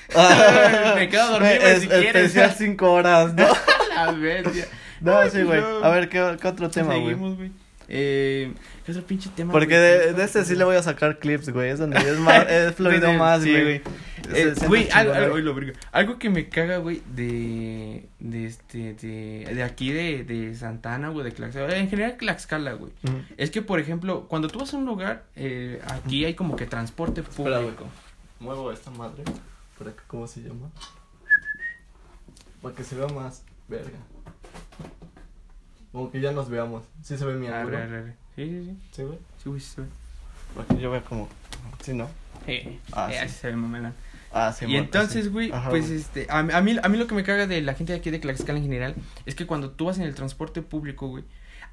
[0.95, 2.15] Me quedo güey, es- si quieres.
[2.25, 3.47] Especial cinco horas, ¿no?
[3.95, 4.65] La bestia.
[5.01, 5.61] No, Ay, sí, güey.
[5.61, 5.83] no.
[5.83, 7.09] A ver, ¿qué, qué otro tema, güey?
[7.09, 7.51] Seguimos, güey.
[7.87, 8.53] Eh,
[8.85, 9.51] ¿Qué otro pinche tema?
[9.51, 11.69] Porque de, de este sí le voy a sacar clips, güey.
[11.69, 13.81] Es donde es más, es fluido más, sí, güey.
[14.33, 15.13] Eh, Güey, algo,
[15.91, 21.25] algo, que me caga, güey, de, de este, de, de aquí de, de Santana, güey,
[21.25, 22.91] de Tlaxcala, en general Tlaxcala, güey.
[23.37, 26.65] Es que, por ejemplo, cuando tú vas a un lugar, eh, aquí hay como que
[26.65, 27.71] transporte Espera, güey.
[27.75, 27.85] público.
[28.39, 29.23] Muevo esta madre.
[29.77, 30.71] Para que, ¿cómo se llama?
[32.63, 33.99] Para que se vea más verga.
[35.95, 36.83] Como que ya nos veamos.
[37.01, 37.77] Sí se ve mi ángulo.
[37.77, 38.13] arre, arre.
[38.35, 38.77] Sí, sí, sí.
[38.91, 39.17] Sí, güey.
[39.41, 39.87] Sí, güey, sí, se ve.
[40.55, 41.27] Para que yo vea como.
[41.81, 42.07] Sí, ¿no?
[42.47, 43.19] Eh, Ah, eh, sí.
[43.25, 43.93] así se ve mamelón.
[44.33, 45.97] Ah, sí, y entonces, güey, pues güey.
[45.99, 48.11] este, a, a mí, a mí lo que me caga de la gente de aquí
[48.11, 51.23] de Tlaxcala en general es que cuando tú vas en el transporte público, güey,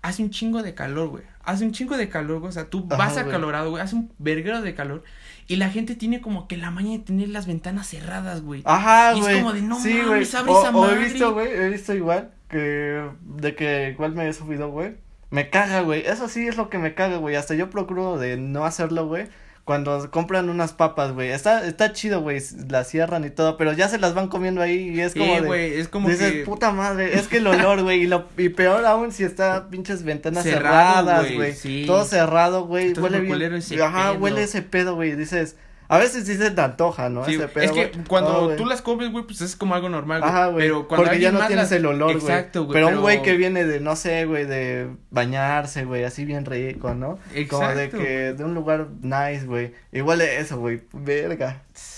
[0.03, 1.25] hace un chingo de calor, güey.
[1.43, 2.51] Hace un chingo de calor, güey.
[2.51, 3.25] O sea, tú Ajá, vas güey.
[3.27, 3.83] acalorado, güey.
[3.83, 5.03] Hace un verguero de calor.
[5.49, 8.63] Y la gente tiene como que la maña de tener las ventanas cerradas, güey.
[8.65, 9.37] Ajá, Y es güey.
[9.41, 10.09] como de, no sí, mames, güey.
[10.09, 11.05] abre o, esa o he madre.
[11.05, 14.95] visto, güey, he visto igual que de que igual me he subido, güey.
[15.31, 16.03] Me caga, güey.
[16.07, 17.35] Eso sí es lo que me caga, güey.
[17.37, 19.29] Hasta yo procuro de no hacerlo, güey.
[19.65, 21.31] cuando compran unas papas, güey.
[21.31, 24.91] Está, está chido, güey, las cierran y todo, pero ya se las van comiendo ahí
[24.91, 27.47] y es como Sí, de, güey, es como dices, que puta madre, es que el
[27.47, 31.85] olor, güey, y lo, y peor aún si está pinches ventanas Cerrado, cerradas, güey, sí.
[31.87, 34.21] todo cerrado, güey, huele bien, ese ajá, pedo.
[34.23, 35.57] huele ese pedo, güey, dices,
[35.95, 37.23] a veces sí se te antoja, ¿no?
[37.27, 38.05] Sí, ese pedo, es que güey.
[38.09, 38.57] cuando güey.
[38.57, 40.31] tú las comes, güey, pues es como algo normal, güey.
[40.33, 40.67] Ajá, güey.
[40.67, 42.25] Pero cuando Porque ya no más tienes las- el olor, güey.
[42.25, 42.73] Exacto, güey.
[42.73, 46.95] Pero, un güey que viene de, no sé, güey, de bañarse, güey, así bien rico,
[46.95, 47.19] ¿no?
[47.51, 49.75] Como de Exacto, que, de un lugar nice, güey.
[49.93, 51.63] Igual eso, güey, verga.
[51.75, 51.92] Sí,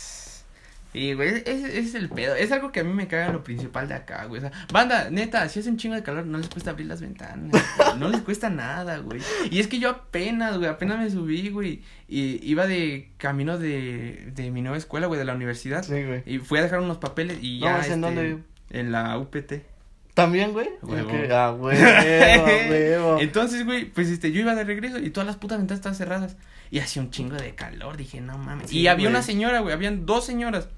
[1.15, 2.37] güey, ese ese es el pedo.
[2.37, 4.39] Es algo que a mí me caga lo principal de acá, güey.
[4.39, 7.01] O sea, banda, neta, si hace un chingo de calor, no les cuesta abrir las
[7.01, 7.51] ventanas.
[7.51, 7.99] güey.
[7.99, 9.21] No les cuesta nada, güey.
[9.51, 11.83] Y es que yo apenas, güey, apenas me subí, güey.
[12.09, 15.83] Y iba de camino de, de mi nueva escuela, güey, de la universidad.
[15.83, 16.23] Sí, güey.
[16.27, 17.81] Y fui a dejar unos papeles y No, ya.
[17.81, 18.39] ¿es en este, dónde?
[18.71, 19.53] En la UPT.
[20.15, 20.69] ¿También, güey?
[21.33, 23.19] Ah, huevo.
[23.21, 26.37] Entonces, güey, pues este, yo iba de regreso y todas las putas ventanas estaban cerradas.
[26.71, 28.71] Y hacía un chingo de calor, dije, no mames.
[28.71, 29.15] Sí, y había güey.
[29.15, 30.69] una señora, güey, habían dos señoras.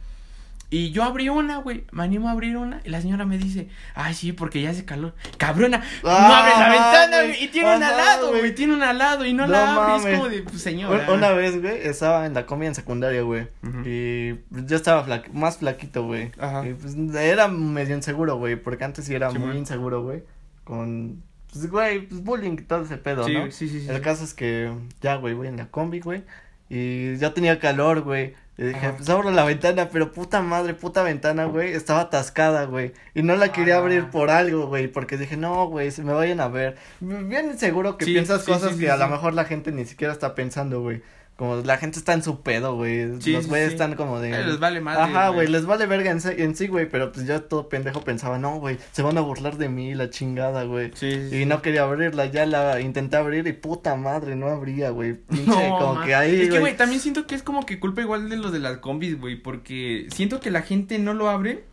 [0.68, 2.80] Y yo abrí una, güey, me animo a abrir una.
[2.84, 5.14] Y la señora me dice, ay, sí, porque ya hace calor.
[5.38, 7.44] Cabrona, no Ah, abres la ventana, güey.
[7.44, 8.54] Y tiene un Ajá, alado, güey.
[8.54, 9.96] tiene un alado y no, No la abre.
[9.96, 10.18] Es mames.
[10.18, 11.06] como de, pues, señora.
[11.08, 13.48] Un- Una vez, güey, estaba en la comida en secundaria, güey.
[13.62, 13.82] Ujú.
[13.86, 16.32] Y yo estaba fla- más flaquito, güey.
[16.38, 16.66] Ajá.
[16.66, 20.24] Y pues era medio inseguro, güey, porque antes sí era Sí, muy inseguro, güey.
[20.64, 23.50] Con, pues, güey, pues bullying y todo ese pedo, Sí, ¿no?
[23.52, 23.88] sí, sí, sí.
[23.88, 26.24] El caso es que ya, güey, voy en la combi, güey.
[26.68, 28.34] Y ya tenía calor, güey.
[28.58, 28.96] Y dije, Ajá.
[28.96, 32.92] pues abro la ventana, pero puta madre, puta ventana, güey, estaba atascada, güey.
[33.14, 33.78] Y no la quería Ah.
[33.78, 36.76] abrir por algo, güey, porque dije, no, güey, se me vayan a ver.
[37.00, 39.84] Bien seguro que Sí, piensas sí, cosas sí, que a lo mejor la gente ni
[39.84, 41.02] siquiera está pensando, güey.
[41.36, 43.20] Como la gente está en su pedo, güey.
[43.20, 43.74] Sí, Los güeyes sí.
[43.74, 44.30] están como de.
[44.30, 45.40] Eh, les vale madre, Ajá, güey.
[45.44, 46.88] güey, les vale verga en, en sí, güey.
[46.88, 50.08] Pero pues yo todo pendejo pensaba, no, güey, se van a burlar de mí, la
[50.08, 50.92] chingada, güey.
[50.94, 51.28] Sí.
[51.32, 55.12] Y no quería abrirla, ya la intenté abrir y puta madre, no abría, güey.
[55.28, 56.60] Pinche, No, como que ahí, Es que, güey.
[56.60, 59.36] güey, también siento que es como que culpa igual de los de las combis, güey,
[59.36, 61.64] porque siento que la gente no lo abre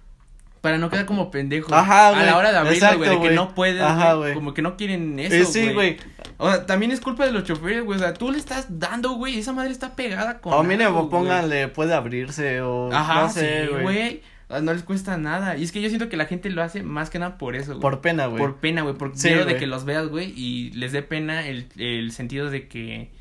[0.60, 1.74] para no quedar como pendejo.
[1.74, 3.36] Ajá, A güey, la hora de abrirlo, güey, de que güey.
[3.36, 4.34] no puedes, Ajá, güey, güey.
[4.34, 5.98] como que no quieren eso, Eh, sí, güey.
[6.44, 9.12] O sea, también es culpa de los choferes, güey, o sea, tú le estás dando,
[9.14, 11.10] güey, esa madre está pegada con O algo, güey.
[11.10, 14.22] pónganle, puede abrirse o Ajá, no sé, sí, güey.
[14.50, 15.56] Ah, No les cuesta nada.
[15.56, 17.72] Y es que yo siento que la gente lo hace más que nada por eso,
[17.72, 17.82] güey.
[17.82, 18.40] Por pena, güey.
[18.40, 21.48] Por pena, güey, por Sí, miedo de que los veas, güey, y les dé pena
[21.48, 23.12] el, el sentido de que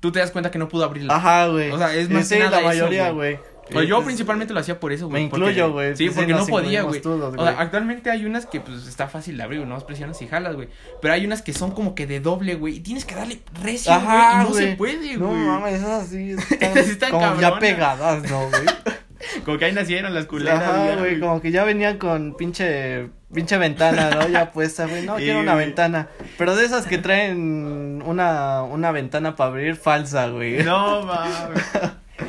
[0.00, 1.14] tú te das cuenta que no pudo abrirla.
[1.14, 1.70] Ajá, güey.
[1.70, 3.36] O sea, es más sí, que nada la eso, mayoría, güey.
[3.36, 3.53] güey.
[3.74, 5.24] O yo Es- principalmente lo hacía por eso, güey.
[5.24, 5.96] Me porque- incluyo, güey.
[5.96, 7.00] Sí, Sí, porque no podía, güey.
[7.04, 10.26] O sea, actualmente hay unas que, pues, está fácil de abrir, güey, nomás presionas y
[10.26, 10.68] jalas, güey.
[11.00, 13.92] Pero hay unas que son como que de doble, güey, y tienes que darle recio,
[14.00, 14.64] güey, y no güey.
[14.70, 15.38] se puede, No güey.
[15.40, 18.62] mames, esas sí están, están como ya pegadas, ¿no, güey?
[19.46, 23.56] Como que ahí nacieron las culeras, Ajá, güey, como que ya venían con pinche, pinche
[23.56, 24.28] ventana, ¿no?
[24.28, 26.08] Ya puesta, güey, no, quiero una ventana.
[26.36, 30.62] Pero de esas que traen una, una ventana para abrir falsa, güey.
[30.62, 31.62] No, mames.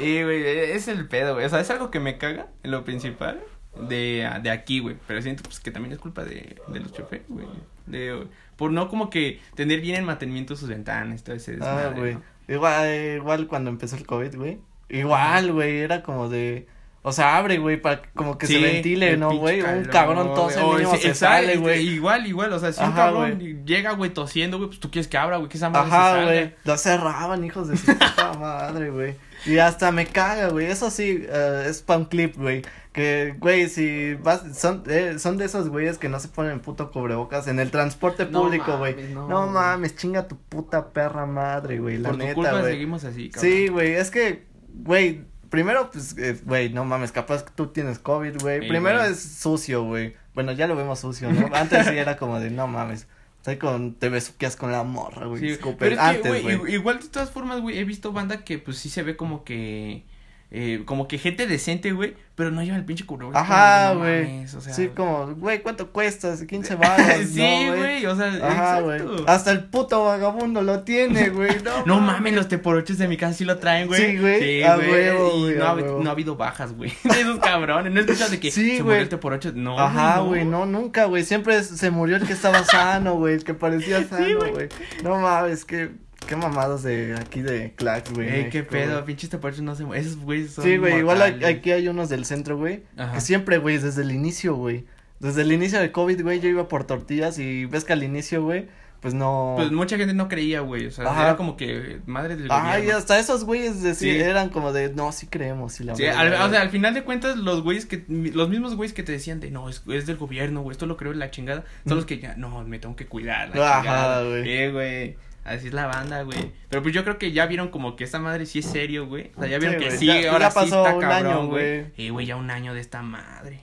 [0.01, 1.45] Y, güey, es el pedo, güey.
[1.45, 3.41] O sea, es algo que me caga en lo principal
[3.79, 4.95] de, de aquí, güey.
[5.07, 7.45] Pero siento pues que también es culpa de, de los choferes, güey.
[7.85, 11.99] De, por no como que tener bien en mantenimiento sus ventanas, todo ese Ah, desmadre,
[11.99, 12.13] güey.
[12.15, 12.21] ¿no?
[12.47, 14.59] Igual, igual cuando empezó el COVID, güey.
[14.89, 16.67] Igual, güey, era como de...
[17.07, 19.61] O sea, abre, güey, para que como que se Sí, ventile, el ¿no, güey?
[19.61, 21.87] Un cabrón tose, o mínimo sí, se sale, güey.
[21.87, 25.07] Igual, igual, o sea, si un Ajá, cabrón llega, güey, tosiendo, güey, pues tú quieres
[25.07, 26.55] que abra, güey, que esa madre se Ajá, güey.
[26.63, 29.13] Lo cerraban, hijos de su puta madre, güey.
[29.45, 30.67] Y hasta me caga, güey.
[30.67, 32.63] Eso sí, eh, es pa' un clip, güey.
[32.91, 36.91] Que, güey, si vas, son, eh, son de esos güeyes que no se ponen puto
[36.91, 38.95] cubrebocas en el transporte público, güey.
[39.13, 41.97] no, mames, chinga tu puta perra madre, güey.
[41.97, 42.63] La Por tu neta, culpa güey.
[42.71, 43.51] seguimos así, cabrón.
[43.51, 47.99] Sí, güey, es que, güey, primero, pues, eh, güey, no mames, capaz que tú tienes
[47.99, 48.67] COVID, güey.
[48.67, 50.15] Primero es sucio, güey.
[50.33, 51.49] Bueno, ya lo vemos sucio, ¿no?
[51.53, 53.07] Antes sí era como de, no mames.
[53.45, 55.53] Estoy con, te besuqueas con la morra, güey.
[55.53, 56.57] Sí, pero es que, Antes, güey, güey.
[56.57, 59.43] igu- igual de todas formas, güey, he visto banda que, pues, sí se ve como
[59.43, 60.03] que,
[60.51, 63.41] eh, como que gente decente, güey, pero no lleva el pinche cubrebocas.
[63.41, 64.23] Ajá, no güey.
[64.25, 66.33] mames, o sea, sí, como, güey, ¿cuánto cuesta?
[66.47, 69.25] 15 baros, sí, ¿no, güey, o sea, Ajá, exacto.
[69.27, 71.61] Hasta el puto vagabundo lo tiene, güey.
[71.63, 74.11] No, No mames, los teporochos de mi casa sí lo traen, güey.
[74.11, 75.55] Sí, güey, Sí, güey.
[75.57, 76.93] no, ha, no ha habido bajas, güey.
[77.03, 77.91] De esos cabrones.
[77.91, 79.51] No escuchas de que Sí, se murió el teporocho.
[79.53, 81.23] No, Ajá, güey, no, nunca, güey.
[81.23, 83.35] Siempre se murió el que estaba sano, güey.
[83.35, 84.51] El que parecía sano, güey.
[84.51, 84.69] güey.
[85.03, 85.91] No mames, que,
[86.25, 88.29] qué mamados de aquí de Clax, güey.
[88.29, 89.83] Ey, qué pedo, pinches teporochos no se.
[89.95, 92.83] Esos güeyes son Sí, güey, igual hay- aquí hay unos del centro, güey.
[92.97, 93.13] Ajá.
[93.13, 94.85] Que siempre, güey, desde el inicio, güey.
[95.19, 98.43] Desde el inicio de COVID, güey, yo iba por tortillas y ves que al inicio,
[98.43, 98.67] güey,
[98.99, 99.53] pues no.
[99.55, 100.87] Pues mucha gente no creía, güey.
[100.87, 101.21] O sea, Ajá.
[101.23, 102.99] era como que madre del Ajá, y gobierno.
[102.99, 104.09] hasta esos güeyes Sí.
[104.09, 106.49] eran como de, no, sí creemos, sí la Sí, al, o güey".
[106.51, 109.51] sea, al final de cuentas, los güeyes que, los mismos güeyes que te decían de,
[109.51, 112.19] no, es, es del gobierno, güey, esto lo creo en la chingada, son los que
[112.19, 115.15] ya, no, me tengo que cuidar, la Ajá, güey.
[115.45, 116.51] Así es la banda, güey.
[116.69, 119.31] Pero pues yo creo que ya vieron como que esta madre sí es serio, güey.
[119.37, 121.27] O sea, ya vieron Sí, que sí, ya- ahora ya pasó sí está un cabrón,
[121.31, 121.85] año, güey.
[121.95, 123.61] Y güey, ya un año de esta madre.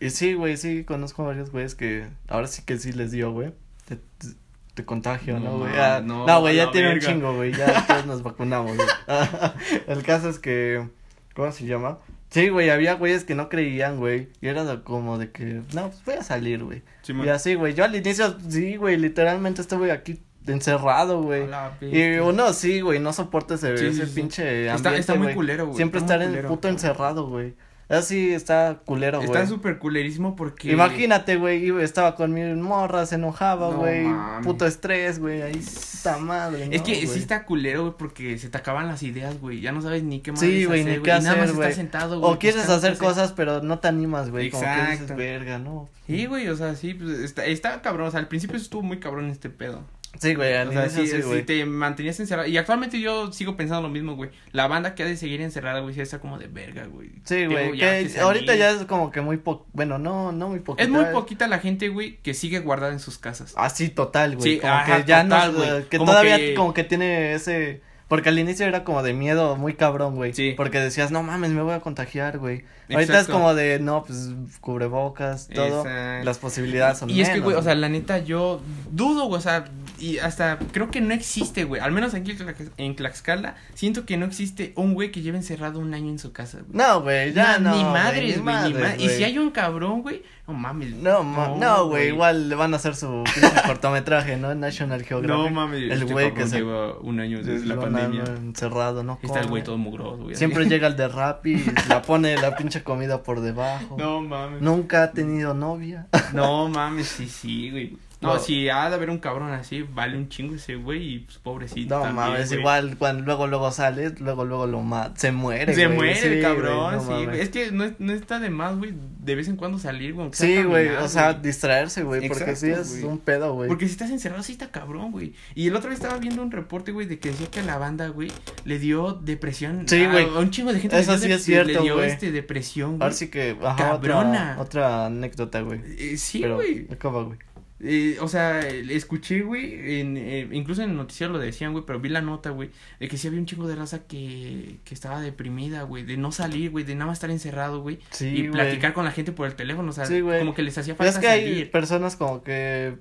[0.00, 3.32] Y sí, güey, sí, conozco a varios güeyes que ahora sí que sí les dio,
[3.32, 3.52] güey.
[3.88, 4.34] Te, te-
[4.74, 5.70] te contagio, No, ¿no, güey?
[5.72, 7.52] mames, Ah, no, no, güey, ya tiene un chingo, güey.
[7.52, 8.88] Ya todos nos vacunamos, güey.
[9.88, 10.86] El caso es que.
[11.34, 11.98] ¿Cómo se llama?
[12.30, 14.28] Sí, güey, había güeyes que no creían, güey.
[14.40, 16.82] Y era como de que, no, pues voy a salir, güey.
[17.08, 17.74] y así, güey.
[17.74, 20.20] Yo al inicio, sí, güey, literalmente estuve aquí
[20.52, 21.44] encerrado, güey.
[21.80, 25.22] Y uno sí, güey, no soporta ese, Sí, ese sí, pinche Está- ambiente, está muy
[25.24, 25.34] güey.
[25.34, 26.48] culero, güey, Siempre está estar muy en culero.
[26.48, 27.54] puto encerrado, güey.
[27.88, 29.30] Así está culero, güey.
[29.30, 30.72] Está súper culerísimo porque.
[30.72, 34.02] Imagínate, güey, estaba con mi morra, se enojaba, No güey.
[34.02, 34.44] mames.
[34.44, 36.64] puto estrés, güey, ahí está madre.
[36.72, 37.06] Es no, que güey.
[37.06, 39.60] sí está culero, güey, porque se te acaban las ideas, güey.
[39.60, 41.72] Ya no sabes ni qué más Sí, güey, ni qué y nada más güey.
[41.74, 42.32] sentado, güey.
[42.32, 44.50] O quieres buscando hacer cosas, pero no te animas, güey.
[44.50, 45.88] Como que dices, verga, no.
[46.08, 48.08] Sí, güey, o sea, sí, pues está, está cabrón.
[48.08, 49.82] O sea, al principio estuvo muy cabrón este pedo.
[50.20, 52.48] Sí, güey, al O sea, sí, sí, te mantenías encerrado.
[52.48, 54.30] Y actualmente yo sigo pensando lo mismo, güey.
[54.52, 57.10] La banda que ha de seguir encerrada, güey, sí está como de verga, güey.
[57.24, 60.82] Sí, güey, que ahorita ya es como que muy poco, bueno, no, no muy poquito.
[60.84, 63.52] Es muy poquita la gente, güey, que sigue guardada en sus casas.
[63.56, 65.84] Así total, güey, Sí, como ajá, que ya total, no, güey.
[65.88, 69.56] que Como todavía que- como que tiene ese, porque al inicio era como de miedo
[69.56, 70.32] muy cabrón, güey.
[70.32, 70.54] Sí.
[70.56, 72.64] Porque decías, no mames, me voy a contagiar, güey.
[72.88, 73.32] Ahorita es Exacto.
[73.32, 76.24] como de, no, pues, cubrebocas, todo, Exacto.
[76.24, 78.60] las posibilidades son Y es que, güey, o sea, la neta, yo
[78.92, 79.64] dudo, güey, o sea,
[79.98, 81.80] y hasta creo que no existe, güey.
[81.80, 85.38] Al menos aquí en Tlax- en Tlaxcala, siento que no existe un güey que lleve
[85.38, 86.76] encerrado un año en su casa, güey.
[86.76, 87.74] No, güey, ya no.
[87.76, 90.94] Ni madres, güey, ni madres, ma- Y si hay un cabrón, güey, no mames.
[90.94, 93.24] No, ma- no, güey, igual le van a hacer su
[93.66, 94.54] cortometraje, ¿no?
[94.54, 95.36] National Geographic.
[95.36, 98.24] No mames, El este güey que se lleva un año desde la pandemia.
[98.24, 99.18] encerrado, ¿no?
[99.22, 100.36] Está el güey todo mugroso, güey.
[100.36, 100.70] Siempre así.
[100.70, 103.96] llega el de Rappi y la pone la pinche comida por debajo.
[103.98, 104.60] No mames.
[104.62, 106.06] Nunca ha tenido novia.
[106.32, 107.96] No mames, sí, sí, güey.
[108.20, 111.36] No, si ha de haber un cabrón así, vale un chingo ese güey y pues
[111.38, 111.96] pobrecito.
[111.96, 112.60] No también, mames, güey.
[112.60, 116.26] igual cuando luego luego sale, luego luego lo mata, se muere, Se güey, muere sí,
[116.26, 117.40] el güey, cabrón, no sí, mames.
[117.40, 120.30] Es que no, no está de más, güey, de vez en cuando salir, güey.
[120.32, 123.68] Sí, güey, o sea, distraerse, güey, porque sí es un pedo, güey.
[123.68, 125.34] Porque si estás encerrado, sí está cabrón, güey.
[125.54, 127.76] Y el otro día estaba viendo un reporte, güey, de que decía que a la
[127.78, 128.32] banda, güey,
[128.64, 129.84] le dio depresión.
[129.86, 130.24] Sí, güey.
[130.24, 132.08] A un chingo de gente Eso le dio, sí de- es cierto, le dio güey.
[132.10, 133.02] este, depresión, güey.
[133.02, 134.56] Ahora sí que, ajá, Cabrona.
[134.58, 135.80] otra, otra anécdota, güey.
[135.98, 136.86] Eh, sí, güey.
[136.90, 137.38] acaba, güey.
[137.78, 142.00] Eh, o sea, escuché, güey, en, eh, incluso en el noticiero lo decían, güey, pero
[142.00, 145.20] vi la nota, güey, de que sí había un chingo de raza que, que estaba
[145.20, 148.94] deprimida, güey, de no salir, güey, de nada más estar encerrado, güey, Sí, y platicar
[148.94, 151.18] con la gente por el teléfono, o sea, Sí, como que les hacía falta es
[151.18, 151.70] que hay salir.
[151.70, 152.96] personas como que,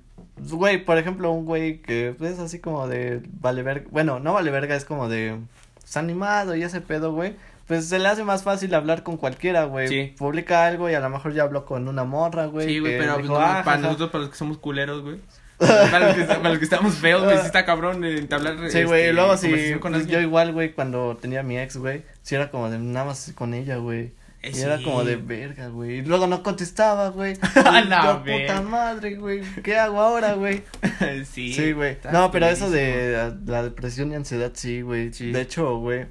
[0.50, 4.52] güey, por ejemplo, un güey que es así como de vale verga, bueno, no vale
[4.52, 5.40] verga, es como de,
[5.80, 7.36] pues animado y ese pedo, güey,
[7.68, 10.14] pues se le hace más fácil hablar con cualquiera, güey, Sí.
[10.18, 12.68] publica algo y a lo mejor ya habló con una morra, güey.
[12.68, 13.78] Sí, güey, pero pues, dijo, no, "Ah, para jaja".
[13.80, 15.18] nosotros, para los que somos culeros, güey.
[15.58, 18.58] para, los que, para los que estamos feos, güey, sí está cabrón entablar.
[18.70, 21.78] Sí, güey, este, luego sí, con pues, yo igual, güey, cuando tenía a mi ex,
[21.78, 24.12] güey, sí era como de nada más con ella, güey.
[24.42, 26.00] Eh, Y era como de verga, güey.
[26.00, 27.36] Y luego no contestaba, güey.
[27.88, 29.42] La puta madre, güey.
[29.64, 30.62] ¿Qué hago ahora, güey?
[31.32, 31.98] sí, Sí, güey.
[32.12, 35.12] No, pero eso de la, la depresión y ansiedad, sí, güey.
[35.14, 35.32] Sí.
[35.32, 36.06] De hecho, güey.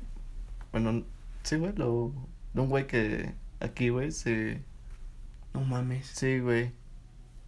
[0.73, 1.05] Bueno,
[1.45, 2.13] sí, güey, lo.
[2.53, 4.61] De un güey que aquí, güey, se.
[5.55, 6.07] No mames.
[6.07, 6.73] Sí, güey.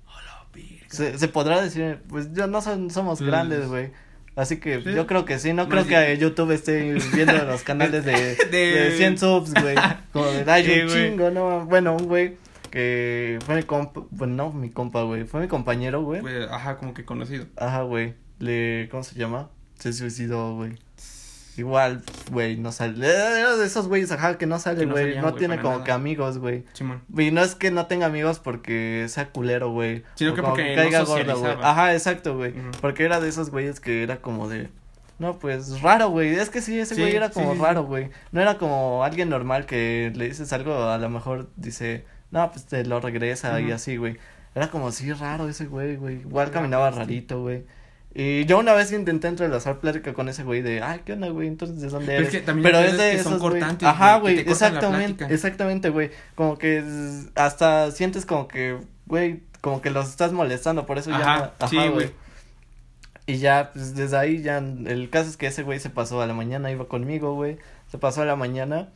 [0.07, 0.86] Hola, verga.
[0.88, 3.90] Se, se podrá decir, pues ya no son, somos Pues, grandes, güey.
[4.36, 4.92] Así que sí.
[4.92, 5.88] yo creo que sí, no creo sí.
[5.88, 8.12] que YouTube esté viendo los canales de,
[8.51, 8.57] De-
[8.90, 9.74] de 100 subs, güey.
[10.12, 11.11] Como de, ay, Sí, un güey.
[11.11, 11.64] chingo, no.
[11.66, 12.36] Bueno, un güey
[12.70, 15.24] que fue mi compa, bueno, no mi compa, güey.
[15.24, 16.20] Fue mi compañero, güey.
[16.20, 17.47] Güey, ajá, como que conocido.
[17.57, 18.14] Ajá, güey.
[18.38, 19.49] Le, ¿cómo se llama?
[19.78, 20.74] Se suicidó, güey.
[21.57, 23.09] Igual, güey, no sale.
[23.09, 25.17] Era de esos güeyes, ajá, que no sale, güey.
[25.17, 25.85] No, güey, tiene como nada.
[25.85, 26.65] que amigos, güey.
[27.17, 30.05] Y no es que no tenga amigos porque sea culero, güey.
[30.17, 30.93] Sino que porque no güey.
[30.93, 31.71] socializaba.
[31.71, 32.55] Ajá, exacto, güey.
[32.81, 34.69] Porque era de esos güeyes que era como de.
[35.19, 36.35] No, pues raro, güey.
[36.35, 38.11] Es que sí, ese Sí, güey era como sí, raro, güey.
[38.33, 42.67] No era como alguien normal que le dices algo, a lo mejor dice, no, pues
[42.67, 44.19] te lo regresa y así, güey.
[44.55, 46.21] Era como sí raro ese güey, güey.
[46.21, 47.65] Igual caminaba rarito, güey.
[48.19, 51.49] Y yo una vez intenté entrelazar plática con ese güey de, ay, ¿qué onda, güey?
[51.49, 52.29] Entonces, ¿de dónde eres?
[52.29, 53.53] es que también Pero es de que son esos, güey.
[53.61, 56.11] cortantes, Ajá, güey, exactamente, exactamente, güey.
[56.35, 61.11] Como que es- hasta sientes como que, güey, como que los estás molestando, por eso
[61.11, 62.11] ya Ajá, sí, ajá, güey.
[63.27, 66.27] Y ya, pues desde ahí ya, el caso es que ese güey se pasó a
[66.27, 67.59] la mañana, iba conmigo, güey,
[67.91, 68.89] se pasó a la mañana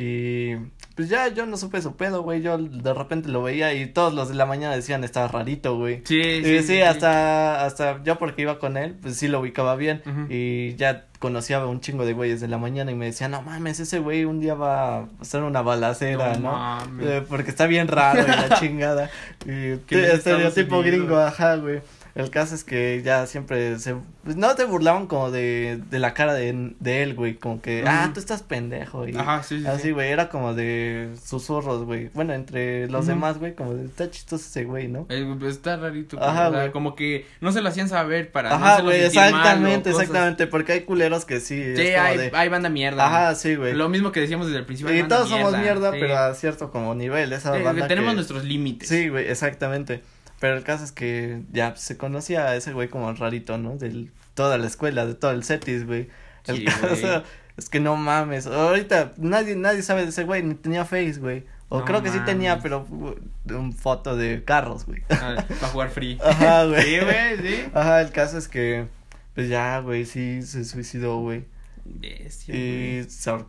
[0.00, 0.56] y
[0.96, 4.12] pues ya yo no supe su pedo, güey, yo de repente lo veía y todos
[4.14, 6.00] los de la mañana decían estaba rarito, güey.
[6.04, 10.02] Sí, Y sí, hasta, hasta yo porque iba con él, pues sí lo ubicaba bien.
[10.28, 13.42] Y ya conocía a un chingo de güeyes de la mañana y me decía, no
[13.42, 16.52] mames, ese güey un día va a hacer una balacera, No ¿no?
[16.52, 17.06] mames.
[17.06, 19.10] Eh, porque está bien raro y la chingada.
[19.46, 21.80] Y estereotipo gringo, ajá, güey.
[22.14, 26.12] El caso es que ya siempre se, pues no te burlaban como de, de la
[26.14, 28.14] cara de, de él, güey, como que, ah, Ujú.
[28.14, 29.66] tú estás pendejo, y Ajá, sí, sí.
[29.66, 29.90] así, sí.
[29.92, 33.10] güey, era como de susurros, güey, bueno, entre los Ujú.
[33.10, 35.06] demás, güey, como de, está chistoso ese güey, ¿no?
[35.08, 36.18] Eh, pues, está rarito.
[36.20, 36.72] Ajá, o sea, güey.
[36.72, 39.90] como que no se lo hacían saber para no Ajá, hacerlo güey, sentir mal exactamente,
[39.90, 43.06] exactamente, porque hay culeros que sí, Sí, es como hay, de, hay banda mierda.
[43.06, 44.96] ajá, sí, güey, Lo mismo que decíamos desde el principio.
[44.96, 45.98] y todos somos mierda, sí.
[46.00, 48.88] pero a cierto como nivel, esa Sí, banda tenemos que- nuestros límites.
[48.88, 50.02] Sí, güey, exactamente.
[50.40, 53.76] Pero el caso es que ya se conocía a ese güey como rarito, ¿no?
[53.76, 56.08] De toda la escuela, de todo el CETIS, güey.
[56.46, 57.22] El Sí, caso güey.
[57.56, 58.46] es que no mames.
[58.46, 61.44] Ahorita nadie nadie sabe de ese güey, ni tenía Face, güey.
[61.68, 63.14] O No creo que sí tenía, pero uh,
[63.54, 65.02] un foto de carros, güey.
[65.10, 66.18] Ah, para jugar free.
[66.24, 66.82] Ajá, güey.
[66.82, 67.64] Sí, güey, sí.
[67.74, 68.86] Ajá, el caso es que
[69.34, 71.44] pues ya, güey, sí se suicidó, güey.
[71.84, 73.46] Bestia, Y se, ahor-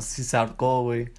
[0.00, 1.10] sí se ahorcó, güey.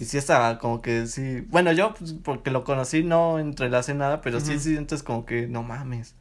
[0.00, 1.42] Y sí estaba como que sí.
[1.48, 4.60] Bueno, yo pues, porque lo conocí no entrelacé nada, pero sí Ujú.
[4.60, 6.14] sientes como que no mames.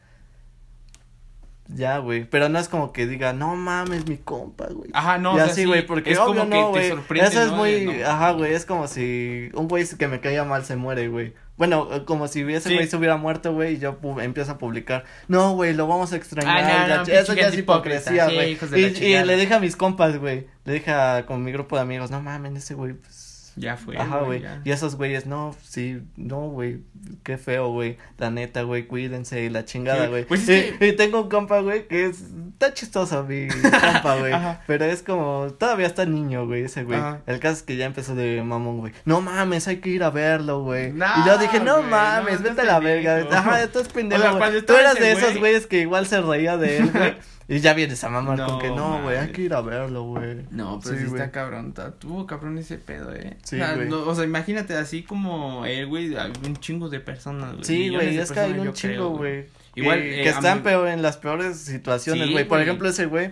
[1.74, 2.26] Ya, güey.
[2.30, 4.90] Pero no es como que diga, no mames, mi compa, güey.
[4.94, 7.28] Ajá, no, y o sea, sí, güey, porque es obvio como que no, te sorprende,
[7.30, 7.56] Eso es ¿no?
[7.58, 8.08] muy, no.
[8.10, 11.34] ajá, güey, es como si un güey que me caía mal se muere, güey.
[11.56, 12.76] Bueno, eh, como si ese Sí.
[12.76, 16.12] güey se hubiera muerto, güey, y yo pu- empiezo a publicar, no, güey, lo vamos
[16.12, 16.58] a extrañar.
[16.58, 18.56] Ay, no, no, eso ya es hipocresía, sí, güey.
[18.56, 21.78] de y, y le dije a mis compas, güey, le dije a, con mi grupo
[21.78, 23.16] de amigos, no mames, ese güey, pues
[23.56, 23.98] Ya fue.
[23.98, 24.44] Ajá, güey.
[24.64, 26.80] Y esos güeyes, no, sí, no, güey.
[27.24, 27.98] Qué feo, güey.
[28.18, 30.26] La neta, güey, cuídense y la chingada, Sí, güey.
[30.26, 32.22] pues es y, que- y tengo un compa, güey, que es.
[32.54, 34.32] Está chistoso, mi compa, güey.
[34.34, 34.62] Ajá.
[34.68, 35.48] Pero es como.
[35.58, 37.00] Todavía está niño, güey, ese güey.
[37.28, 38.94] El caso es que ya empezó de mamón, güey.
[39.06, 40.94] No mames, hay que ir a verlo, güey.
[40.94, 43.28] No, y yo dije, no mames, no, vete a la verga.
[43.32, 44.22] Ajá, estás pendejo.
[44.36, 47.16] O sea, Tú eras de esos güey- güeyes que igual se reía de él, güey.
[47.54, 50.04] y ya vienes a mamar No, con que no, güey, hay que ir a verlo,
[50.04, 50.46] güey.
[50.52, 53.38] No, pero Sí, está cabrón, está- tuvo cabrón ese pedo, eh.
[53.44, 57.02] Sí, o, sea, no, o sea, imagínate así como él, güey, hay un chingo de
[57.02, 57.64] personas, güey.
[57.66, 59.48] Sí, güey, es que hay un chingo, güey.
[59.76, 62.46] Igual, eh, que a están mí- peor en las peores situaciones, Sí, güey.
[62.48, 63.32] Por ejemplo, ese güey,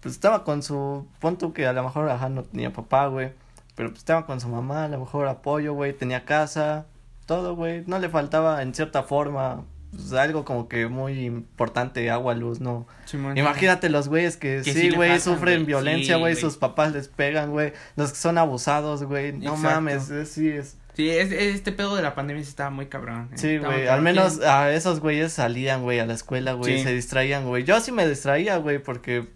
[0.00, 3.32] pues estaba con su, punto que a lo mejor, ajá, no tenía papá, güey.
[3.74, 6.86] Pero pues estaba con su mamá, a lo mejor apoyo, güey, tenía casa,
[7.26, 7.84] todo, güey.
[7.86, 12.86] No le faltaba, en cierta forma, pues, algo como que muy importante, agua, luz, no.
[13.06, 13.36] Simón.
[13.38, 17.08] Imagínate los güeyes que, Que sí sí, güey, sufren violencia, Sí, güey, sus papás les
[17.08, 17.72] pegan, güey.
[17.96, 19.32] Los que son abusados, güey.
[19.32, 19.60] No Exacto.
[19.62, 20.76] mames, es- sí es.
[20.94, 23.28] Sí, es, este pedo de la pandemia sí estaba muy cabrón.
[23.32, 23.38] eh.
[23.38, 26.82] Sí, güey, al menos ¿Quién- a esos güeyes salían, güey, a la escuela, güey, Sí.
[26.84, 27.62] se distraían, güey.
[27.64, 29.28] Yo sí me distraía, güey, porque,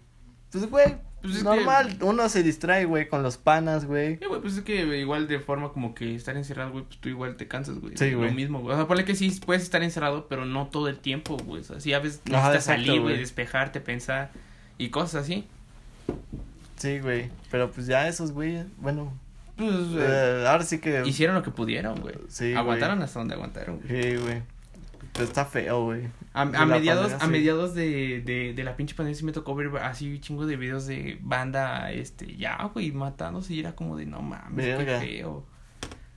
[0.51, 4.17] pues, güey, Pues es normal, uno se distrae, güey, con los panas, güey.
[4.17, 7.07] Sí, güey, pues es que igual de forma como que estar encerrado, güey, pues tú
[7.09, 7.95] igual te cansas, güey.
[7.97, 8.33] Sí, Lo güey.
[8.33, 8.73] mismo, güey.
[8.73, 11.61] O sea, ponle que sí puedes estar encerrado, pero no todo el tiempo, güey.
[11.61, 13.17] O sea, sí a veces Ajá, necesitas exacto, salir, güey, güey.
[13.19, 14.31] despejarte, pensar
[14.77, 15.45] y cosas así.
[16.75, 19.13] Sí, güey, pero pues ya esos güeyes, bueno,
[19.55, 22.15] Pues, eh, eh, ahora sí que, hicieron lo que pudieron, güey.
[22.27, 22.55] sí, güey.
[22.57, 24.03] Aguantaron hasta donde aguantaron, güey.
[24.03, 24.41] Sí, güey,
[25.13, 26.01] pues está feo, güey.
[26.33, 27.31] A, a mediados, pandemia, a sí.
[27.31, 30.87] mediados de, de, de la pinche pandemia sí me tocó ver así chingo de videos
[30.87, 34.99] de banda, este, ya, güey, matándose y era como de no mames, Verga.
[34.99, 35.45] qué feo.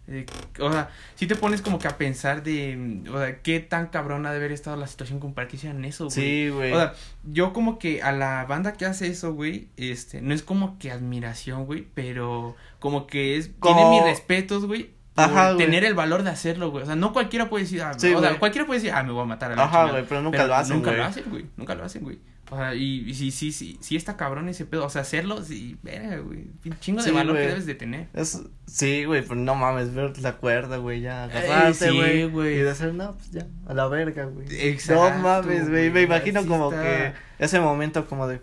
[0.09, 0.25] Eh,
[0.61, 4.25] o sea, si te pones como que a pensar de, o sea, qué tan cabrón
[4.25, 6.15] ha de haber estado la situación como para que hicieran eso, güey.
[6.15, 6.73] Sí, güey.
[6.73, 6.95] O sea,
[7.25, 10.93] yo como que a la banda que hace eso, güey, este, no es como que
[10.93, 15.65] admiración, güey, pero como que es, Como- tiene mis respetos, güey, Ajá, güey.
[15.67, 16.83] tener el valor de hacerlo, güey.
[16.83, 19.13] O sea, no cualquiera puede decir, ah, Sí, o sea, cualquiera puede decir, ah, me
[19.13, 20.99] voy a matar a la Ajá, güey, pero nunca lo hacen, Nunca güey.
[21.01, 22.19] lo hacen, güey, nunca lo hacen, güey.
[22.49, 25.43] O sea, y, y sí, sí, sí, sí está cabrón ese pedo, o sea, hacerlo,
[25.43, 27.43] sí, verga, güey, un chingo de Sí, valor güey.
[27.45, 28.07] que debes de tener.
[28.15, 32.25] Es, sí, güey, pero no mames, ver la cuerda, güey, ya, agarrarte, sí, güey.
[32.29, 32.55] güey.
[32.55, 34.47] Y decir, no, pues ya, a la verga, güey.
[34.51, 36.83] Exacto, No mames, güey, me imagino como está.
[36.85, 38.41] que ese momento como de...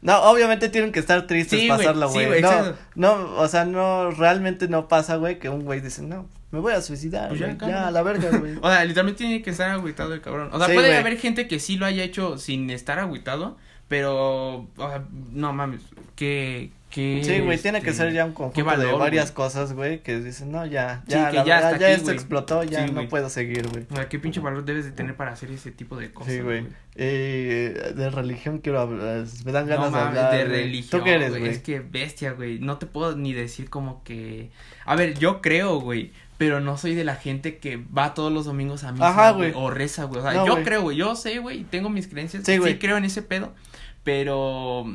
[0.00, 1.92] No, obviamente tienen que estar tristes Sí, güey, sí,
[2.26, 2.40] güey.
[2.40, 2.76] no, exacto.
[2.94, 6.72] no, o sea, no, realmente no pasa, güey, que un güey dice, no, me voy
[6.72, 8.56] a suicidar, Pues ya, a la verga, güey.
[8.62, 10.50] O sea, literalmente tiene que estar agüitado el cabrón.
[10.52, 13.56] O sea, Sí, puede haber gente que sí lo haya hecho sin estar agüitado,
[13.88, 15.80] pero, o sea, no mames,
[16.14, 17.22] que, que.
[17.24, 20.18] Sí, güey, tiene que este, ser ya un conjunto valor, de varias cosas, güey, que
[20.20, 23.08] dicen, no, ya, Sí, ya, que la ya verdad, ya esto explotó, ya Sí, no
[23.08, 23.84] puedo seguir, güey.
[23.90, 26.32] O sea, qué pinche valor debes de tener para hacer ese tipo de cosas.
[26.32, 26.66] Sí, güey.
[26.96, 30.36] Eh, de religión quiero hablar, me dan ganas No de mames, hablar.
[30.36, 31.00] de religión.
[31.00, 31.46] ¿Tú qué eres, güey?
[31.48, 32.58] Es que bestia, güey.
[32.58, 34.50] No te puedo ni decir como que.
[34.84, 36.12] A ver, yo creo, güey.
[36.38, 39.70] Pero no soy de la gente que va todos los domingos a misa, güey, o
[39.70, 40.20] reza, güey.
[40.20, 40.96] O sea, No, yo creo, güey.
[40.96, 41.64] Yo sé, güey.
[41.64, 42.44] Tengo mis creencias.
[42.44, 43.54] Sí, Sí, creo en ese pedo.
[44.04, 44.86] Pero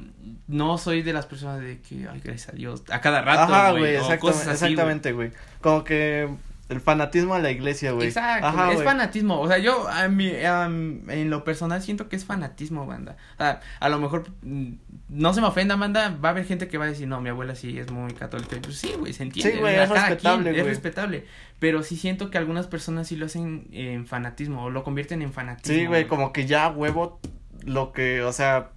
[0.47, 2.83] no soy de las personas de que, ay, gracias a Dios.
[2.89, 3.81] A cada rato, Ajá, güey.
[3.81, 4.53] güey, exactamente, así, güey.
[4.71, 5.31] exactamente, güey.
[5.61, 6.29] Como que
[6.69, 8.07] el fanatismo a la iglesia, güey.
[8.07, 8.87] Exacto, Ajá, es güey.
[8.87, 9.39] fanatismo.
[9.39, 13.17] O sea, yo a mí, en lo personal siento que es fanatismo, banda.
[13.35, 14.71] O sea, a lo mejor, mm,
[15.09, 17.29] no se me ofenda, banda, va a haber gente que va a decir, no, mi
[17.29, 18.55] abuela sí es muy católica.
[18.55, 19.53] Y Pues sí, güey, se entiende.
[19.53, 20.73] Sí, güey, es respetable, quien, Es güey.
[20.73, 21.25] respetable.
[21.59, 25.31] Pero sí siento que algunas personas sí lo hacen en fanatismo o lo convierten en
[25.33, 25.75] fanatismo.
[25.77, 27.19] Sí, güey, como que ya huevo
[27.65, 28.71] lo que, o sea,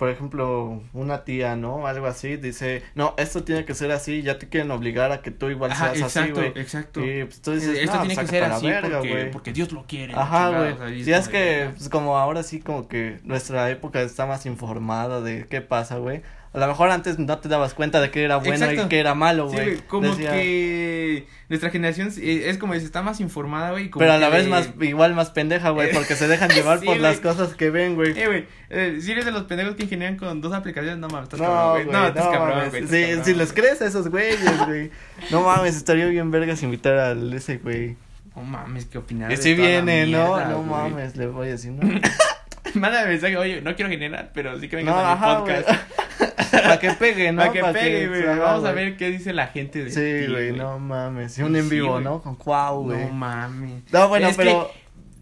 [0.00, 1.86] por ejemplo, una tía, ¿no?
[1.86, 5.30] Algo así, dice, no, esto tiene que ser así, ya te quieren obligar a que
[5.30, 6.54] tú igual Ajá, seas así, güey.
[6.56, 7.04] exacto.
[7.04, 9.72] Y pues tú dices, Esto no, tiene que sácate ser así verga, porque, porque Dios
[9.72, 10.14] lo quiere.
[10.14, 11.00] Ajá, güey.
[11.00, 15.20] y Si es que, pues, como ahora sí, como que nuestra época está más informada
[15.20, 16.22] de qué pasa, güey.
[16.52, 18.86] A lo mejor antes no te dabas cuenta de que era bueno Exacto.
[18.86, 19.66] y que era malo, Sí, güey.
[19.66, 23.88] güey, como Decía- que nuestra generación eh, es como dice, está más informada, güey.
[23.96, 26.80] Pero a la vez de- más, igual más pendeja, güey, Eh, porque se dejan llevar
[26.80, 28.18] sí, por las cosas que ven, güey.
[28.18, 31.24] Eh, güey, eh, si eres de los pendejos que ingenieran con dos aplicaciones, no mames,
[31.24, 31.86] estás No, cabrón, güey.
[31.86, 32.70] No, estás cabrón, mames.
[32.70, 32.82] güey.
[32.82, 33.46] Sí, cabrón, si güey.
[33.46, 34.90] crees a esos güeyes, güey.
[35.30, 37.96] No mames, estaría bien vergas invitar al ese güey.
[38.34, 39.28] No mames, qué opinar.
[39.28, 40.34] Que la viene, ¿no?
[40.36, 41.80] mierda, No mames, le voy a decir, no.
[42.74, 45.68] Mándame mensaje, oye, no quiero generar, pero sí que vengas No, a mi ajá, podcast.
[46.50, 47.38] Para que pegue, ¿no?
[47.42, 48.24] Para que Pa' pegue, güey.
[48.24, 51.38] Vamos a ver qué dice la gente de Sí, güey, no mames.
[51.38, 52.00] Un en vivo.
[52.00, 52.22] ¿no?
[52.22, 53.06] Con Cuau, güey.
[53.06, 53.82] No mames.
[53.92, 54.70] No, bueno, Es pero.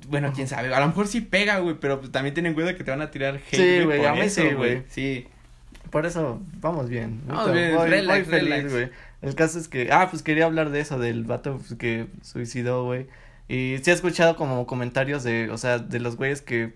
[0.08, 0.74] Bueno, quién sabe.
[0.74, 3.02] A lo mejor sí pega, güey, pero pues también ten en cuenta que te van
[3.02, 3.56] a tirar hate.
[3.56, 4.82] Sí, güey, a mí sí, güey.
[4.88, 5.26] Sí.
[5.90, 7.22] Por eso, vamos bien.
[7.26, 8.90] Vamos bien, voy, relax, voy feliz, güey.
[9.20, 12.84] El caso es que, ah, pues quería hablar de eso, del vato pues, que suicidó,
[12.84, 13.06] güey.
[13.48, 16.74] Y sí he escuchado como comentarios de, o sea, de los güeyes que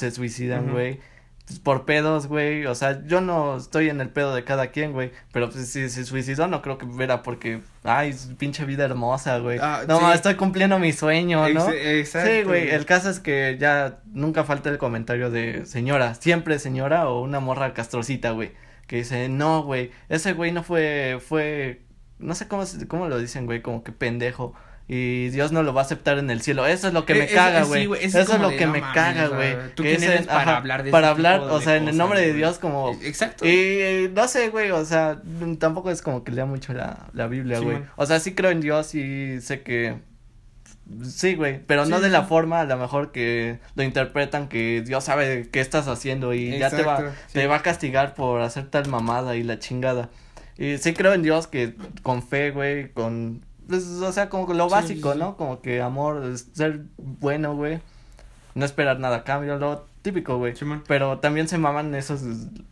[0.00, 0.98] se suicidan, güey.
[1.46, 2.66] Pues, por pedos, güey.
[2.66, 5.10] O sea, yo no estoy en el pedo de cada quien, güey.
[5.32, 9.58] Pero pues si se suicidó, no creo que era porque, ay, pinche vida hermosa, güey.
[9.60, 10.04] Ah, no, sí.
[10.14, 11.68] estoy cumpliendo mi sueño, ¿no?
[11.70, 12.30] Ex- exacto.
[12.30, 17.08] Sí, güey, el caso es que ya nunca falta el comentario de señora, siempre señora
[17.08, 18.52] o una morra castrocita, güey,
[18.86, 21.82] que dice, no, güey, ese güey no fue, fue,
[22.20, 24.54] no sé cómo, se- cómo lo dicen, güey, como que pendejo.
[24.92, 26.66] Y Dios no lo va a aceptar en el cielo.
[26.66, 27.88] Eso es lo que me caga, güey.
[28.00, 29.54] eso es lo de, que no me caga, güey.
[29.76, 31.96] ¿tú que quién eres para ajá, hablar de Para hablar, tipo o sea, en el
[31.96, 32.32] nombre de?
[32.32, 32.98] Dios como...
[33.00, 33.46] Exacto.
[33.46, 35.22] Y no sé, güey, o sea,
[35.60, 37.78] tampoco es como que lea mucho la, la Biblia, güey.
[37.94, 39.94] o sea, sí creo en Dios y sé que
[41.04, 44.48] sí, güey, pero Sí, no de sí, la forma a lo mejor que lo interpretan
[44.48, 48.40] que Dios sabe qué estás haciendo y ya te va te va a castigar por
[48.40, 50.10] hacer tal mamada y la chingada.
[50.58, 54.68] Y sí creo en Dios que con fe, güey, con pues, o sea, como lo
[54.68, 55.20] básico, sí, sí.
[55.20, 55.36] ¿no?
[55.36, 57.80] Como que amor, ser bueno, güey.
[58.54, 60.54] No esperar nada a cambio, lo típico, güey.
[60.86, 62.22] Pero también se maman esos,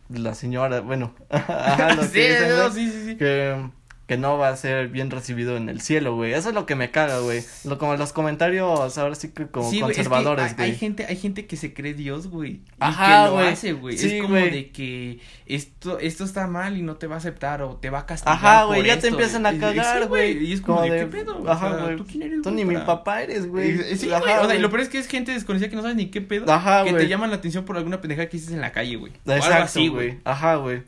[0.09, 3.15] la señora, bueno, ajá, los sí, que dicen, no, güey, sí, sí, sí.
[3.17, 3.69] que,
[4.09, 6.33] que no va a ser bien recibido en el cielo, güey.
[6.33, 7.43] Eso es lo que me caga, güey.
[7.63, 10.71] Lo, como los comentarios ahora sí que como Sí, güey, es que conservadores, hay, güey.
[10.71, 12.51] hay gente, hay gente que se cree Dios, güey.
[12.53, 13.47] y Ajá, que lo güey.
[13.49, 13.97] hace, güey.
[13.99, 14.49] Sí, es como güey.
[14.49, 17.99] de que esto, esto está mal y no te va a aceptar o te va
[17.99, 18.33] a castigar.
[18.35, 20.43] Ajá, güey, ya te empiezan a cagar, güey.
[20.43, 21.43] Y es como, Como de, de- ¿qué pedo?
[21.47, 21.97] ajá, o sea, güey.
[21.97, 23.77] ¿tú quién eres, Tú güey, ni mi papá eres, güey.
[23.95, 25.83] Sí, Ajá, güey, o sea, y lo peor es que es gente desconocida que no
[25.83, 26.51] sabes ni qué pedo.
[26.51, 27.03] Ajá, que güey.
[27.03, 29.13] te llaman la atención por alguna pendeja que dices en la calle, güey.
[29.27, 30.17] Exacto, güey.
[30.23, 30.81] Ajá, güey.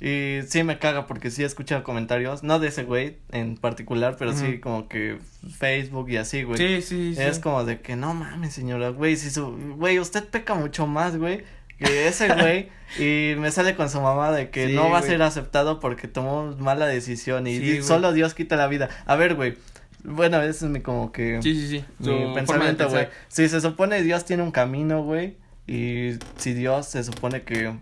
[0.00, 4.16] Y sí me caga porque sí he escuchado comentarios, no de ese güey en particular,
[4.18, 5.18] pero sí como que
[5.58, 6.58] Facebook y así, güey.
[6.58, 7.22] Sí, sí, sí.
[7.22, 11.16] Es como de que no mames, señora, güey, si su, güey, usted peca mucho más,
[11.16, 11.44] güey,
[11.78, 12.68] que ese güey
[12.98, 16.08] y me sale con su mamá de que Sí, no va a ser aceptado porque
[16.08, 18.90] tomó mala decisión y Sí, solo Dios quita la vida.
[19.06, 19.56] A ver, güey.
[20.04, 22.10] Bueno, ese es mi como que Sí, sí, sí.
[22.10, 23.08] mi pensamiento, güey.
[23.28, 25.36] Si se supone Dios tiene un camino, güey,
[25.66, 27.74] y si Dios se supone que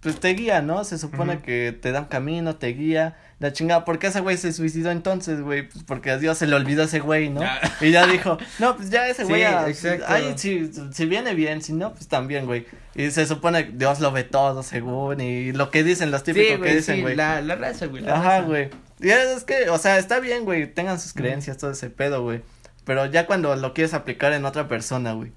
[0.00, 0.84] pues te guía, ¿no?
[0.84, 3.84] Se supone que te da un camino, te guía, la chingada.
[3.84, 5.68] ¿Por qué ese güey se suicidó entonces, güey?
[5.68, 7.40] Pues porque a Dios se le olvidó ese güey, ¿no?
[7.40, 7.60] Ya.
[7.80, 10.04] Y ya dijo, no, pues ya ese Sí, güey, a- exacto.
[10.08, 12.66] ay, si, si viene bien, si no, pues también, güey.
[12.94, 16.56] Y se supone que Dios lo ve todo, según, y lo que dicen, los típicos
[16.56, 17.16] Sí, que dicen, sí, güey.
[17.16, 18.08] la, la raza, güey.
[18.08, 18.70] Ajá, güey.
[19.00, 22.42] Y es que, o sea, está bien, güey, tengan sus creencias, todo ese pedo, güey.
[22.84, 25.32] Pero ya cuando lo quieres aplicar en otra persona, güey.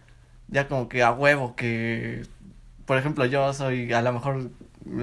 [0.48, 2.24] Ya como que a huevo que,
[2.92, 4.50] por ejemplo, yo soy a lo mejor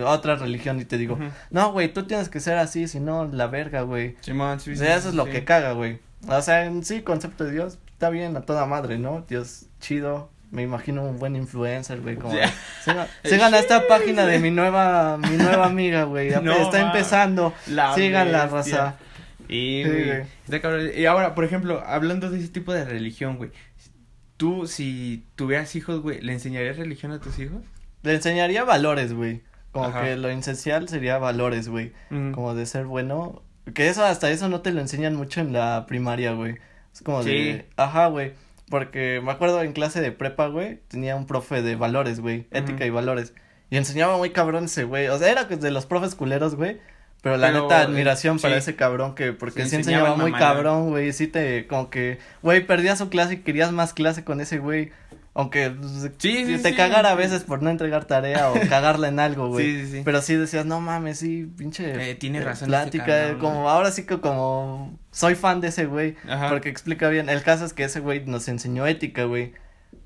[0.04, 1.18] otra religión y te digo,
[1.50, 4.14] no, güey, tú tienes que ser así, si no, la verga, güey.
[4.20, 5.30] Simón, sí, O sí, sea, eso es lo sí.
[5.30, 5.98] que caga, güey.
[6.28, 9.24] O sea, en sí, concepto de Dios, está bien a toda madre, ¿no?
[9.26, 10.30] Dios chido.
[10.50, 12.34] Me imagino un buen influencer, güey, como...
[12.84, 16.30] Sigan, sigan a esta página de mi nueva, mi nueva amiga, güey.
[16.42, 16.86] No, está ma.
[16.88, 17.54] empezando.
[17.68, 18.96] La Sigan la raza.
[19.48, 20.22] Y, Sí, güey, güey.
[20.44, 20.90] está cabrón.
[20.94, 23.50] Y ahora, por ejemplo, hablando de ese tipo de religión, güey.
[24.36, 27.62] Tú, si tuvieras hijos, güey, ¿le enseñarías religión a tus hijos?
[28.02, 29.42] Le enseñaría valores, güey.
[29.72, 30.02] Como Ajá.
[30.02, 31.92] que lo esencial sería valores, güey.
[32.10, 32.32] Mm.
[32.32, 33.42] Como de ser bueno.
[33.74, 36.56] Que eso, hasta eso no te lo enseñan mucho en la primaria, güey.
[36.92, 37.30] Es como de.
[37.30, 37.72] Sí.
[37.76, 38.32] Ajá, güey.
[38.70, 42.46] Porque me acuerdo en clase de prepa, güey, tenía un profe de valores, güey.
[42.50, 43.32] Ética y valores.
[43.70, 45.08] Y enseñaba muy cabrón ese, güey.
[45.08, 46.78] O sea, era de los profes culeros, güey.
[47.22, 48.58] Pero la Pero, neta, eh, admiración para sí.
[48.58, 52.64] ese cabrón que, porque sí enseñaba enseñaba muy cabrón, güey, sí te, como que, güey,
[52.64, 54.92] perdías su clase y querías más clase con ese güey,
[55.38, 55.72] aunque
[56.18, 56.74] Sí, sí, te sí.
[56.74, 59.84] cagara a veces por no entregar tarea o cagarla en algo, güey.
[59.84, 60.02] Sí, sí.
[60.04, 62.10] Pero sí decías, no mames, sí, pinche.
[62.10, 63.68] Eh, tiene eh, razón este Plática, cabrón, como, güey.
[63.68, 66.48] ahora sí que como, soy fan de ese güey, Ajá.
[66.48, 67.28] porque explica bien.
[67.28, 69.52] El caso es que ese güey nos enseñó ética, güey.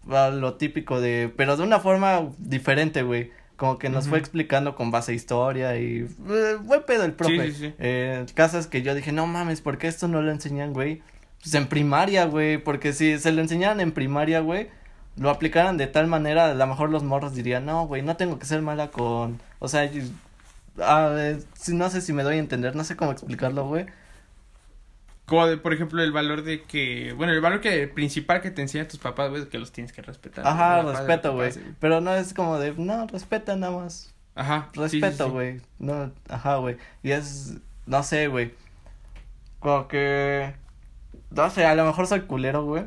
[0.07, 3.31] Lo típico de, pero de una forma diferente, güey.
[3.57, 7.47] Como que nos fue explicando con base a historia y eh, buen pedo el profe.
[7.47, 7.75] Sí, sí, sí.
[7.79, 10.75] Eh, el caso es que yo dije, no mames, ¿por qué esto no lo enseñan,
[10.75, 11.01] güey?
[11.41, 14.69] Pues en primaria, güey, porque si se lo enseñaran en primaria, güey,
[15.17, 18.39] lo aplicaran de tal manera, a lo mejor los morros dirían, no, güey, no tengo
[18.39, 20.03] que ser mala con, o sea, yo-
[20.81, 21.15] ah,
[21.55, 23.87] si- no sé si me doy a entender, no sé cómo explicarlo, güey.
[25.27, 28.61] Como de, por ejemplo, el valor de que, bueno, el valor que principal que te
[28.61, 30.47] enseñan tus papás, güey, es que los tienes que respetar.
[30.47, 34.69] Ajá, respeto, güey, pero no es como de, no, respeta nada más, Ajá.
[34.75, 35.31] sí, sí, respeto, sí.
[35.31, 37.55] güey, no, ajá, güey, y es,
[37.87, 38.53] no sé, güey,
[39.61, 40.55] como que,
[41.31, 42.85] no sé, a lo mejor soy culero, güey,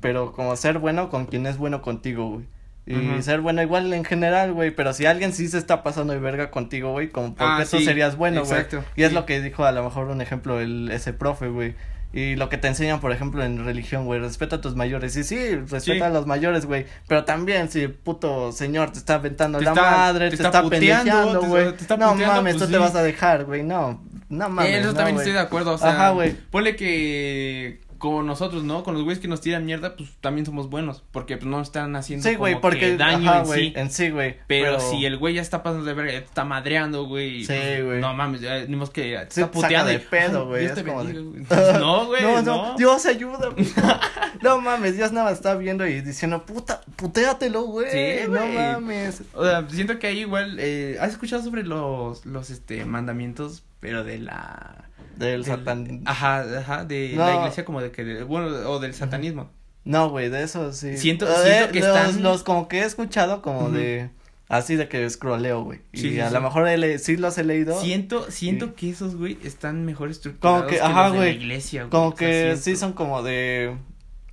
[0.00, 2.46] pero como ser bueno con quien es bueno contigo, güey.
[2.86, 6.18] Y ser bueno igual en general, güey, pero si alguien sí se está pasando de
[6.18, 8.52] verga contigo, güey, como por Ah, qué tú sí, serías bueno, güey.
[8.52, 11.74] exacto, Y es lo que dijo a lo mejor un ejemplo el ese profe, güey.
[12.12, 15.14] Y lo que te enseñan, por ejemplo, en religión, güey, respeta a tus mayores.
[15.16, 16.00] Y sí, respeta Sí.
[16.00, 16.86] a los mayores, güey.
[17.06, 20.42] Pero también si el puto señor te está aventando Te la está- madre, te te,
[20.42, 21.66] está está, pendejeando, güey.
[21.96, 23.62] No mames, pues tú te vas a dejar, güey.
[23.62, 24.72] No, no mames.
[24.74, 26.34] Eh, eso no, también estoy de acuerdo, o sea, Ajá, güey.
[26.50, 28.82] ponle que como nosotros, ¿no?
[28.82, 31.94] Con los güeyes que nos tiran mierda, pues también somos buenos, porque pues no están
[31.94, 33.72] haciendo Sí, como porque que daño ajá, en sí.
[33.76, 34.36] en sí, güey.
[34.48, 37.42] Pero, si el güey ya está pasando de verga, está madreando, güey.
[37.44, 38.00] Sí, pues, güey.
[38.00, 38.40] No mames,
[38.70, 39.92] modo que te Sí, está puteando.
[39.92, 41.78] de pedo, "Ay, güey, Dios es te como bendiga, de- güey.
[41.80, 42.42] No, güey, no, no.
[42.72, 43.50] no, Dios ayuda.
[44.42, 47.90] no mames, Dios nada más está viendo y diciendo, puta, putéatelo, güey.
[47.90, 48.54] Sí, no güey.
[48.56, 49.22] mames.
[49.34, 54.04] O sea, siento que ahí igual, eh, ¿has escuchado sobre los, los, este, mandamientos, pero
[54.04, 54.86] de la...
[55.16, 56.02] Del satan.
[56.06, 57.26] Ajá, ajá, de No.
[57.26, 59.50] la iglesia como de que, bueno, o del satanismo.
[59.84, 60.96] No, güey, de eso sí.
[60.96, 64.10] Siento- Eh, siento que los, están- los como que he escuchado como de.
[64.48, 65.80] Así de que scrolleo, güey.
[65.92, 66.34] Y Sí, sí, a sí.
[66.34, 67.80] lo mejor he sí los he leído.
[67.80, 71.28] Siento, siento que esos, güey, están mejor estructurados Como que, que ajá, los de la
[71.30, 71.90] iglesia, güey.
[71.90, 73.76] Como O sea, que sí son como de.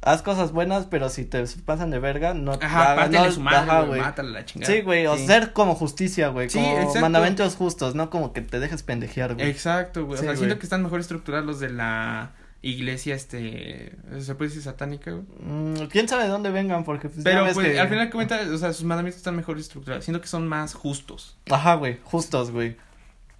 [0.07, 3.57] Haz cosas buenas, pero si te pasan de verga, no Ajá, hagas- no- su madre,
[3.71, 4.73] ajá, güey, mátala a la chingada.
[4.73, 5.25] Sí, güey, o Sí.
[5.27, 6.99] ser como justicia, güey, Sí, como exacto.
[7.01, 9.49] mandamientos justos, no como que te dejes pendejear, güey.
[9.49, 10.17] Exacto, güey.
[10.19, 12.31] Sí, o sea, siento que están mejor estructurados los de la
[12.61, 15.23] iglesia, este, se puede decir satánica, güey.
[15.39, 18.05] Mm, quién sabe de dónde vengan, porque pues, ya Pero ves pues que- al final
[18.05, 20.05] de cuentas, o sea, sus mandamientos están mejor estructurados.
[20.05, 21.37] Siento que son más justos.
[21.51, 22.77] Ajá, güey, justos, güey.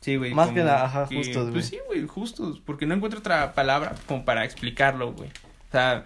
[0.02, 0.34] Sí, güey.
[0.34, 1.54] Más que nada, ajá, justos, güey.
[1.54, 2.62] Pues sí, güey, justos.
[2.64, 5.30] Porque no encuentro otra palabra como para explicarlo, güey.
[5.30, 6.06] O sea,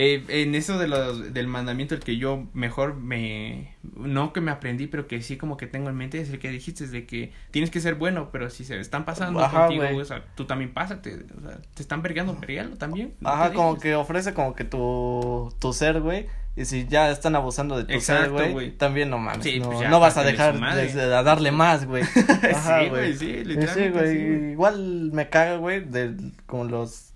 [0.00, 3.74] eh, en eso de los, del mandamiento, el que yo mejor me.
[3.96, 6.50] No que me aprendí, pero que sí como que tengo en mente es el que
[6.50, 9.82] dijiste, es de que tienes que ser bueno, pero si se están pasando Ajá, contigo,
[9.82, 9.94] güey.
[9.94, 11.16] güey, o sea, tú también pásate.
[11.36, 13.14] O sea, te están vergueando, verguealo también.
[13.20, 16.26] no Ajá, como que ofrece como que tu, tu ser, güey.
[16.54, 18.70] Y si ya están abusando de tu Exacto, ser, güey, güey.
[18.72, 19.44] también no mames.
[19.44, 22.02] Sí, no, pues ya, no vas a dejar de, de- a darle más, güey.
[22.54, 23.74] Ajá, sí, güey, sí, literalmente.
[23.74, 24.26] Sí, güey.
[24.38, 24.52] güey.
[24.52, 26.14] Igual me caga, güey, de
[26.46, 27.14] como los.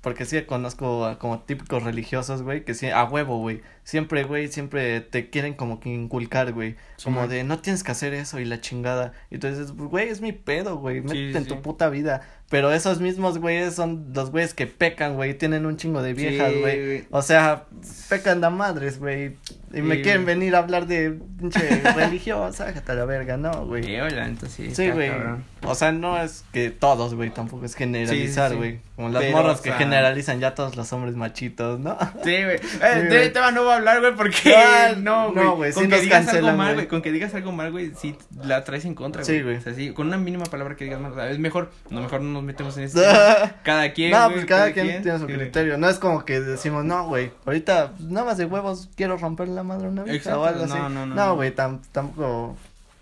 [0.00, 3.62] Porque sí conozco a como típicos religiosos, güey, que sí, a huevo, güey.
[3.84, 6.76] Siempre, güey, siempre te quieren como que inculcar, güey.
[6.96, 7.28] Sí, como man.
[7.28, 9.12] de, no tienes que hacer eso y la chingada.
[9.30, 11.00] Y entonces, güey, es mi pedo, güey.
[11.00, 12.22] Métete Sí, en tu puta vida.
[12.50, 15.34] Pero esos mismos güeyes son los güeyes que pecan, güey.
[15.36, 16.84] Tienen un chingo de viejas, Sí, güey.
[16.84, 17.04] güey.
[17.10, 17.64] O sea,
[18.08, 19.36] pecan de madres, güey.
[19.72, 20.36] Y me quieren güey.
[20.36, 21.58] venir a hablar de pinche
[21.96, 23.82] religión, sácate a la verga, no, güey.
[23.82, 24.72] Sí, güey, la neta sí.
[24.72, 25.10] Sí, está güey.
[25.10, 25.44] cabrón.
[25.62, 28.56] O sea, no es que todos, güey, tampoco es generalizar, sí.
[28.56, 28.80] güey.
[28.94, 31.98] Como las Pero, morras o que generalizan ya todos los hombres machitos, ¿no?
[32.22, 32.60] Sí, güey.
[32.84, 34.54] Eh, de tema no voy a hablar, güey, porque
[34.98, 35.44] No, güey.
[35.44, 36.86] no, güey, con que digas algo mal, güey.
[36.86, 38.14] con que digas algo mal, güey, sí
[38.44, 39.36] la traes en contra, güey.
[39.38, 39.56] Sí, güey.
[39.56, 42.33] O sea, sí, con una mínima palabra que digas mal, es mejor, no, mejor no
[42.34, 43.54] nos metemos en tema.
[43.62, 45.78] Cada quien, no, pues cada quien tiene su criterio.
[45.78, 49.62] No es como que decimos, no, güey, ahorita nada más de huevos quiero romper la
[49.62, 50.74] madre una Exacto, o algo así.
[50.74, 51.34] no, no, no, No, no.
[51.36, 52.56] güey, tam- tampoco.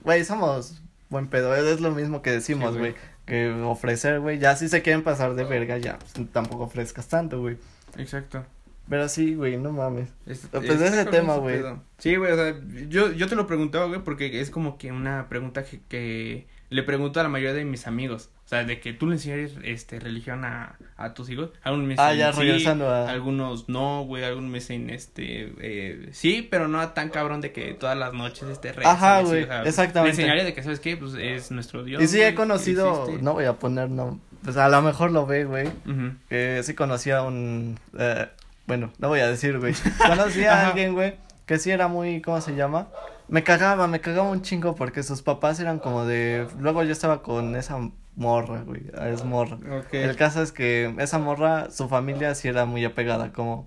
[0.04, 0.80] Güey, somos
[1.10, 1.54] buen pedo.
[1.54, 2.94] Es lo mismo que decimos, güey.
[3.26, 4.38] que ofrecer, güey.
[4.38, 7.56] Ya si se quieren pasar de verga, ya pues, tampoco ofrezcas tanto, güey.
[7.96, 8.44] Exacto.
[8.88, 10.09] Pero sí, güey, no mames.
[10.26, 11.62] Es- Pues está ese tema, güey.
[11.98, 12.54] Sí, güey, o sea,
[12.88, 16.82] yo, yo te lo preguntaba, güey, porque es como que una pregunta que, que le
[16.82, 18.28] pregunto a la mayoría de mis amigos.
[18.53, 21.49] O sea, de que tú le enseñarías, este, religión a, a tus hijos.
[21.62, 25.55] Algunos me dicen Ah, ya sí, regresando a- algunos no, güey, algunos me dicen, este,
[25.59, 29.45] eh, sí, pero no tan cabrón de que todas las noches, este, rezan Ajá, güey,
[29.45, 30.16] o sea, exactamente.
[30.19, 30.99] Le enseñaría de que, ¿sabes qué?
[30.99, 32.03] Pues es nuestro Dios.
[32.03, 34.20] y sí he conocido, no voy a poner, no.
[34.45, 35.69] Pues a lo mejor lo ve, güey.
[35.69, 36.12] Ujú.
[36.29, 37.79] Que sí conocía un.
[37.99, 38.27] eh,
[38.66, 39.73] bueno, no voy a decir, güey.
[40.07, 41.15] Conocí a alguien, güey,
[41.47, 42.20] que sí era muy.
[42.20, 42.89] ¿Cómo se llama?
[43.29, 46.47] Me cagaba, me cagaba un chingo porque sus papás eran como de.
[46.59, 47.79] Luego yo estaba con esa
[48.16, 49.56] morra, güey, es morra.
[49.78, 49.94] Ok.
[49.94, 53.66] El caso es que esa morra, su familia sí era muy apegada, como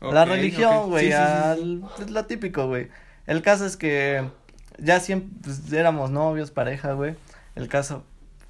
[0.00, 1.34] la Ok, religión, güey, Sí, sí, sí, sí.
[1.34, 2.88] al pues, lo típico, güey.
[3.26, 4.28] El caso es que
[4.78, 7.14] ya siempre pues, éramos novios, pareja, güey.
[7.54, 8.04] El caso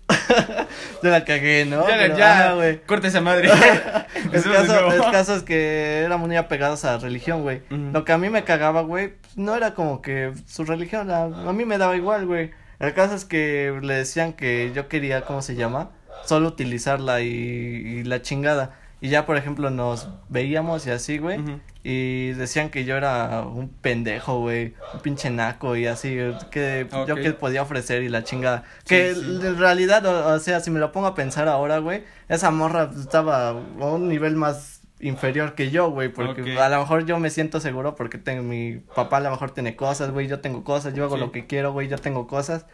[1.03, 1.87] yo la cagué, ¿no?
[1.89, 2.81] Ya, Pero, ya, güey.
[2.85, 3.49] corta esa madre.
[4.33, 4.93] El caso, nuevo.
[4.93, 7.63] el caso es que éramos muy apegados a la religión, güey.
[7.71, 11.25] Lo que a mí me cagaba, güey, pues, no era como que su religión, a,
[11.25, 12.51] a mí me daba igual, güey.
[12.81, 15.91] El caso es que le decían que yo quería, ¿cómo se llama?
[16.25, 18.79] Solo utilizarla y, y la chingada.
[19.01, 21.39] Y ya, por ejemplo, nos veíamos y así, güey.
[21.83, 26.17] Y decían que yo era un pendejo, güey, un pinche naco y así,
[26.51, 28.65] que yo que podía ofrecer y la chingada.
[28.87, 32.03] Que Sí, en realidad, o, o sea, si me lo pongo a pensar ahora, güey,
[32.31, 34.74] esa morra estaba a un nivel más
[35.07, 38.79] inferior que yo, güey, porque a lo mejor yo me siento seguro porque tengo, mi
[38.95, 41.21] papá a lo mejor tiene cosas, güey, yo tengo cosas, yo hago Sí.
[41.21, 42.67] lo que quiero, güey, yo tengo cosas.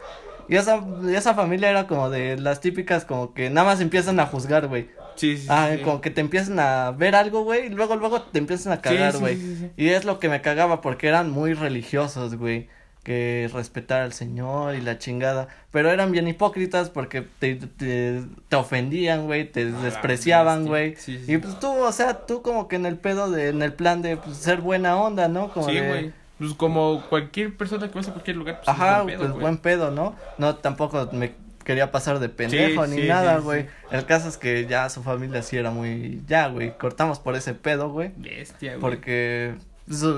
[0.49, 4.19] Y esa, y esa familia era como de las típicas como que nada más empiezan
[4.21, 4.89] a juzgar, güey.
[5.17, 5.83] Sí, sí, Ah, sí.
[5.83, 9.19] como que te empiezan a ver algo, güey, y luego, luego te empiezan a cagar,
[9.19, 9.37] güey.
[9.37, 9.71] sí, sí, sí.
[9.77, 12.69] Y es lo que me cagaba porque eran muy religiosos, güey.
[13.03, 15.49] Que respetar al Señor y la chingada.
[15.73, 20.97] Pero eran bien hipócritas porque te, te, te ofendían, güey, te la despreciaban, güey.
[20.97, 21.33] Sí, sí.
[21.33, 24.03] Y pues tú, o sea, tú como que en el pedo de, en el plan
[24.03, 25.51] de pues, ser buena onda, ¿no?
[25.51, 26.13] Como Sí, de- güey.
[26.39, 29.41] Pues como cualquier persona que vas a cualquier lugar, pues Ajá, es buen pedo, pues
[29.43, 30.17] buen pedo, ¿no?
[30.39, 31.33] No, tampoco me
[31.65, 33.63] quería pasar de pendejo Sí, ni sí, nada, güey.
[33.65, 33.69] sí.
[33.91, 37.53] El caso es que ya su familia sí era muy, ya, güey, cortamos por ese
[37.53, 38.13] pedo, güey.
[38.17, 38.81] Bestia, güey.
[38.81, 39.55] Porque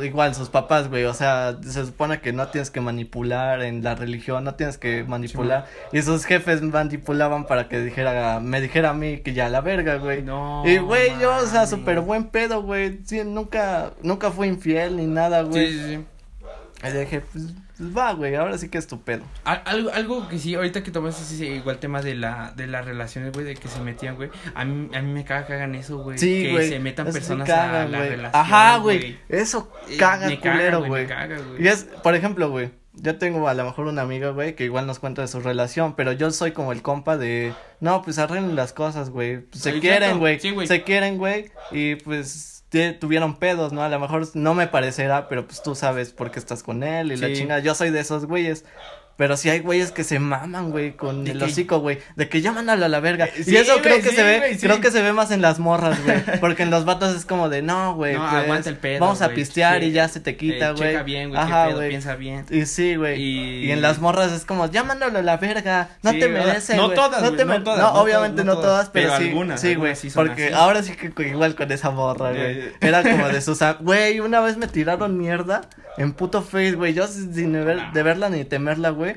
[0.02, 3.94] igual sus papás, güey, o sea, se supone que no tienes que manipular en la
[3.94, 5.66] religión, no tienes que manipular.
[5.92, 9.96] y sus jefes manipulaban para que dijera, me dijera a mí que ya la verga,
[9.96, 10.22] güey.
[10.22, 10.62] No.
[10.66, 13.00] Y güey, yo, o sea, súper buen pedo, güey.
[13.04, 15.68] Sí, nunca, nunca fui infiel ni nada, güey.
[15.68, 16.04] Sí, sí, sí.
[16.84, 17.44] Y dije, pues,
[17.78, 19.22] pues va, güey, ahora sí que es tu pedo.
[19.44, 22.84] Al- Algo, algo que sí, ahorita que tomaste ese igual tema de la de las
[22.84, 24.30] relaciones, güey, de que se metían, güey.
[24.54, 26.18] A mí, a mí me caga que hagan eso, güey.
[26.18, 26.68] Sí, que güey.
[26.68, 28.10] se metan eso personas caga, a la güey.
[28.10, 28.42] relación.
[28.44, 29.18] Ajá, güey.
[29.28, 31.02] Eso Eh, caga me culero, güey, güey.
[31.04, 31.62] me caga, güey.
[31.64, 34.86] Y es, por ejemplo, güey, yo tengo a lo mejor una amiga, güey, que igual
[34.86, 38.54] nos cuenta de su relación, pero yo soy como el compa de, no, pues arreglen
[38.54, 39.46] las cosas, güey.
[39.52, 40.38] Se Exacto, quieren, güey.
[40.40, 40.66] sí, güey.
[40.66, 41.50] se quieren, güey.
[41.70, 42.51] Y pues
[42.98, 43.82] tuvieron pedos, ¿no?
[43.82, 47.12] A lo mejor no me parecerá, pero pues tú sabes por qué estás con él
[47.12, 47.34] y la Sí.
[47.34, 47.60] chingada.
[47.60, 48.64] Yo soy de esos güeyes.
[49.16, 51.44] Pero sí hay güeyes que se maman, güey, con ¿De el qué?
[51.44, 53.26] hocico, güey, de que mándalo a la verga.
[53.26, 54.66] Eh, y eso creo que sí, se ve, sí.
[54.66, 57.48] creo que se ve más en las morras, güey, porque en los vatos es como
[57.50, 60.36] de, no, güey, No, pues, aguanta el pedo, vamos a pistear y ya se te
[60.36, 61.04] quita, Eh, güey.
[61.04, 61.40] bien, güey.
[61.90, 62.46] piensa bien.
[62.50, 63.20] Y sí, güey.
[63.20, 63.70] Y- Y...
[63.70, 66.46] en las morras es como, mándalo a la verga, no te ¿verdad?
[66.46, 66.96] merece, No güey.
[66.96, 69.74] todas, güey, te no todas, No, no obviamente no no todas, pero, sí, algunas, sí,
[69.74, 72.72] güey, porque ahora sí que igual con esa morra, güey.
[72.80, 75.60] Era como de sus, güey, una vez me tiraron mierda
[75.96, 79.16] en puto face, güey, yo sin de, ver- de verla ni temerla, güey.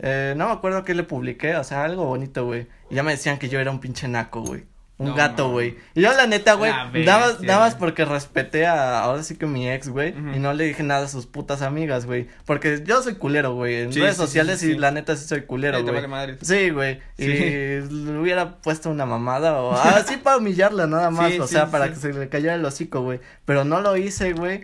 [0.00, 2.66] Eh, no me acuerdo qué le publiqué, o sea, algo bonito, güey.
[2.90, 4.64] Y ya me decían que yo era un pinche naco, güey.
[4.98, 5.76] Un No, gato, güey.
[5.94, 6.72] Y yo, la neta, güey,
[7.04, 10.08] nada más, porque respeté a, ahora sí que mi ex, güey.
[10.08, 12.26] Y no le dije nada a sus putas amigas, güey.
[12.44, 13.76] Porque yo soy culero, güey.
[13.82, 16.04] En Sí, redes sí, sociales sí, y la neta sí soy culero, güey.
[16.08, 16.36] vale.
[16.42, 16.98] Sí, güey.
[17.16, 21.88] Y le hubiera puesto una mamada o así para humillarla nada más, o sea, para
[21.90, 23.20] que se le cayera el hocico, güey.
[23.44, 24.62] Pero no lo hice, güey,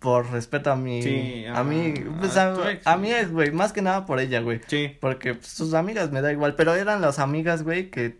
[0.00, 3.10] por respeto a mi Sí, a a- mí, pues a ex, a güey.
[3.10, 4.60] mi ex, güey, más que nada por ella, güey.
[4.66, 4.96] Sí.
[5.00, 8.16] Porque pues, sus amigas me da igual, pero eran las amigas, güey, que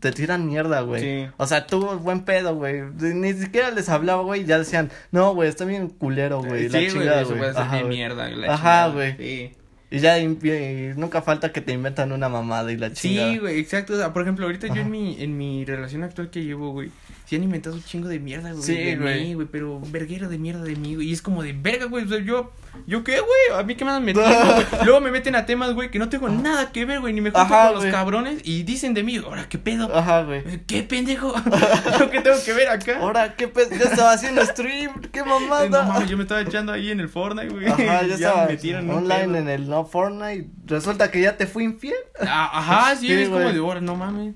[0.00, 1.02] te tiran mierda, güey.
[1.02, 1.30] Sí.
[1.38, 2.82] O sea, tú, buen pedo, güey.
[3.00, 6.68] Ni siquiera les hablaba, güey, y ya decían, no, güey, está bien culero, güey.
[6.68, 7.40] la sí, chingada, güey.
[7.44, 7.84] Ajá, güey.
[7.88, 8.28] mierda.
[8.28, 9.16] la Ajá, güey.
[9.16, 9.52] Sí.
[9.88, 13.32] Y ya y- y nunca falta que te inventan una mamada y la chingada.
[13.32, 13.92] Sí, güey, exacto.
[13.94, 16.90] O sea, por ejemplo, ahorita yo en mi, en mi relación actual que llevo, güey,
[17.26, 18.62] sí han inventado un chingo de mierda, güey.
[18.62, 19.24] Sí, de güey.
[19.24, 21.08] mí, güey, pero verguero de mierda de mí, güey.
[21.08, 22.04] Y es como de verga, güey.
[22.04, 22.52] O sea, yo,
[22.86, 23.58] ¿yo qué, güey?
[23.60, 24.84] A mí qué me han metido, güey.
[24.84, 27.12] Luego me meten a temas, güey, que no tengo nada que ver, güey.
[27.12, 27.92] Ni me junto Ajá, con los güey.
[27.92, 29.94] cabrones y dicen de mí, ahora, ¿qué pedo?
[29.94, 30.42] Ajá, güey.
[30.66, 31.34] ¿Qué pendejo?
[31.98, 32.98] ¿Yo qué tengo que ver acá?
[33.00, 33.70] Ahora, ¿qué pedo?
[33.70, 35.68] Yo estaba haciendo stream, qué Eh, mamada.
[35.68, 37.66] No mames, yo me estaba echando ahí en el Fortnite, güey.
[37.66, 40.48] Ajá, ya ya estaba online en el no Fortnite.
[40.66, 41.94] Resulta que ya te fui infiel.
[42.20, 43.52] Ah, Ajá, sí, Sí, es como güey.
[43.52, 44.34] de ahora, no mames.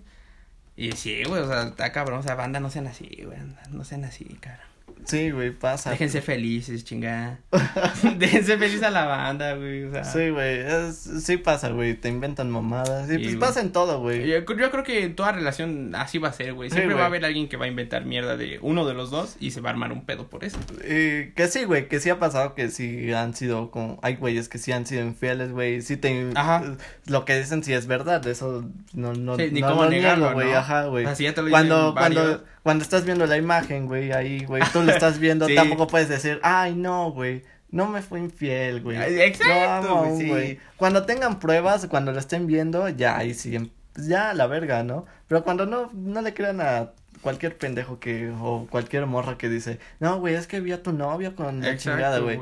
[0.80, 3.36] Y sí, güey, o sea, está cabrón, o sea, banda, no sean así, güey,
[3.70, 4.64] no sean así, cara.
[5.10, 5.90] Sí, güey, pasa.
[5.90, 7.38] Déjense felices, chingada.
[8.18, 10.04] Déjense feliz a la banda, güey, o sea.
[10.04, 10.62] Sí, güey,
[10.92, 13.10] sí pasa, güey, te inventan mamadas.
[13.10, 14.26] Y Sí, pues pasa en todo, güey.
[14.26, 16.70] Yo, yo creo que en toda relación así va a ser, güey.
[16.70, 19.10] Sí, Siempre va a haber alguien que va a inventar mierda de uno de los
[19.10, 20.58] dos y se va a armar un pedo por eso.
[20.84, 24.48] Y que sí, güey, que sí ha pasado que sí han sido como, hay güeyes
[24.48, 26.76] que sí han sido infieles, güey, sí te, Ajá.
[27.06, 30.24] lo que dicen sí es verdad, eso no, no, Sí, ni no cómo lo negarlo,
[30.26, 30.58] niego, güey, ¿no?
[30.58, 31.06] ajá, güey.
[31.06, 32.22] Así ya te lo Cuando, dicen varios.
[32.22, 35.54] cuando, cuando estás viendo la imagen, güey, ahí, güey, tú estás viendo, Sí.
[35.54, 38.96] tampoco puedes decir, ay, no, güey, no me fue infiel, güey.
[39.22, 40.28] Exacto, amo sí.
[40.28, 40.58] güey.
[40.76, 44.82] Cuando tengan pruebas, cuando lo estén viendo, ya ahí sí em- pues ya la verga,
[44.84, 45.04] ¿no?
[45.26, 46.90] Pero cuando no, no le crean a
[47.22, 50.92] cualquier pendejo que, o cualquier morra que dice, no, güey, es que vi a tu
[50.92, 52.38] novio con la chingada, güey.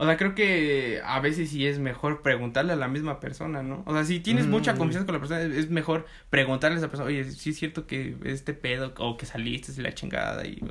[0.00, 3.82] O sea, creo que a veces sí es mejor preguntarle a la misma persona, ¿no?
[3.86, 4.78] O sea, si tienes mucha Mm.
[4.78, 8.16] confianza con la persona, es mejor preguntarle a esa persona, oye, sí es cierto que
[8.24, 10.62] este pedo, o que saliste y la chingada, y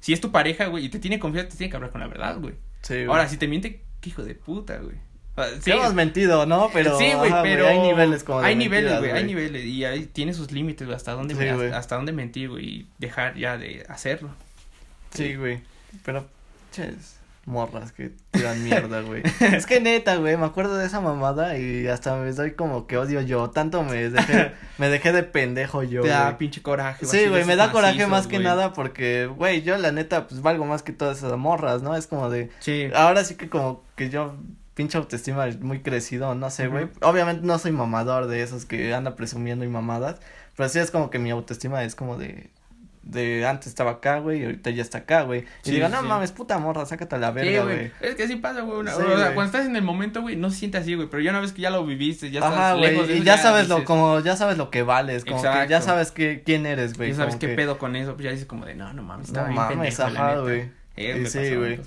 [0.00, 2.06] si es tu pareja, güey, y te tiene confianza, te tiene que hablar con la
[2.08, 2.54] verdad, güey.
[2.82, 3.06] Sí, güey.
[3.06, 4.96] Ahora, si te miente, qué hijo de puta, güey.
[5.60, 6.70] Sí, hemos mentido, ¿no?
[6.72, 9.84] Pero, sí, güey, ajá, pero hay niveles como de hay niveles, güey, hay niveles y
[9.84, 11.72] hay, tiene sus límites, güey, hasta dónde Sí, hasta- güey.
[11.72, 14.30] hasta, dónde mentir, güey, y dejar ya de hacerlo.
[15.12, 15.60] Sí, güey.
[16.06, 16.26] Pero,
[16.72, 17.15] ches,
[17.46, 19.22] morras que tiran mierda, güey.
[19.40, 22.98] es que neta, güey, me acuerdo de esa mamada y hasta me doy como que
[22.98, 23.50] odio yo.
[23.50, 27.06] Tanto me dejé, me dejé de pendejo yo, te da pinche coraje.
[27.06, 30.66] Sí, güey, me da coraje más que nada porque, güey, yo la neta, pues valgo
[30.66, 31.96] más que todas esas morras, ¿no?
[31.96, 32.90] Es como de, Sí.
[32.94, 34.36] ahora sí que como que yo,
[34.74, 36.88] pinche autoestima muy crecido, no sé, güey.
[37.00, 40.16] Obviamente no soy mamador de esos que anda presumiendo y mamadas,
[40.54, 42.50] pero sí es como que mi autoestima es como de,
[43.06, 45.40] de antes estaba acá, güey, y ahorita ya está acá, güey.
[45.40, 46.06] Y Sí, digo, sí, no sí.
[46.08, 47.76] mames, puta morra, sácate a la Sí, verga, güey.
[47.76, 47.92] güey.
[48.00, 48.84] Es que así pasa, güey.
[48.86, 51.08] Sí, o sea, cuando estás en el momento, güey, no se siente así, güey.
[51.08, 53.20] Pero ya una vez que ya lo viviste, ya estás Ajá, lejos de güey, y
[53.20, 55.84] eso, ya sabes lo, dices- como, ya sabes lo que vales, como que ya Exacto.
[55.86, 57.10] sabes que, quién eres, güey.
[57.10, 59.28] Ya sabes qué que- pedo con eso, pues ya dices como de, no, no mames,
[59.28, 60.70] estaba No bien mames, pendejo, güey.
[60.96, 61.80] Eh, Y sí, güey.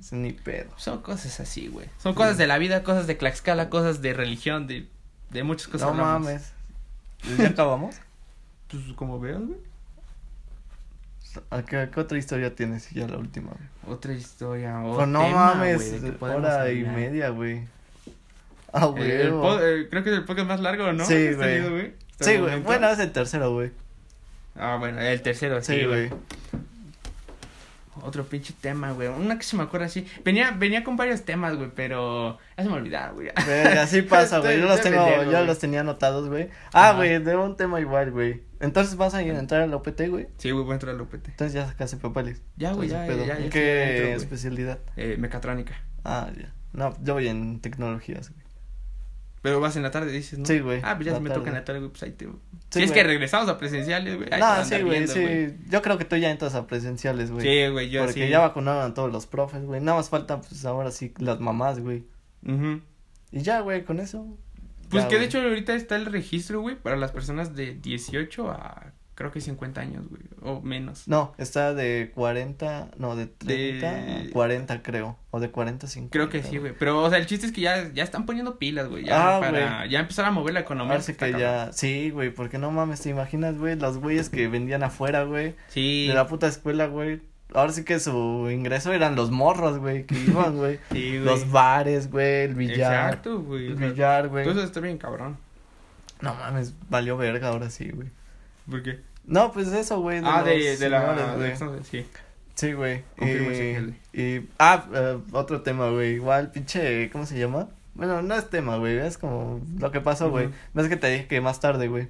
[0.00, 0.70] Es ni pedo.
[0.76, 1.86] Son cosas así, güey.
[2.02, 4.86] Son cosas de la vida, cosas de Tlaxcala, cosas de religión, de,
[5.30, 5.88] de muchas cosas.
[5.94, 6.52] No mames.
[7.38, 7.94] ¿Ya acabamos?
[8.68, 9.58] Pues como veas, güey.
[11.50, 12.90] ¿A qué, qué otra historia tienes?
[12.90, 13.50] Ya la última.
[13.52, 13.94] güey.
[13.96, 17.62] Otra historia, o Pues no tema, mames, güey, podemos hora y media, güey.
[18.72, 19.10] Ah, güey.
[19.10, 21.04] Eh, pod- eh, creo que es el podcast más largo, ¿no?
[21.04, 21.68] Sí, güey.
[21.68, 21.92] güey.
[22.20, 22.60] Sí, güey.
[22.60, 23.70] Bueno, es el tercero, güey.
[24.56, 26.08] Ah, bueno, el tercero, sí, güey.
[26.08, 26.20] güey.
[28.02, 29.08] Otro pinche tema, güey.
[29.08, 30.06] Una que se me acuerda así.
[30.24, 33.30] Venía, venía con varios temas, güey, pero ya se me olvidaron, güey.
[33.46, 34.58] Güey, Así pasa, güey.
[34.60, 35.46] Yo los tengo, yo güey.
[35.46, 36.50] los tenía anotados, güey.
[36.72, 38.42] Ah, güey, de un tema igual, güey.
[38.64, 40.28] Entonces vas a ir a entrar al OPT, güey.
[40.38, 41.28] Sí, güey, voy a entrar al OPT.
[41.28, 42.42] Entonces ya sacaste papeles.
[42.56, 44.78] Ya, güey, ya, ya, ya, ¿En ya qué especialidad?
[44.96, 45.74] Eh, mecatrónica.
[46.04, 46.52] Ah, ya.
[46.72, 48.42] No, yo voy en tecnologías, güey.
[49.42, 50.46] Pero vas en la tarde, dices, ¿no?
[50.46, 51.40] Sí, güey, Ah, pues ya la si me tarde.
[51.40, 52.24] toca en la tarde, güey, pues ahí te...
[52.24, 52.30] Sí,
[52.70, 54.24] si es que regresamos a presenciales, güey.
[54.26, 55.54] ahí te No, van a sí, güey, sí.
[55.68, 57.42] Yo creo que tú ya entras a presenciales, güey.
[57.46, 58.28] Sí, güey, yo Porque sí.
[58.30, 59.82] ya vacunaron a todos los profes, güey.
[59.82, 62.04] Nada más faltan, pues ahora sí, las mamás, güey.
[62.46, 62.80] Ujú.
[63.32, 64.26] Y ya, güey, con eso.
[64.94, 68.92] Pues que de hecho ahorita está el registro, güey, para las personas de 18 a
[69.16, 71.06] creo que 50 años, güey, o menos.
[71.06, 75.16] No, está de 40, no, de 30 De- a 40, creo.
[75.30, 76.12] O de 40 a 50.
[76.12, 76.74] Creo que sí, güey.
[76.76, 79.04] Pero, o sea, el chiste es que ya, ya están poniendo pilas, güey.
[79.04, 80.94] Ya Ah, para ya empezar a mover la economía.
[80.94, 81.72] Parece que ya.
[81.72, 85.54] Sí, güey, porque no mames, te imaginas, güey, los güeyes que vendían afuera, güey.
[85.68, 86.06] Sí.
[86.08, 87.20] De la puta escuela, güey.
[87.54, 90.78] Ahora sí que su ingreso eran los morros, güey, que iban, güey.
[90.92, 93.06] Sí, los bares, güey, el billar.
[93.06, 93.68] Exacto, güey.
[93.68, 94.48] El billar, güey.
[94.48, 95.36] Eso está bien cabrón.
[96.20, 98.08] No mames, valió verga ahora sí, güey.
[98.68, 99.00] ¿Por qué?
[99.24, 100.20] No, pues eso, güey.
[100.24, 101.36] Ah, de, de la...
[101.36, 102.06] de- sí.
[102.54, 103.02] Sí, güey.
[103.20, 106.14] Y, y, ah, eh, otro tema, güey.
[106.14, 107.68] Igual, pinche, ¿cómo se llama?
[107.94, 108.98] Bueno, no es tema, güey.
[108.98, 110.46] Es como lo que pasó, güey.
[110.46, 110.54] Ujú.
[110.74, 112.08] Ves que te dije que más tarde, güey.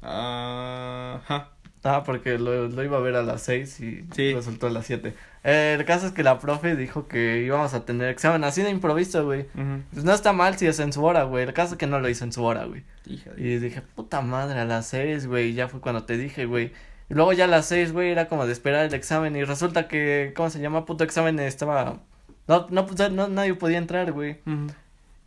[0.00, 1.50] Ajá.
[1.84, 4.34] Ah, porque lo, lo iba a ver a las seis y Sí.
[4.34, 5.14] resultó a las siete.
[5.44, 8.70] Eh, el caso es que la profe dijo que íbamos a tener examen así de
[8.70, 9.46] improviso, güey.
[9.92, 11.44] Pues no está mal si es en su hora, güey.
[11.44, 12.82] El caso es que no lo hizo en su hora, güey.
[13.06, 15.50] Y dije, puta madre, a las seis, güey.
[15.50, 16.72] Y ya fue cuando te dije, güey.
[17.08, 19.34] Y luego ya a las seis, güey, era como de esperar el examen.
[19.36, 20.84] Y resulta que, ¿cómo se llama?
[20.84, 22.00] Puto examen estaba.
[22.48, 24.38] No, no, no nadie podía entrar, güey.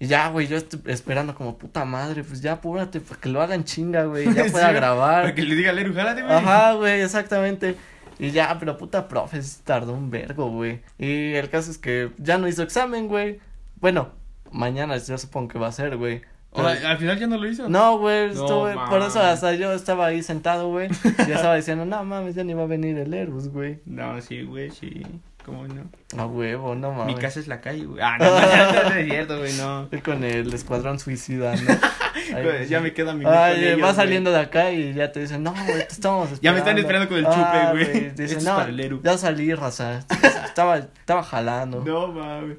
[0.02, 2.24] Y ya, güey, yo estoy esperando como puta madre.
[2.24, 4.26] Pues ya apúrate para que lo hagan chinga, güey.
[4.34, 5.22] Ya pueda grabar.
[5.22, 6.34] Para que le diga jálate, güey.
[6.34, 7.76] Ajá, güey, exactamente.
[8.18, 10.82] Y ya, pero puta profe, tardó un vergo, güey.
[10.98, 13.40] Y el caso es que ya no hizo examen, güey.
[13.76, 14.10] Bueno,
[14.52, 16.24] mañana yo supongo que va a ser, güey.
[16.50, 17.70] O sea, al final ya no lo hizo.
[17.70, 20.90] No, güey, No estuve, por eso hasta yo estaba ahí sentado, güey,
[21.28, 23.80] ya estaba diciendo, no mames, ya ni va a venir el Eros, güey.
[23.86, 25.06] No, sí, güey, sí.
[25.46, 25.90] ¿Cómo no?
[26.18, 27.16] A huevo, no mames.
[27.16, 28.00] Mi casa es la calle, güey.
[28.02, 28.42] Ah, no, no,
[28.84, 29.84] no, no es cierto, güey, no.
[29.84, 31.62] Estoy con el escuadrón suicida, ¿no?
[32.32, 33.96] Güey, ya me queda mi Ay, con ellos, va güey.
[33.96, 36.42] saliendo de acá y ya te dicen, no, güey, te estamos esperando.
[36.44, 37.86] Ya me están esperando con el chupe, Ah, güey.
[38.12, 39.02] Dicen, Esto es no, Eru".
[39.02, 40.00] ya salí, raza.
[40.46, 41.84] Estaba, estaba jalando.
[41.84, 42.58] No, mames.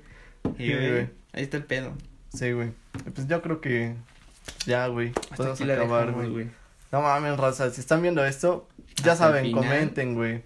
[0.59, 1.03] Y, Sí, güey, güey.
[1.33, 1.93] ahí está el pedo.
[2.35, 2.73] Sí, güey.
[3.15, 3.95] Pues yo creo que
[4.67, 5.13] ya, güey.
[5.31, 6.31] Hasta Podemos acabar, dejamos, güey.
[6.31, 6.47] güey.
[6.91, 8.69] No mames, raza, si están viendo esto,
[9.05, 10.43] ya Hasta saben, comenten, güey.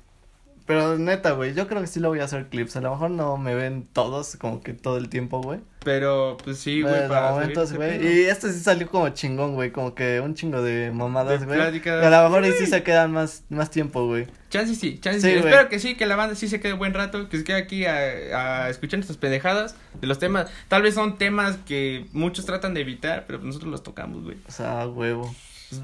[0.66, 2.76] Pero neta, güey, yo creo que sí lo voy a hacer clips.
[2.76, 5.60] A lo mejor no me ven todos como que todo el tiempo, güey.
[5.84, 8.04] Pero, pues sí, güey, para momentos, güey.
[8.04, 11.60] Y este sí salió como chingón, güey, como que un chingo de mamadas, güey.
[11.60, 14.26] a lo mejor ahí sí se quedan más, más tiempo, güey.
[14.50, 15.36] Chance sí, chance Sí.
[15.36, 17.86] Espero que sí, que la banda sí se quede buen rato, que se quede aquí
[17.86, 20.50] a, a escuchar nuestras pendejadas de los temas.
[20.66, 24.36] Tal vez son temas que muchos tratan de evitar, pero nosotros los tocamos, güey.
[24.48, 25.32] O sea, huevo.
[25.70, 25.82] Pues.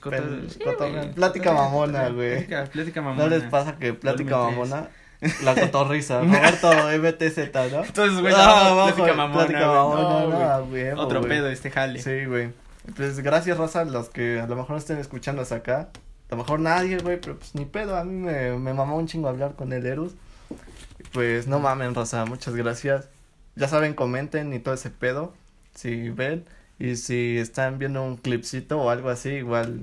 [0.00, 1.00] Cotor- sí, cotorreando.
[1.02, 1.14] güey.
[1.14, 2.30] Plática mamona, güey.
[2.46, 3.22] Plática, plática mamona.
[3.24, 4.88] ¿No les pasa que plática mamona?
[5.44, 6.20] La cotorriza.
[6.22, 7.84] Roberto MTZ, ¿no?
[7.84, 9.46] Entonces, güey, Ah, no, plática mamona.
[9.46, 10.90] plática mamona, No, no, güey.
[10.92, 11.30] Otro güey.
[11.30, 12.00] pedo este jale.
[12.02, 12.50] Sí, güey.
[12.96, 15.90] Pues gracias, Rosa, a los que a lo mejor estén escuchando hasta acá.
[16.28, 17.96] A lo mejor nadie, güey, pero pues ni pedo.
[17.96, 20.14] A mí me, me mamó un chingo hablar con el Erus.
[21.12, 23.08] Pues no mamen, Rosa, muchas gracias.
[23.54, 25.34] Ya saben, comenten y todo ese pedo.
[25.74, 26.44] Si ven.
[26.78, 29.80] Y si están viendo un clipcito o algo así, igual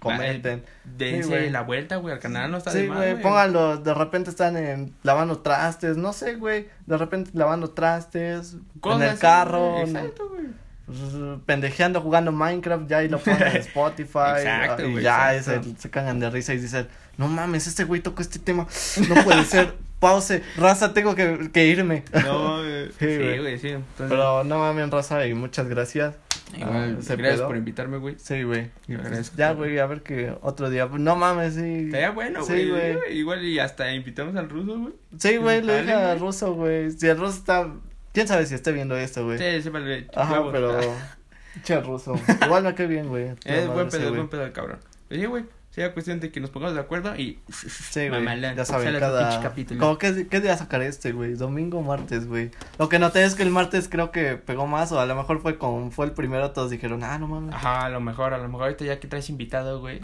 [0.00, 0.62] comenten.
[0.84, 1.50] Dense Sí, güey.
[1.50, 4.56] la vuelta, güey, al canal no está de Sí, más, güey, pónganlo, de repente están
[4.56, 9.72] en lavando trastes, no sé, güey, de repente lavando trastes, Cosas en el así, carro,
[9.72, 11.38] güey, no- Exacto, güey.
[11.46, 15.68] pendejeando jugando Minecraft, ya ahí lo ponen en Spotify, Exacto, y güey, ya exacto.
[15.74, 18.66] se, se cagan de risa y dicen, no mames, este güey tocó este tema,
[19.08, 22.04] no puede ser, pause, raza, tengo que, que irme.
[22.24, 22.90] No, güey.
[22.98, 23.68] Sí, güey, sí.
[23.70, 26.14] Entonces, Pero no mames, raza, y muchas gracias.
[26.62, 28.16] Ah, gracias por invitarme, güey.
[28.18, 28.70] Sí, güey.
[28.86, 31.84] pues, ya, güey, a ver que otro día, no mames, sí.
[31.86, 32.94] Estaría bueno, Sí, güey.
[32.94, 33.18] güey.
[33.18, 34.94] Igual y hasta invitamos al ruso, güey.
[35.18, 36.90] Sí, güey, le dije al ruso, güey.
[36.90, 37.72] Si el ruso está.
[38.12, 39.38] Quién sabe si esté viendo esto, güey.
[39.38, 40.06] Sí, sí, vale.
[40.14, 40.78] Ajá, pero.
[41.64, 42.14] Che, ruso.
[42.44, 43.30] Igual me cae bien, güey.
[43.44, 44.78] Es buen pedo, es buen pedo el cabrón.
[45.10, 45.44] Sí, güey.
[45.78, 47.38] Sería cuestión de que nos pongamos de acuerdo y.
[47.48, 48.24] Sí, güey.
[48.56, 49.40] Ya saben, cada.
[49.40, 49.78] capítulo.
[49.78, 51.34] Como que, ¿Qué día sacaré este, güey?
[51.34, 52.50] Domingo o martes, güey.
[52.80, 55.40] Lo que noté es que el martes creo que pegó más, o a lo mejor
[55.40, 57.54] fue como fue el primero, todos dijeron, ah, no mames.
[57.54, 60.00] Ajá, a lo mejor, a lo mejor ahorita ya que traes invitado, güey.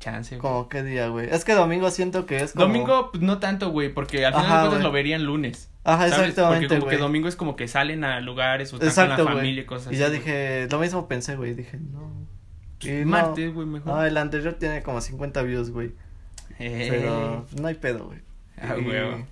[0.00, 0.40] Chance, güey.
[0.42, 1.28] Como qué día, güey.
[1.30, 2.66] Es que domingo siento que es como.
[2.66, 4.82] Domingo, pues no tanto, güey, porque al final Ajá, de cuentas güey.
[4.82, 5.70] lo verían lunes.
[5.82, 6.28] Ajá, ¿sabes?
[6.28, 9.24] exactamente, Porque como que domingo es como que salen a lugares o están Exacto, con
[9.24, 9.36] la güey.
[9.44, 9.98] familia y cosas Y así.
[9.98, 10.18] ya güey.
[10.18, 11.54] dije, lo mismo pensé, güey.
[11.54, 12.19] Dije, no.
[12.88, 13.06] No.
[13.06, 13.92] Martes, güey, mejor.
[13.98, 15.92] Ah, el anterior tiene como 50 views, güey.
[16.58, 18.18] Eh, Pero pues, no hay pedo, güey.
[18.60, 19.26] Ah, Y- huevo.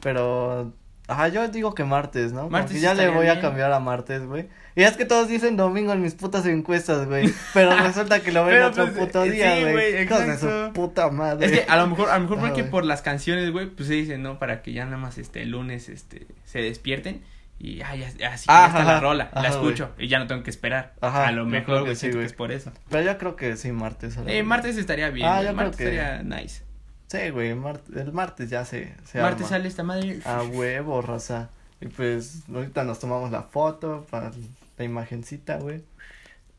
[0.00, 0.72] Pero,
[1.08, 2.48] ajá, yo digo que martes, ¿no?
[2.48, 3.40] Martes Porque ya le voy a bien.
[3.40, 4.46] cambiar a martes, güey.
[4.76, 7.32] Y es que todos dicen domingo en mis putas encuestas, güey.
[7.52, 9.72] Pero resulta que lo ven otro pues, puto eh, día, sí, güey.
[9.72, 11.46] güey, Hijos de su puta madre.
[11.46, 12.70] Es que a lo mejor, a lo mejor Ajá, porque güey.
[12.70, 14.38] por las canciones, güey, pues se dice, ¿no?
[14.38, 17.22] Para que ya nada más este el lunes este se despierten
[17.58, 20.08] y ah, ya, ya, así que Ah, ya está ajá, la rola, la escucho y
[20.08, 20.94] ya no tengo que esperar.
[21.00, 22.72] Ajá, a lo mejor, creo güey, sí, es por eso.
[22.88, 24.16] Pero yo creo que sí, martes.
[24.16, 26.62] a la Eh, martes estaría bien, Ah, yo creo martes que- estaría nice.
[27.08, 29.48] Sí, güey, mar- el martes ya se, se martes arma.
[29.48, 30.20] sale esta madre.
[30.24, 31.48] A huevo, raza.
[31.80, 34.30] Y pues, ahorita nos tomamos la foto para
[34.76, 35.82] la imagencita, güey.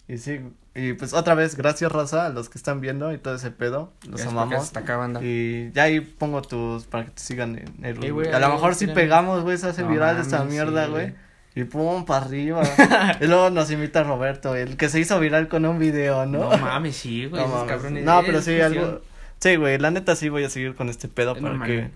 [0.08, 0.40] Y sí,
[0.80, 3.92] y pues otra vez, gracias, raza, a los que están viendo y todo ese pedo.
[4.04, 4.64] Los Gracias amamos.
[4.64, 5.22] hasta acá, banda.
[5.24, 8.14] Y ya ahí pongo tus, para que te sigan en el...
[8.14, 9.02] Güey, a lo mejor si síganme.
[9.02, 11.14] pegamos, güey, se hace No viral esta mierda, sí, güey.
[11.56, 12.62] Y pum, para arriba.
[13.22, 16.50] y luego nos invita Roberto, el que se hizo viral con un video, ¿no?
[16.52, 17.74] No mames, sí, güey, No esos mames.
[17.76, 18.06] cabrones.
[18.06, 19.02] No, pero sí, algo.
[19.40, 21.68] Sí, güey, la neta sí voy a seguir con este pedo Es para normal.
[21.68, 21.92] que.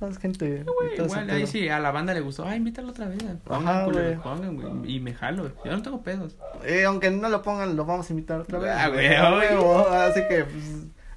[0.00, 0.62] Más gente.
[0.64, 2.44] Güey, ese igual ahí sí, a la banda le gustó.
[2.46, 3.22] Ah, invítalo otra vez.
[3.44, 4.16] Pongan, Ajá, güey.
[4.16, 4.96] pongan, güey.
[4.96, 5.50] Y me jalo.
[5.64, 6.36] Yo no tengo pedos.
[6.64, 8.72] Eh, aunque no lo pongan, lo vamos a invitar otra vez.
[8.76, 9.48] Ah, güey, güey, a güey.
[9.48, 9.88] huevo.
[9.88, 10.64] Así que, pues,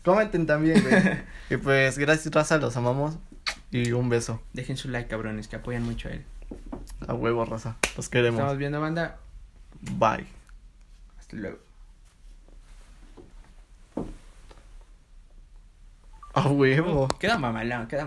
[0.03, 1.19] comenten también, güey.
[1.49, 3.18] y pues, gracias, raza, los amamos.
[3.72, 4.41] Y un beso.
[4.53, 6.26] Dejen su like, cabrones, que apoyan mucho a él.
[7.07, 7.76] A huevo, raza.
[7.97, 8.39] Los queremos.
[8.39, 9.18] Estamos viendo, banda.
[9.81, 10.26] Bye.
[11.19, 11.57] Hasta luego.
[16.34, 17.07] A huevo.
[17.19, 17.97] Queda mamalón, queda